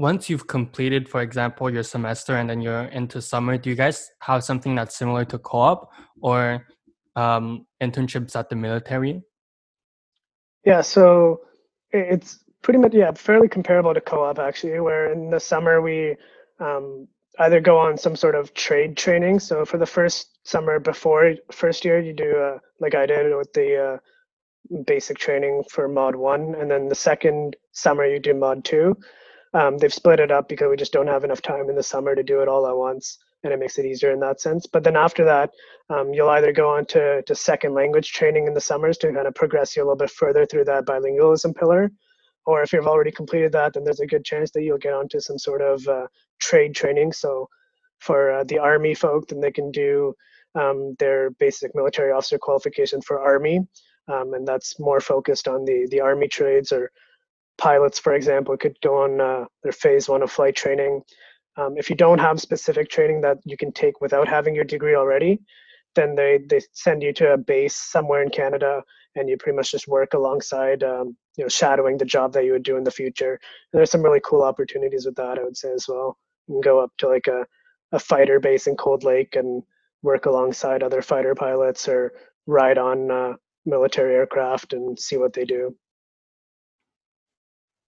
once 0.00 0.30
you've 0.30 0.46
completed, 0.46 1.06
for 1.06 1.20
example, 1.20 1.68
your 1.70 1.82
semester 1.82 2.36
and 2.36 2.48
then 2.48 2.62
you're 2.62 2.84
into 2.84 3.20
summer, 3.20 3.58
do 3.58 3.68
you 3.68 3.76
guys 3.76 4.10
have 4.20 4.42
something 4.42 4.74
that's 4.74 4.96
similar 4.96 5.26
to 5.26 5.38
co-op 5.38 5.90
or 6.22 6.66
um, 7.16 7.66
internships 7.82 8.34
at 8.34 8.48
the 8.48 8.56
military? 8.56 9.22
Yeah, 10.64 10.80
so 10.80 11.42
it's 11.90 12.42
pretty 12.62 12.78
much 12.78 12.94
yeah 12.94 13.12
fairly 13.12 13.48
comparable 13.48 13.92
to 13.92 14.00
co-op 14.00 14.38
actually, 14.38 14.80
where 14.80 15.12
in 15.12 15.28
the 15.28 15.38
summer 15.38 15.82
we 15.82 16.16
um, 16.60 17.06
either 17.40 17.60
go 17.60 17.76
on 17.76 17.98
some 17.98 18.16
sort 18.16 18.34
of 18.34 18.54
trade 18.54 18.96
training. 18.96 19.38
So 19.38 19.66
for 19.66 19.76
the 19.76 19.86
first 19.86 20.38
summer 20.44 20.80
before 20.80 21.34
first 21.52 21.84
year, 21.84 22.00
you 22.00 22.14
do 22.14 22.38
uh, 22.38 22.58
like 22.80 22.94
I 22.94 23.04
did 23.04 23.36
with 23.36 23.52
the 23.52 23.68
uh, 23.76 23.96
basic 24.86 25.18
training 25.18 25.64
for 25.70 25.88
mod 25.88 26.16
one, 26.16 26.54
and 26.54 26.70
then 26.70 26.88
the 26.88 26.94
second 26.94 27.56
summer 27.72 28.06
you 28.06 28.18
do 28.18 28.32
mod 28.32 28.64
two. 28.64 28.96
Um, 29.52 29.78
they've 29.78 29.92
split 29.92 30.20
it 30.20 30.30
up 30.30 30.48
because 30.48 30.68
we 30.70 30.76
just 30.76 30.92
don't 30.92 31.08
have 31.08 31.24
enough 31.24 31.42
time 31.42 31.68
in 31.68 31.76
the 31.76 31.82
summer 31.82 32.14
to 32.14 32.22
do 32.22 32.40
it 32.40 32.48
all 32.48 32.66
at 32.68 32.76
once, 32.76 33.18
and 33.42 33.52
it 33.52 33.58
makes 33.58 33.78
it 33.78 33.86
easier 33.86 34.12
in 34.12 34.20
that 34.20 34.40
sense. 34.40 34.66
But 34.66 34.84
then 34.84 34.96
after 34.96 35.24
that, 35.24 35.50
um, 35.88 36.14
you'll 36.14 36.28
either 36.30 36.52
go 36.52 36.70
on 36.70 36.84
to, 36.86 37.22
to 37.22 37.34
second 37.34 37.74
language 37.74 38.12
training 38.12 38.46
in 38.46 38.54
the 38.54 38.60
summers 38.60 38.96
to 38.98 39.12
kind 39.12 39.26
of 39.26 39.34
progress 39.34 39.76
you 39.76 39.82
a 39.82 39.84
little 39.84 39.96
bit 39.96 40.10
further 40.10 40.46
through 40.46 40.66
that 40.66 40.84
bilingualism 40.86 41.56
pillar, 41.56 41.90
or 42.46 42.62
if 42.62 42.72
you've 42.72 42.86
already 42.86 43.10
completed 43.10 43.52
that, 43.52 43.74
then 43.74 43.84
there's 43.84 44.00
a 44.00 44.06
good 44.06 44.24
chance 44.24 44.50
that 44.52 44.62
you'll 44.62 44.78
get 44.78 44.94
onto 44.94 45.20
some 45.20 45.38
sort 45.38 45.62
of 45.62 45.86
uh, 45.88 46.06
trade 46.40 46.74
training. 46.74 47.12
So 47.12 47.48
for 47.98 48.30
uh, 48.30 48.44
the 48.44 48.58
army 48.58 48.94
folk, 48.94 49.28
then 49.28 49.40
they 49.40 49.52
can 49.52 49.70
do 49.70 50.14
um, 50.54 50.94
their 50.98 51.30
basic 51.32 51.74
military 51.74 52.12
officer 52.12 52.38
qualification 52.38 53.00
for 53.02 53.20
army, 53.20 53.60
um, 54.08 54.34
and 54.34 54.46
that's 54.46 54.78
more 54.80 55.00
focused 55.00 55.46
on 55.48 55.64
the 55.64 55.86
the 55.90 56.00
army 56.00 56.28
trades 56.28 56.72
or 56.72 56.90
pilots, 57.60 57.98
for 57.98 58.14
example, 58.14 58.56
could 58.56 58.76
go 58.82 59.04
on 59.04 59.20
uh, 59.20 59.44
their 59.62 59.72
phase 59.72 60.08
one 60.08 60.22
of 60.22 60.32
flight 60.32 60.56
training. 60.56 61.02
Um, 61.56 61.74
if 61.76 61.90
you 61.90 61.96
don't 61.96 62.18
have 62.18 62.40
specific 62.40 62.88
training 62.88 63.20
that 63.20 63.38
you 63.44 63.56
can 63.56 63.70
take 63.72 64.00
without 64.00 64.26
having 64.26 64.54
your 64.54 64.64
degree 64.64 64.94
already, 64.94 65.40
then 65.94 66.14
they, 66.14 66.40
they 66.48 66.60
send 66.72 67.02
you 67.02 67.12
to 67.12 67.32
a 67.32 67.36
base 67.36 67.76
somewhere 67.76 68.22
in 68.22 68.30
Canada 68.30 68.82
and 69.16 69.28
you 69.28 69.36
pretty 69.36 69.56
much 69.56 69.72
just 69.72 69.88
work 69.88 70.14
alongside, 70.14 70.82
um, 70.82 71.16
you 71.36 71.44
know, 71.44 71.48
shadowing 71.48 71.98
the 71.98 72.04
job 72.04 72.32
that 72.32 72.44
you 72.44 72.52
would 72.52 72.62
do 72.62 72.76
in 72.76 72.84
the 72.84 72.90
future. 72.90 73.32
And 73.32 73.78
there's 73.78 73.90
some 73.90 74.02
really 74.02 74.22
cool 74.24 74.42
opportunities 74.42 75.04
with 75.04 75.16
that, 75.16 75.38
I 75.38 75.44
would 75.44 75.56
say 75.56 75.72
as 75.72 75.86
well. 75.88 76.16
You 76.46 76.54
can 76.54 76.60
go 76.60 76.80
up 76.80 76.92
to 76.98 77.08
like 77.08 77.26
a, 77.26 77.44
a 77.92 77.98
fighter 77.98 78.40
base 78.40 78.66
in 78.66 78.76
Cold 78.76 79.04
Lake 79.04 79.36
and 79.36 79.62
work 80.02 80.26
alongside 80.26 80.82
other 80.82 81.02
fighter 81.02 81.34
pilots 81.34 81.88
or 81.88 82.12
ride 82.46 82.78
on 82.78 83.10
uh, 83.10 83.32
military 83.66 84.14
aircraft 84.14 84.72
and 84.72 84.98
see 84.98 85.16
what 85.16 85.32
they 85.32 85.44
do. 85.44 85.76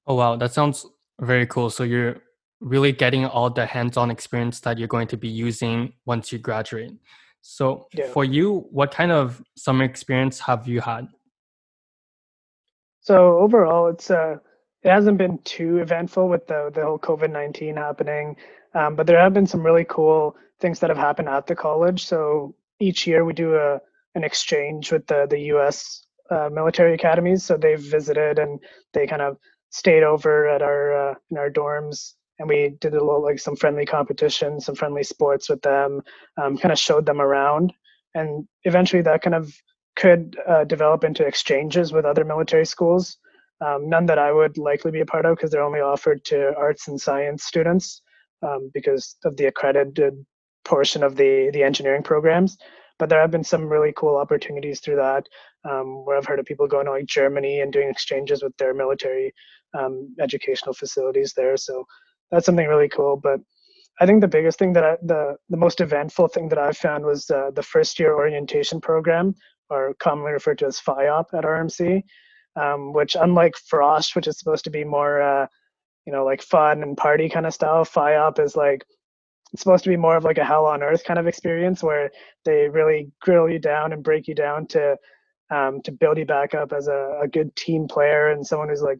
Oh 0.06 0.14
wow, 0.14 0.36
that 0.36 0.52
sounds 0.52 0.86
very 1.20 1.46
cool. 1.46 1.70
So 1.70 1.84
you're 1.84 2.16
really 2.60 2.92
getting 2.92 3.24
all 3.26 3.50
the 3.50 3.66
hands-on 3.66 4.10
experience 4.10 4.60
that 4.60 4.78
you're 4.78 4.88
going 4.88 5.08
to 5.08 5.16
be 5.16 5.28
using 5.28 5.92
once 6.06 6.32
you 6.32 6.38
graduate. 6.38 6.92
So 7.42 7.88
yeah. 7.92 8.06
for 8.06 8.24
you, 8.24 8.66
what 8.70 8.92
kind 8.92 9.10
of 9.10 9.42
summer 9.56 9.84
experience 9.84 10.38
have 10.40 10.68
you 10.68 10.80
had? 10.80 11.08
So 13.00 13.38
overall, 13.38 13.88
it's 13.88 14.10
uh, 14.10 14.36
it 14.82 14.90
hasn't 14.90 15.18
been 15.18 15.38
too 15.38 15.78
eventful 15.78 16.28
with 16.28 16.46
the 16.46 16.70
the 16.72 16.84
whole 16.84 16.98
COVID 16.98 17.30
nineteen 17.30 17.76
happening, 17.76 18.36
um, 18.74 18.94
but 18.94 19.06
there 19.06 19.18
have 19.18 19.34
been 19.34 19.46
some 19.46 19.66
really 19.66 19.84
cool 19.88 20.36
things 20.60 20.78
that 20.80 20.90
have 20.90 20.98
happened 20.98 21.28
at 21.28 21.48
the 21.48 21.56
college. 21.56 22.06
So 22.06 22.54
each 22.78 23.06
year 23.06 23.24
we 23.24 23.32
do 23.32 23.56
a 23.56 23.80
an 24.14 24.22
exchange 24.22 24.92
with 24.92 25.06
the 25.08 25.26
the 25.28 25.40
U.S. 25.54 26.06
Uh, 26.30 26.48
military 26.50 26.94
academies. 26.94 27.44
So 27.44 27.56
they've 27.56 27.78
visited 27.78 28.38
and 28.38 28.60
they 28.94 29.06
kind 29.06 29.20
of 29.20 29.36
stayed 29.72 30.04
over 30.04 30.48
at 30.48 30.62
our 30.62 31.10
uh, 31.10 31.14
in 31.30 31.38
our 31.38 31.50
dorms 31.50 32.14
and 32.38 32.48
we 32.48 32.76
did 32.80 32.94
a 32.94 33.04
little 33.04 33.22
like 33.22 33.38
some 33.38 33.54
friendly 33.56 33.86
competition, 33.86 34.60
some 34.60 34.74
friendly 34.74 35.04
sports 35.04 35.48
with 35.48 35.62
them, 35.62 36.02
um, 36.42 36.58
kind 36.58 36.72
of 36.72 36.78
showed 36.78 37.06
them 37.06 37.20
around, 37.20 37.72
and 38.14 38.46
eventually 38.64 39.02
that 39.02 39.22
kind 39.22 39.34
of 39.34 39.54
could 39.94 40.36
uh, 40.48 40.64
develop 40.64 41.04
into 41.04 41.24
exchanges 41.24 41.92
with 41.92 42.04
other 42.04 42.24
military 42.24 42.66
schools. 42.66 43.18
Um, 43.64 43.88
none 43.88 44.06
that 44.06 44.18
I 44.18 44.32
would 44.32 44.58
likely 44.58 44.90
be 44.90 45.00
a 45.00 45.06
part 45.06 45.24
of 45.24 45.36
because 45.36 45.52
they're 45.52 45.62
only 45.62 45.80
offered 45.80 46.24
to 46.26 46.52
arts 46.56 46.88
and 46.88 47.00
science 47.00 47.44
students 47.44 48.02
um, 48.42 48.70
because 48.74 49.14
of 49.24 49.36
the 49.36 49.44
accredited 49.44 50.14
portion 50.64 51.02
of 51.04 51.16
the 51.16 51.50
the 51.52 51.62
engineering 51.62 52.02
programs. 52.02 52.58
But 53.02 53.08
there 53.08 53.20
have 53.20 53.32
been 53.32 53.42
some 53.42 53.68
really 53.68 53.92
cool 53.96 54.16
opportunities 54.16 54.78
through 54.78 54.94
that, 54.94 55.28
um, 55.68 56.04
where 56.04 56.16
I've 56.16 56.24
heard 56.24 56.38
of 56.38 56.46
people 56.46 56.68
going 56.68 56.84
to 56.84 56.92
like 56.92 57.06
Germany 57.06 57.58
and 57.58 57.72
doing 57.72 57.88
exchanges 57.88 58.44
with 58.44 58.56
their 58.58 58.74
military 58.74 59.34
um, 59.74 60.14
educational 60.20 60.72
facilities 60.72 61.32
there. 61.32 61.56
So 61.56 61.84
that's 62.30 62.46
something 62.46 62.68
really 62.68 62.88
cool. 62.88 63.16
But 63.16 63.40
I 63.98 64.06
think 64.06 64.20
the 64.20 64.28
biggest 64.28 64.56
thing 64.56 64.72
that 64.74 64.84
I, 64.84 64.98
the 65.02 65.34
the 65.48 65.56
most 65.56 65.80
eventful 65.80 66.28
thing 66.28 66.48
that 66.50 66.60
I've 66.60 66.76
found 66.76 67.04
was 67.04 67.28
uh, 67.28 67.50
the 67.52 67.64
first 67.64 67.98
year 67.98 68.14
orientation 68.14 68.80
program, 68.80 69.34
or 69.68 69.94
commonly 69.98 70.30
referred 70.30 70.58
to 70.58 70.66
as 70.66 70.78
FYOP 70.78 71.24
at 71.34 71.42
RMC, 71.42 72.04
um, 72.54 72.92
which 72.92 73.16
unlike 73.20 73.54
Frosh, 73.68 74.14
which 74.14 74.28
is 74.28 74.38
supposed 74.38 74.62
to 74.62 74.70
be 74.70 74.84
more, 74.84 75.20
uh, 75.20 75.48
you 76.06 76.12
know, 76.12 76.24
like 76.24 76.40
fun 76.40 76.84
and 76.84 76.96
party 76.96 77.28
kind 77.28 77.46
of 77.46 77.52
style, 77.52 77.84
FYOP 77.84 78.38
is 78.38 78.54
like 78.54 78.84
supposed 79.56 79.84
to 79.84 79.90
be 79.90 79.96
more 79.96 80.16
of 80.16 80.24
like 80.24 80.38
a 80.38 80.44
hell 80.44 80.66
on 80.66 80.82
earth 80.82 81.04
kind 81.04 81.18
of 81.18 81.26
experience 81.26 81.82
where 81.82 82.10
they 82.44 82.68
really 82.68 83.10
grill 83.20 83.48
you 83.48 83.58
down 83.58 83.92
and 83.92 84.02
break 84.02 84.26
you 84.26 84.34
down 84.34 84.66
to 84.66 84.96
um, 85.50 85.82
to 85.82 85.92
build 85.92 86.16
you 86.16 86.24
back 86.24 86.54
up 86.54 86.72
as 86.72 86.88
a, 86.88 87.20
a 87.22 87.28
good 87.28 87.54
team 87.54 87.86
player 87.86 88.30
and 88.30 88.46
someone 88.46 88.68
who's 88.68 88.82
like 88.82 88.98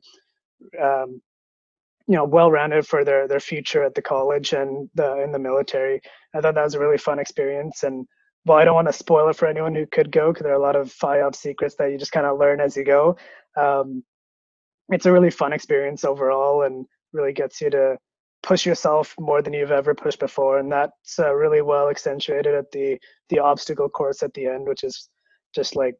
um, 0.80 1.20
you 2.06 2.14
know 2.14 2.24
well-rounded 2.24 2.86
for 2.86 3.04
their 3.04 3.26
their 3.26 3.40
future 3.40 3.82
at 3.82 3.94
the 3.94 4.02
college 4.02 4.52
and 4.52 4.90
the 4.94 5.22
in 5.22 5.32
the 5.32 5.38
military. 5.38 6.00
I 6.34 6.40
thought 6.40 6.54
that 6.54 6.64
was 6.64 6.74
a 6.74 6.80
really 6.80 6.98
fun 6.98 7.18
experience 7.18 7.82
and 7.82 8.06
well, 8.44 8.58
I 8.58 8.64
don't 8.64 8.74
want 8.74 8.88
to 8.88 8.92
spoil 8.92 9.28
it 9.28 9.36
for 9.36 9.46
anyone 9.46 9.74
who 9.74 9.86
could 9.86 10.10
go 10.10 10.32
because 10.32 10.42
there 10.42 10.52
are 10.52 10.56
a 10.56 10.62
lot 10.62 10.74
of 10.74 10.92
FYOP 10.92 11.36
secrets 11.36 11.76
that 11.76 11.92
you 11.92 11.98
just 11.98 12.12
kind 12.12 12.26
of 12.26 12.38
learn 12.38 12.60
as 12.60 12.76
you 12.76 12.84
go. 12.84 13.16
Um, 13.56 14.02
it's 14.88 15.06
a 15.06 15.12
really 15.12 15.30
fun 15.30 15.52
experience 15.52 16.04
overall 16.04 16.62
and 16.62 16.86
really 17.12 17.32
gets 17.32 17.60
you 17.60 17.70
to 17.70 17.96
push 18.42 18.66
yourself 18.66 19.14
more 19.18 19.40
than 19.40 19.52
you've 19.52 19.70
ever 19.70 19.94
pushed 19.94 20.18
before. 20.18 20.58
And 20.58 20.70
that's 20.70 21.18
uh, 21.18 21.32
really 21.34 21.62
well 21.62 21.88
accentuated 21.88 22.54
at 22.54 22.70
the 22.70 22.98
the 23.28 23.38
obstacle 23.38 23.88
course 23.88 24.22
at 24.22 24.34
the 24.34 24.46
end, 24.46 24.66
which 24.66 24.84
is 24.84 25.08
just 25.54 25.76
like 25.76 25.94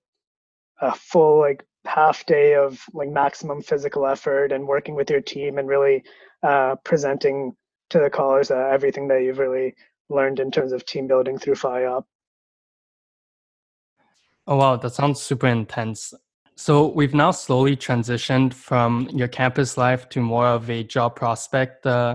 a 0.81 0.92
full 0.94 1.38
like 1.38 1.64
half 1.85 2.24
day 2.26 2.55
of 2.55 2.81
like 2.92 3.09
maximum 3.09 3.61
physical 3.62 4.07
effort 4.07 4.52
and 4.52 4.66
working 4.66 4.94
with 4.94 5.11
your 5.11 5.20
team 5.20 5.59
and 5.59 5.68
really 5.68 6.02
uh, 6.42 6.76
presenting 6.85 7.55
to 7.90 7.98
the 7.98 8.11
callers 8.11 8.50
uh, 8.50 8.68
everything 8.72 9.09
that 9.09 9.22
you've 9.22 9.38
really 9.38 9.74
learned 10.09 10.40
in 10.40 10.50
terms 10.50 10.72
of 10.72 10.85
team 10.85 11.07
building 11.07 11.38
through 11.38 11.55
FYOP. 11.55 12.05
Oh 14.46 14.57
wow, 14.57 14.76
that 14.76 14.92
sounds 14.92 15.20
super 15.20 15.47
intense. 15.47 16.14
So 16.62 16.86
we've 16.86 17.12
now 17.12 17.32
slowly 17.32 17.76
transitioned 17.76 18.54
from 18.54 19.08
your 19.12 19.26
campus 19.26 19.76
life 19.76 20.08
to 20.10 20.20
more 20.20 20.46
of 20.46 20.70
a 20.70 20.84
job 20.84 21.16
prospect 21.16 21.84
uh, 21.84 22.14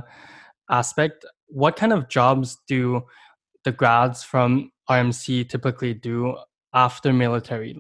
aspect. 0.70 1.26
What 1.48 1.76
kind 1.76 1.92
of 1.92 2.08
jobs 2.08 2.58
do 2.66 3.04
the 3.66 3.74
grads 3.74 4.24
from 4.24 4.72
RMC 4.90 5.50
typically 5.50 5.94
do 5.94 6.38
after 6.74 7.12
military? 7.12 7.78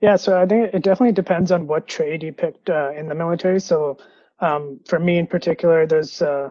Yeah, 0.00 0.16
so 0.16 0.36
I 0.36 0.44
think 0.44 0.74
it 0.74 0.82
definitely 0.82 1.12
depends 1.12 1.52
on 1.52 1.68
what 1.68 1.86
trade 1.86 2.24
you 2.24 2.32
picked 2.32 2.68
uh, 2.68 2.90
in 2.90 3.06
the 3.06 3.14
military. 3.14 3.60
So 3.60 3.96
um, 4.40 4.80
for 4.88 4.98
me 4.98 5.18
in 5.18 5.28
particular, 5.28 5.86
there's 5.86 6.20
uh, 6.20 6.50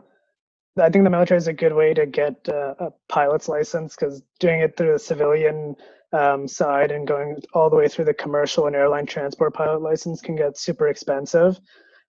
I 0.79 0.89
think 0.89 1.03
the 1.03 1.09
military 1.09 1.39
is 1.39 1.49
a 1.49 1.53
good 1.53 1.73
way 1.73 1.93
to 1.93 2.05
get 2.05 2.47
uh, 2.47 2.75
a 2.79 2.91
pilot's 3.09 3.49
license 3.49 3.97
because 3.97 4.21
doing 4.39 4.61
it 4.61 4.77
through 4.77 4.93
the 4.93 4.99
civilian 4.99 5.75
um, 6.11 6.47
side 6.47 6.91
and 6.91 7.07
going 7.07 7.37
all 7.53 7.69
the 7.69 7.75
way 7.75 7.87
through 7.87 8.05
the 8.05 8.13
commercial 8.13 8.67
and 8.67 8.75
airline 8.75 9.05
transport 9.05 9.53
pilot 9.53 9.81
license 9.81 10.21
can 10.21 10.35
get 10.35 10.57
super 10.57 10.87
expensive. 10.87 11.59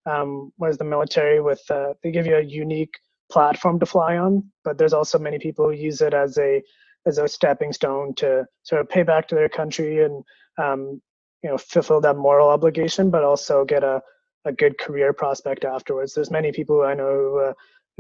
Um, 0.06 0.52
whereas 0.56 0.78
the 0.78 0.84
military, 0.84 1.40
with 1.40 1.62
uh, 1.70 1.92
they 2.02 2.10
give 2.10 2.26
you 2.26 2.36
a 2.36 2.42
unique 2.42 2.94
platform 3.30 3.78
to 3.80 3.86
fly 3.86 4.16
on, 4.16 4.50
but 4.64 4.78
there's 4.78 4.94
also 4.94 5.18
many 5.18 5.38
people 5.38 5.66
who 5.66 5.74
use 5.74 6.00
it 6.00 6.14
as 6.14 6.38
a 6.38 6.62
as 7.06 7.18
a 7.18 7.28
stepping 7.28 7.72
stone 7.72 8.14
to 8.14 8.46
sort 8.62 8.80
of 8.80 8.88
pay 8.88 9.02
back 9.02 9.28
to 9.28 9.34
their 9.34 9.48
country 9.48 10.02
and 10.04 10.22
um, 10.58 11.00
you 11.42 11.50
know 11.50 11.58
fulfill 11.58 12.00
that 12.00 12.16
moral 12.16 12.48
obligation, 12.48 13.10
but 13.10 13.24
also 13.24 13.64
get 13.64 13.84
a 13.84 14.00
a 14.46 14.52
good 14.52 14.78
career 14.78 15.12
prospect 15.12 15.64
afterwards. 15.64 16.14
There's 16.14 16.30
many 16.30 16.50
people 16.50 16.82
I 16.82 16.94
know 16.94 17.10
who, 17.10 17.40
uh, 17.40 17.52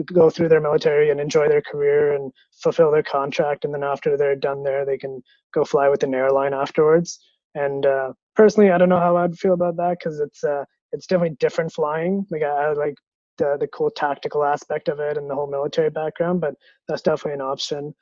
go 0.04 0.30
through 0.30 0.48
their 0.48 0.60
military 0.60 1.10
and 1.10 1.20
enjoy 1.20 1.48
their 1.48 1.62
career 1.62 2.14
and 2.14 2.32
fulfill 2.62 2.90
their 2.90 3.02
contract, 3.02 3.64
and 3.64 3.74
then 3.74 3.84
after 3.84 4.16
they're 4.16 4.36
done 4.36 4.62
there, 4.62 4.84
they 4.84 4.98
can 4.98 5.22
go 5.52 5.64
fly 5.64 5.88
with 5.88 6.02
an 6.02 6.14
airline 6.14 6.54
afterwards. 6.54 7.18
And 7.54 7.84
uh, 7.86 8.12
personally, 8.36 8.70
I 8.70 8.78
don't 8.78 8.88
know 8.88 9.00
how 9.00 9.16
I'd 9.16 9.38
feel 9.38 9.54
about 9.54 9.76
that 9.76 9.98
because 9.98 10.20
it's 10.20 10.44
uh, 10.44 10.64
it's 10.92 11.06
definitely 11.06 11.36
different 11.40 11.72
flying. 11.72 12.26
Like 12.30 12.42
I, 12.42 12.46
I 12.46 12.72
like 12.72 12.94
the 13.38 13.56
the 13.58 13.68
cool 13.68 13.90
tactical 13.90 14.44
aspect 14.44 14.88
of 14.88 15.00
it 15.00 15.16
and 15.16 15.28
the 15.28 15.34
whole 15.34 15.50
military 15.50 15.90
background, 15.90 16.40
but 16.40 16.54
that's 16.88 17.02
definitely 17.02 17.34
an 17.34 17.40
option. 17.40 17.94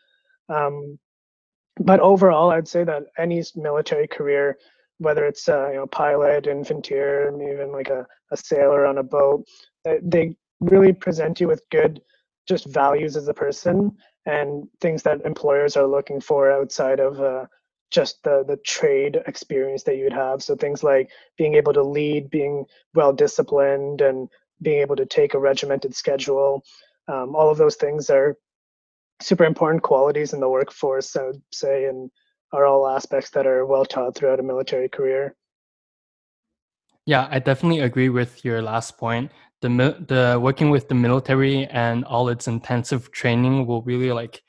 Um, 0.48 0.98
but 1.80 2.00
overall, 2.00 2.50
I'd 2.50 2.68
say 2.68 2.84
that 2.84 3.04
any 3.18 3.42
military 3.54 4.08
career, 4.08 4.58
whether 4.98 5.24
it's 5.24 5.48
uh, 5.48 5.68
you 5.70 5.76
know 5.76 5.86
pilot, 5.86 6.44
infanteer, 6.44 7.28
even 7.52 7.72
like 7.72 7.88
a, 7.88 8.06
a 8.32 8.36
sailor 8.36 8.84
on 8.86 8.98
a 8.98 9.02
boat, 9.02 9.44
they 9.84 10.36
really 10.60 10.92
present 10.92 11.40
you 11.40 11.48
with 11.48 11.62
good 11.70 12.00
just 12.46 12.66
values 12.66 13.16
as 13.16 13.28
a 13.28 13.34
person 13.34 13.92
and 14.26 14.66
things 14.80 15.02
that 15.02 15.20
employers 15.24 15.76
are 15.76 15.86
looking 15.86 16.20
for 16.20 16.50
outside 16.50 17.00
of 17.00 17.20
uh, 17.20 17.46
just 17.90 18.22
the 18.22 18.44
the 18.46 18.56
trade 18.58 19.18
experience 19.26 19.82
that 19.84 19.96
you'd 19.96 20.12
have. 20.12 20.42
So 20.42 20.54
things 20.54 20.82
like 20.82 21.10
being 21.36 21.54
able 21.54 21.72
to 21.72 21.82
lead, 21.82 22.30
being 22.30 22.64
well 22.94 23.12
disciplined, 23.12 24.00
and 24.00 24.28
being 24.60 24.80
able 24.80 24.96
to 24.96 25.06
take 25.06 25.34
a 25.34 25.38
regimented 25.38 25.94
schedule. 25.94 26.64
Um, 27.06 27.34
all 27.34 27.50
of 27.50 27.58
those 27.58 27.76
things 27.76 28.10
are 28.10 28.36
super 29.20 29.44
important 29.44 29.82
qualities 29.82 30.32
in 30.32 30.40
the 30.40 30.48
workforce, 30.48 31.16
I 31.16 31.24
would 31.24 31.42
say, 31.52 31.86
and 31.86 32.10
are 32.52 32.66
all 32.66 32.88
aspects 32.88 33.30
that 33.30 33.46
are 33.46 33.66
well 33.66 33.84
taught 33.84 34.14
throughout 34.14 34.40
a 34.40 34.42
military 34.42 34.88
career. 34.88 35.34
Yeah, 37.06 37.26
I 37.30 37.38
definitely 37.38 37.80
agree 37.80 38.10
with 38.10 38.44
your 38.44 38.60
last 38.60 38.98
point. 38.98 39.30
The 39.60 39.68
the 40.06 40.38
working 40.40 40.70
with 40.70 40.88
the 40.88 40.94
military 40.94 41.66
and 41.66 42.04
all 42.04 42.28
its 42.28 42.46
intensive 42.46 43.10
training 43.10 43.66
will 43.66 43.82
really 43.82 44.12
like 44.12 44.42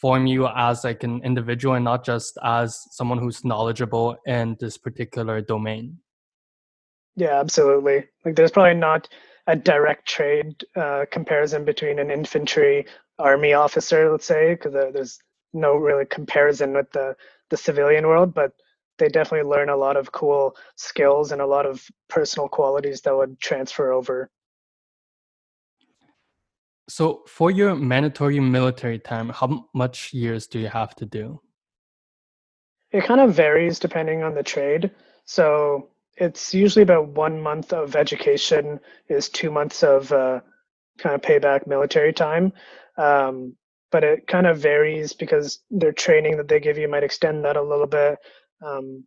form 0.00 0.26
you 0.26 0.46
as 0.46 0.84
like 0.84 1.02
an 1.02 1.20
individual 1.24 1.74
and 1.74 1.84
not 1.84 2.04
just 2.04 2.38
as 2.44 2.80
someone 2.92 3.18
who's 3.18 3.44
knowledgeable 3.44 4.16
in 4.26 4.56
this 4.60 4.78
particular 4.78 5.40
domain. 5.40 5.98
Yeah, 7.16 7.40
absolutely. 7.40 8.04
Like 8.24 8.36
there's 8.36 8.52
probably 8.52 8.74
not 8.74 9.08
a 9.48 9.56
direct 9.56 10.06
trade 10.06 10.62
uh, 10.76 11.06
comparison 11.10 11.64
between 11.64 11.98
an 11.98 12.10
infantry 12.10 12.86
army 13.18 13.54
officer, 13.54 14.10
let's 14.10 14.26
say, 14.26 14.54
because 14.54 14.72
there's 14.72 15.18
no 15.52 15.74
really 15.74 16.06
comparison 16.06 16.74
with 16.74 16.90
the 16.92 17.16
the 17.50 17.56
civilian 17.56 18.06
world, 18.06 18.34
but 18.34 18.52
they 18.98 19.08
definitely 19.08 19.48
learn 19.48 19.68
a 19.68 19.76
lot 19.76 19.96
of 19.96 20.12
cool 20.12 20.56
skills 20.76 21.32
and 21.32 21.40
a 21.40 21.46
lot 21.46 21.66
of 21.66 21.86
personal 22.08 22.48
qualities 22.48 23.00
that 23.02 23.16
would 23.16 23.40
transfer 23.40 23.92
over. 23.92 24.30
So, 26.88 27.22
for 27.26 27.50
your 27.50 27.74
mandatory 27.74 28.40
military 28.40 28.98
time, 28.98 29.28
how 29.28 29.66
much 29.74 30.12
years 30.14 30.46
do 30.46 30.58
you 30.58 30.68
have 30.68 30.94
to 30.96 31.06
do? 31.06 31.40
It 32.90 33.04
kind 33.04 33.20
of 33.20 33.34
varies 33.34 33.78
depending 33.78 34.22
on 34.22 34.34
the 34.34 34.42
trade. 34.42 34.90
So, 35.26 35.90
it's 36.16 36.54
usually 36.54 36.82
about 36.82 37.08
one 37.08 37.40
month 37.40 37.72
of 37.72 37.94
education 37.94 38.80
is 39.08 39.28
two 39.28 39.50
months 39.50 39.82
of 39.82 40.10
uh, 40.12 40.40
kind 40.98 41.14
of 41.14 41.22
payback 41.22 41.66
military 41.66 42.12
time. 42.12 42.52
Um, 42.96 43.54
but 43.90 44.04
it 44.04 44.26
kind 44.26 44.46
of 44.46 44.58
varies 44.58 45.12
because 45.12 45.60
their 45.70 45.92
training 45.92 46.36
that 46.36 46.48
they 46.48 46.60
give 46.60 46.76
you 46.78 46.88
might 46.88 47.04
extend 47.04 47.44
that 47.44 47.56
a 47.56 47.62
little 47.62 47.86
bit. 47.86 48.18
Um, 48.64 49.04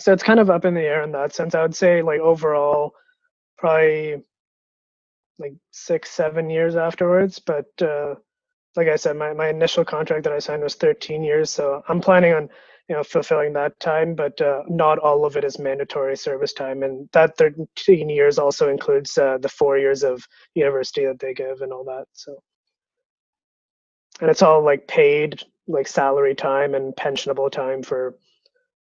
so 0.00 0.12
it's 0.12 0.22
kind 0.22 0.40
of 0.40 0.50
up 0.50 0.64
in 0.64 0.74
the 0.74 0.82
air 0.82 1.02
in 1.02 1.12
that 1.12 1.34
sense. 1.34 1.54
I 1.54 1.62
would 1.62 1.76
say 1.76 2.02
like 2.02 2.20
overall, 2.20 2.92
probably 3.58 4.22
like 5.38 5.54
six, 5.70 6.10
seven 6.10 6.50
years 6.50 6.76
afterwards. 6.76 7.38
But 7.38 7.66
uh, 7.80 8.14
like 8.76 8.88
I 8.88 8.96
said, 8.96 9.16
my, 9.16 9.32
my 9.32 9.48
initial 9.48 9.84
contract 9.84 10.24
that 10.24 10.32
I 10.32 10.38
signed 10.38 10.62
was 10.62 10.74
13 10.74 11.22
years. 11.22 11.50
So 11.50 11.82
I'm 11.88 12.00
planning 12.00 12.32
on 12.32 12.48
you 12.88 12.96
know 12.96 13.02
fulfilling 13.02 13.52
that 13.52 13.78
time 13.80 14.14
but 14.14 14.40
uh, 14.40 14.62
not 14.68 14.98
all 14.98 15.24
of 15.24 15.36
it 15.36 15.44
is 15.44 15.58
mandatory 15.58 16.16
service 16.16 16.52
time 16.52 16.82
and 16.82 17.08
that 17.12 17.36
13 17.36 18.10
years 18.10 18.38
also 18.38 18.68
includes 18.68 19.16
uh, 19.16 19.38
the 19.38 19.48
four 19.48 19.78
years 19.78 20.02
of 20.02 20.26
university 20.54 21.06
that 21.06 21.18
they 21.18 21.32
give 21.32 21.60
and 21.60 21.72
all 21.72 21.84
that 21.84 22.04
so 22.12 22.36
and 24.20 24.30
it's 24.30 24.42
all 24.42 24.62
like 24.62 24.86
paid 24.88 25.40
like 25.68 25.86
salary 25.86 26.34
time 26.34 26.74
and 26.74 26.94
pensionable 26.94 27.50
time 27.50 27.82
for 27.82 28.16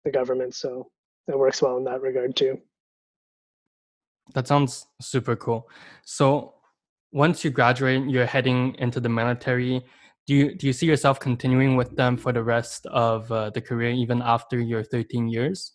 the 0.05 0.11
government 0.11 0.55
so 0.55 0.91
it 1.29 1.39
works 1.39 1.63
well 1.63 1.77
in 1.77 1.85
that 1.85 2.01
regard 2.01 2.37
too. 2.37 2.59
That 4.35 4.47
sounds 4.47 4.87
super 5.01 5.37
cool. 5.37 5.69
So 6.05 6.55
once 7.13 7.45
you 7.45 7.51
graduate 7.51 8.09
you're 8.09 8.27
heading 8.27 8.75
into 8.79 9.01
the 9.01 9.09
military. 9.09 9.85
Do 10.27 10.35
you 10.35 10.55
do 10.55 10.67
you 10.67 10.73
see 10.73 10.87
yourself 10.87 11.19
continuing 11.19 11.77
with 11.77 11.97
them 11.97 12.17
for 12.17 12.33
the 12.33 12.43
rest 12.43 12.87
of 12.87 13.31
uh, 13.33 13.51
the 13.51 13.61
career 13.61 13.91
even 13.91 14.23
after 14.23 14.61
your 14.61 14.85
13 14.85 15.29
years? 15.29 15.73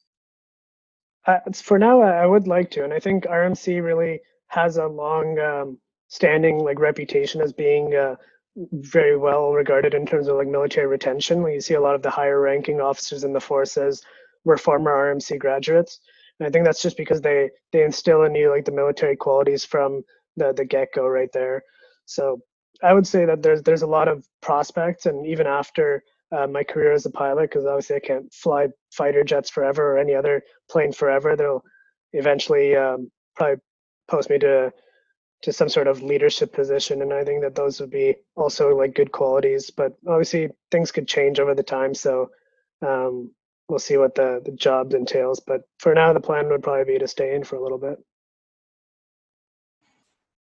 Uh, 1.28 1.40
for 1.54 1.80
now 1.80 2.02
i 2.02 2.26
would 2.26 2.48
like 2.48 2.70
to 2.70 2.84
and 2.84 2.94
i 2.94 3.00
think 3.00 3.26
rmc 3.26 3.84
really 3.84 4.22
has 4.48 4.78
a 4.78 4.86
long 4.86 5.40
um, 5.40 5.78
standing 6.08 6.60
like 6.60 6.80
reputation 6.80 7.42
as 7.42 7.52
being 7.52 7.96
uh, 7.96 8.16
very 8.72 9.18
well 9.18 9.52
regarded 9.52 9.94
in 9.94 10.06
terms 10.06 10.28
of 10.28 10.38
like 10.38 10.48
military 10.48 10.88
retention 10.88 11.42
when 11.42 11.54
you 11.54 11.62
see 11.62 11.74
a 11.74 11.82
lot 11.82 11.96
of 11.96 12.02
the 12.02 12.10
higher 12.10 12.40
ranking 12.40 12.80
officers 12.80 13.24
in 13.26 13.34
the 13.34 13.40
forces 13.40 14.02
were 14.46 14.58
former 14.58 14.92
rmc 14.92 15.38
graduates 15.40 16.00
and 16.40 16.48
i 16.48 16.50
think 16.50 16.64
that's 16.64 16.82
just 16.82 16.96
because 16.96 17.20
they 17.20 17.50
they 17.74 17.84
instill 17.84 18.24
in 18.24 18.34
you 18.34 18.50
like 18.50 18.64
the 18.64 18.72
military 18.72 19.16
qualities 19.18 19.66
from 19.66 20.02
the 20.38 20.54
the 20.54 20.64
get-go 20.64 21.06
right 21.06 21.34
there 21.34 21.62
so 22.06 22.40
I 22.84 22.94
would 22.94 23.08
say 23.08 23.26
that 23.26 23.42
there's 23.42 23.62
there's 23.64 23.82
a 23.82 23.88
lot 23.88 24.08
of 24.08 24.28
prospects, 24.42 25.06
and 25.06 25.26
even 25.26 25.48
after 25.48 26.04
uh, 26.32 26.48
my 26.48 26.64
career 26.64 26.92
as 26.92 27.06
a 27.06 27.12
pilot, 27.12 27.50
because 27.50 27.66
obviously 27.66 27.98
I 27.98 28.00
can't 28.00 28.34
fly 28.34 28.68
fighter 28.92 29.24
jets 29.24 29.50
forever 29.50 29.94
or 29.94 29.98
any 29.98 30.14
other 30.14 30.44
plane 30.70 30.92
forever. 30.92 31.36
They'll 31.36 31.64
eventually 32.14 32.76
um, 32.76 33.12
probably 33.36 33.62
post 34.08 34.30
me 34.30 34.40
to 34.40 34.74
to 35.42 35.54
some 35.54 35.70
sort 35.70 35.88
of 35.88 36.02
leadership 36.02 36.54
position, 36.54 37.02
and 37.02 37.14
I 37.14 37.24
think 37.24 37.42
that 37.42 37.56
those 37.56 37.80
would 37.80 37.92
be 37.92 38.16
also 38.36 38.76
like 38.76 38.96
good 38.96 39.12
qualities. 39.12 39.70
But 39.70 39.94
obviously 40.08 40.50
things 40.72 40.92
could 40.92 41.08
change 41.08 41.40
over 41.40 41.54
the 41.54 41.64
time, 41.64 41.94
so 41.94 42.30
um, 42.82 43.32
we'll 43.70 43.80
see 43.80 43.98
what 43.98 44.16
the 44.16 44.42
the 44.44 44.52
job 44.52 44.94
entails. 44.94 45.40
But 45.40 45.62
for 45.80 45.94
now, 45.94 46.14
the 46.14 46.20
plan 46.20 46.50
would 46.50 46.64
probably 46.64 46.94
be 46.94 47.00
to 47.00 47.08
stay 47.08 47.36
in 47.36 47.44
for 47.44 47.58
a 47.58 47.64
little 47.64 47.78
bit. 47.78 47.98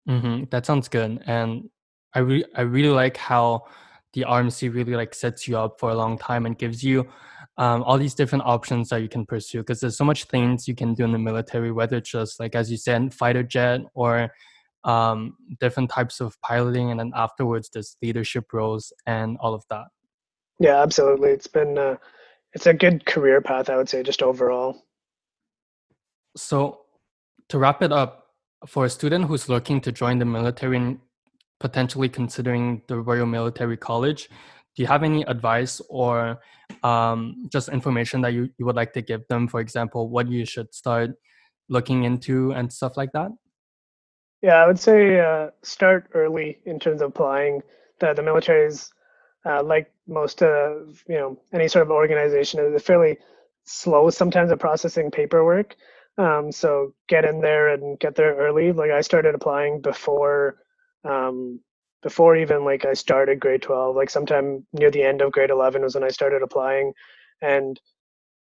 Mm-hmm. 0.07 0.45
That 0.51 0.65
sounds 0.65 0.87
good. 0.87 1.21
And 1.25 1.69
I 2.13 2.19
really 2.19 2.45
I 2.55 2.61
really 2.61 2.89
like 2.89 3.17
how 3.17 3.65
the 4.13 4.21
RMC 4.27 4.73
really 4.73 4.95
like 4.95 5.13
sets 5.13 5.47
you 5.47 5.57
up 5.57 5.79
for 5.79 5.89
a 5.89 5.95
long 5.95 6.17
time 6.17 6.45
and 6.45 6.57
gives 6.57 6.83
you 6.83 7.07
um, 7.57 7.83
all 7.83 7.97
these 7.97 8.13
different 8.13 8.45
options 8.45 8.89
that 8.89 9.01
you 9.01 9.09
can 9.09 9.25
pursue 9.25 9.59
because 9.59 9.79
there's 9.79 9.97
so 9.97 10.05
much 10.05 10.25
things 10.25 10.67
you 10.67 10.75
can 10.75 10.93
do 10.93 11.03
in 11.03 11.11
the 11.11 11.19
military, 11.19 11.71
whether 11.71 11.97
it's 11.97 12.09
just 12.09 12.39
like 12.39 12.55
as 12.55 12.71
you 12.71 12.77
said, 12.77 13.13
fighter 13.13 13.43
jet 13.43 13.81
or 13.93 14.29
um, 14.87 15.35
different 15.59 15.91
types 15.91 16.19
of 16.19 16.39
piloting, 16.41 16.89
and 16.89 16.99
then 16.99 17.11
afterwards 17.15 17.69
there's 17.71 17.97
leadership 18.01 18.51
roles 18.53 18.91
and 19.05 19.37
all 19.39 19.53
of 19.53 19.63
that. 19.69 19.85
Yeah, 20.59 20.81
absolutely. 20.81 21.29
It's 21.29 21.47
been 21.47 21.77
uh, 21.77 21.97
it's 22.53 22.65
a 22.65 22.73
good 22.73 23.05
career 23.05 23.41
path, 23.41 23.69
I 23.69 23.77
would 23.77 23.89
say, 23.89 24.01
just 24.01 24.23
overall. 24.23 24.81
So, 26.35 26.81
to 27.49 27.59
wrap 27.59 27.83
it 27.83 27.91
up, 27.91 28.27
for 28.65 28.85
a 28.85 28.89
student 28.89 29.25
who's 29.25 29.49
looking 29.49 29.79
to 29.81 29.91
join 29.91 30.17
the 30.17 30.25
military 30.25 30.77
and 30.77 30.99
potentially 31.59 32.09
considering 32.09 32.81
the 32.87 32.99
Royal 32.99 33.25
Military 33.25 33.77
College, 33.77 34.29
do 34.75 34.83
you 34.83 34.87
have 34.87 35.03
any 35.03 35.21
advice 35.23 35.81
or 35.89 36.39
um, 36.83 37.47
just 37.51 37.69
information 37.69 38.21
that 38.21 38.33
you, 38.33 38.49
you 38.57 38.65
would 38.65 38.75
like 38.75 38.93
to 38.93 39.01
give 39.01 39.27
them? 39.27 39.47
For 39.47 39.59
example, 39.59 40.09
what 40.09 40.27
you 40.27 40.45
should 40.45 40.73
start 40.73 41.11
looking 41.69 42.03
into 42.03 42.51
and 42.53 42.71
stuff 42.71 42.97
like 42.97 43.11
that? 43.13 43.29
Yeah, 44.41 44.55
I 44.55 44.67
would 44.67 44.79
say 44.79 45.19
uh, 45.19 45.49
start 45.63 46.09
early 46.13 46.59
in 46.65 46.79
terms 46.79 47.01
of 47.01 47.09
applying. 47.09 47.61
The, 47.99 48.13
the 48.13 48.21
military 48.21 48.67
is, 48.67 48.91
uh, 49.45 49.63
like 49.63 49.91
most 50.07 50.41
of, 50.43 51.03
you 51.07 51.15
know, 51.15 51.39
any 51.53 51.67
sort 51.67 51.83
of 51.83 51.91
organization, 51.91 52.59
is 52.59 52.83
fairly 52.83 53.17
slow 53.65 54.09
sometimes 54.09 54.51
at 54.51 54.59
processing 54.59 55.09
paperwork. 55.11 55.75
Um, 56.17 56.51
so 56.51 56.93
get 57.07 57.25
in 57.25 57.41
there 57.41 57.69
and 57.73 57.99
get 57.99 58.15
there 58.15 58.35
early. 58.35 58.71
Like 58.71 58.91
I 58.91 59.01
started 59.01 59.35
applying 59.35 59.81
before 59.81 60.57
um, 61.03 61.59
before 62.03 62.35
even 62.35 62.63
like 62.63 62.85
I 62.85 62.93
started 62.93 63.39
grade 63.39 63.61
12, 63.63 63.95
like 63.95 64.09
sometime 64.09 64.65
near 64.73 64.91
the 64.91 65.03
end 65.03 65.21
of 65.21 65.31
grade 65.31 65.49
11 65.49 65.81
was 65.81 65.95
when 65.95 66.03
I 66.03 66.09
started 66.09 66.41
applying. 66.43 66.93
And 67.41 67.79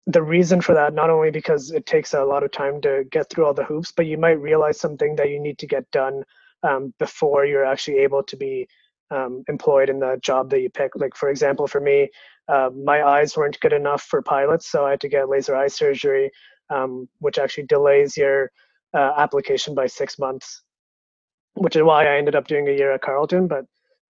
the 0.07 0.23
reason 0.23 0.61
for 0.61 0.73
that, 0.73 0.93
not 0.93 1.09
only 1.09 1.31
because 1.31 1.71
it 1.71 1.85
takes 1.85 2.13
a 2.13 2.23
lot 2.23 2.43
of 2.43 2.51
time 2.51 2.79
to 2.81 3.03
get 3.11 3.29
through 3.29 3.45
all 3.45 3.53
the 3.53 3.65
hoops, 3.65 3.91
but 3.91 4.05
you 4.05 4.17
might 4.17 4.39
realize 4.39 4.79
something 4.79 5.17
that 5.17 5.29
you 5.29 5.39
need 5.39 5.57
to 5.59 5.67
get 5.67 5.89
done 5.91 6.23
um, 6.63 6.93
before 6.97 7.45
you're 7.45 7.65
actually 7.65 7.97
able 7.97 8.23
to 8.23 8.37
be 8.37 8.67
um, 9.11 9.43
employed 9.49 9.89
in 9.89 9.99
the 9.99 10.17
job 10.23 10.49
that 10.49 10.61
you 10.61 10.69
pick. 10.69 10.95
Like, 10.95 11.15
for 11.15 11.29
example, 11.29 11.67
for 11.67 11.81
me, 11.81 12.09
uh, 12.47 12.69
my 12.73 13.03
eyes 13.03 13.35
weren't 13.35 13.59
good 13.59 13.73
enough 13.73 14.01
for 14.03 14.21
pilots, 14.21 14.67
so 14.71 14.85
I 14.85 14.91
had 14.91 15.01
to 15.01 15.09
get 15.09 15.27
laser 15.27 15.55
eye 15.57 15.67
surgery, 15.67 16.31
um, 16.69 17.09
which 17.19 17.37
actually 17.37 17.65
delays 17.65 18.15
your 18.15 18.49
uh, 18.93 19.11
application 19.17 19.75
by 19.75 19.87
six 19.87 20.17
months, 20.17 20.63
which 21.55 21.75
is 21.75 21.83
why 21.83 22.05
I 22.05 22.17
ended 22.17 22.35
up 22.35 22.47
doing 22.47 22.69
a 22.69 22.71
year 22.71 22.93
at 22.93 23.01
Carleton. 23.01 23.47
But 23.49 23.65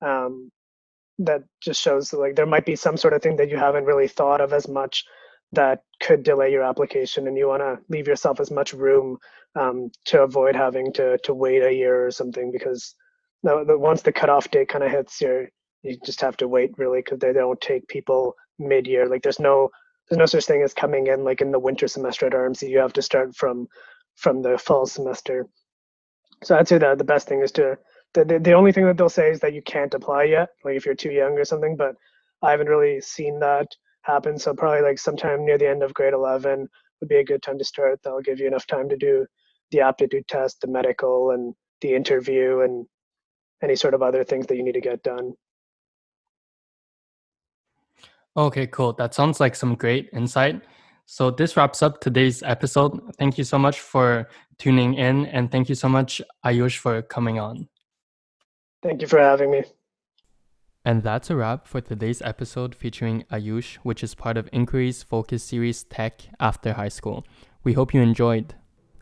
um, 0.06 0.52
that 1.18 1.42
just 1.60 1.82
shows 1.82 2.12
that, 2.12 2.20
like 2.20 2.36
there 2.36 2.46
might 2.46 2.68
be 2.68 2.76
some 2.76 2.98
sort 2.98 3.16
of 3.16 3.24
thing 3.24 3.38
that 3.38 3.50
you 3.50 3.58
haven't 3.58 3.86
really 3.86 4.08
thought 4.08 4.42
of 4.42 4.54
as 4.54 4.68
much 4.68 5.04
that 5.54 5.82
could 6.02 6.24
delay 6.24 6.52
your 6.52 6.64
application, 6.64 7.28
and 7.28 7.38
you 7.38 7.48
want 7.48 7.62
to 7.62 7.80
leave 7.90 8.08
yourself 8.08 8.40
as 8.40 8.52
much 8.52 8.74
room 8.74 9.18
um, 9.56 9.90
to 10.06 10.22
avoid 10.22 10.56
having 10.56 10.92
to 10.94 11.18
to 11.20 11.34
wait 11.34 11.64
a 11.64 11.74
year 11.74 12.06
or 12.06 12.12
something 12.12 12.52
because 12.52 12.96
once 13.44 14.02
the 14.02 14.12
cutoff 14.12 14.50
date 14.52 14.70
kind 14.70 14.84
of 14.84 14.92
hits, 14.92 15.22
you 15.22 15.48
you 15.84 15.98
just 16.06 16.22
have 16.22 16.38
to 16.38 16.48
wait 16.48 16.72
really 16.78 17.00
because 17.00 17.20
they 17.20 17.34
don't 17.34 17.62
take 17.62 17.88
people 17.88 18.36
mid 18.60 18.88
year. 18.88 19.08
Like 19.08 19.24
there's 19.24 19.40
no 19.40 19.70
there's 20.10 20.20
no 20.20 20.26
such 20.26 20.46
thing 20.46 20.62
as 20.62 20.74
coming 20.74 21.08
in 21.08 21.24
like 21.24 21.42
in 21.42 21.52
the 21.52 21.60
winter 21.60 21.88
semester 21.88 22.28
at 22.28 22.34
RMC. 22.34 22.70
You 22.70 22.80
have 22.80 22.94
to 22.94 23.02
start 23.02 23.36
from 23.36 23.68
from 24.16 24.42
the 24.42 24.58
fall 24.58 24.86
semester. 24.86 25.48
So 26.44 26.58
I'd 26.58 26.68
say 26.68 26.78
that 26.78 26.98
the 26.98 27.04
best 27.04 27.28
thing 27.28 27.42
is 27.42 27.52
to 27.54 27.78
the, 28.14 28.26
the, 28.26 28.40
the 28.40 28.54
only 28.54 28.72
thing 28.72 28.86
that 28.86 28.98
they'll 28.98 29.10
say 29.10 29.32
is 29.32 29.40
that 29.42 29.54
you 29.54 29.62
can't 29.62 29.94
apply 29.94 30.24
yet, 30.24 30.50
like 30.64 30.76
if 30.76 30.86
you're 30.86 30.96
too 30.96 31.12
young 31.12 31.38
or 31.38 31.46
something. 31.46 31.76
But 31.76 31.96
I 32.42 32.52
haven't 32.52 32.68
really 32.68 33.02
seen 33.02 33.40
that 33.40 33.68
happen. 34.08 34.40
So 34.40 34.54
probably 34.54 34.82
like 34.82 34.98
sometime 34.98 35.46
near 35.46 35.58
the 35.58 35.70
end 35.70 35.84
of 35.84 35.94
grade 35.94 36.14
11 36.14 36.68
would 37.00 37.10
be 37.10 37.18
a 37.18 37.24
good 37.24 37.44
time 37.44 37.60
to 37.60 37.66
start. 37.66 38.00
That'll 38.04 38.22
give 38.22 38.40
you 38.40 38.48
enough 38.48 38.66
time 38.66 38.90
to 38.90 38.98
do 38.98 39.26
the 39.72 39.82
aptitude 39.82 40.28
test, 40.28 40.62
the 40.62 40.68
medical, 40.68 41.32
and 41.32 41.54
the 41.82 41.94
interview, 41.94 42.62
and 42.62 42.86
any 43.62 43.76
sort 43.76 43.94
of 43.94 44.02
other 44.02 44.24
things 44.24 44.48
that 44.48 44.56
you 44.56 44.64
need 44.64 44.74
to 44.74 44.82
get 44.82 45.04
done. 45.04 45.34
Okay, 48.36 48.68
cool. 48.68 48.94
That 48.94 49.14
sounds 49.14 49.40
like 49.40 49.56
some 49.56 49.76
great 49.76 50.10
insight. 50.14 50.62
So 51.06 51.32
this 51.32 51.58
wraps 51.58 51.82
up 51.82 52.02
today's 52.02 52.44
episode. 52.44 53.00
Thank 53.18 53.38
you 53.38 53.44
so 53.44 53.58
much 53.58 53.80
for 53.80 54.30
tuning 54.60 54.94
in 54.96 55.26
and 55.28 55.52
thank 55.52 55.70
you 55.70 55.76
so 55.76 55.90
much 55.90 56.22
Ayush 56.46 56.78
for 56.78 57.02
coming 57.02 57.40
on. 57.40 57.68
Thank 58.84 59.02
you 59.02 59.08
for 59.08 59.20
having 59.20 59.52
me. 59.52 59.64
And 60.88 61.04
that's 61.04 61.30
a 61.30 61.36
wrap 61.36 61.68
for 61.68 61.82
today's 61.82 62.22
episode 62.22 62.74
featuring 62.74 63.26
Ayush, 63.30 63.76
which 63.84 64.02
is 64.06 64.16
part 64.16 64.38
of 64.38 64.48
Inquiry's 64.54 65.04
Focus 65.04 65.44
Series 65.44 65.84
Tech 65.84 66.22
After 66.40 66.72
High 66.72 66.88
School. 66.88 67.28
We 67.62 67.74
hope 67.74 67.94
you 67.94 68.00
enjoyed. 68.00 68.56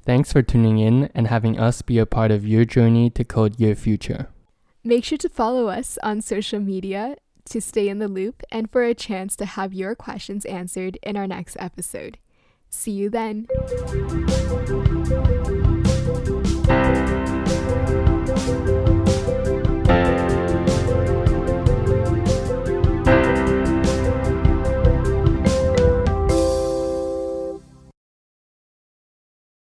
Thanks 0.03 0.33
for 0.33 0.41
tuning 0.41 0.79
in 0.79 1.11
and 1.13 1.27
having 1.27 1.59
us 1.59 1.83
be 1.83 1.99
a 1.99 2.07
part 2.07 2.31
of 2.31 2.43
your 2.43 2.65
journey 2.65 3.11
to 3.11 3.23
code 3.23 3.59
your 3.59 3.75
future. 3.75 4.29
Make 4.83 5.05
sure 5.05 5.19
to 5.19 5.29
follow 5.29 5.67
us 5.67 5.99
on 6.01 6.21
social 6.21 6.59
media 6.59 7.17
to 7.51 7.61
stay 7.61 7.87
in 7.87 7.99
the 7.99 8.07
loop 8.07 8.41
and 8.51 8.67
for 8.71 8.81
a 8.81 8.95
chance 8.95 9.35
to 9.35 9.45
have 9.45 9.71
your 9.71 9.93
questions 9.93 10.43
answered 10.45 10.97
in 11.03 11.15
our 11.15 11.27
next 11.27 11.55
episode. 11.59 12.17
See 12.67 12.93
you 12.93 13.11
then. 13.11 13.45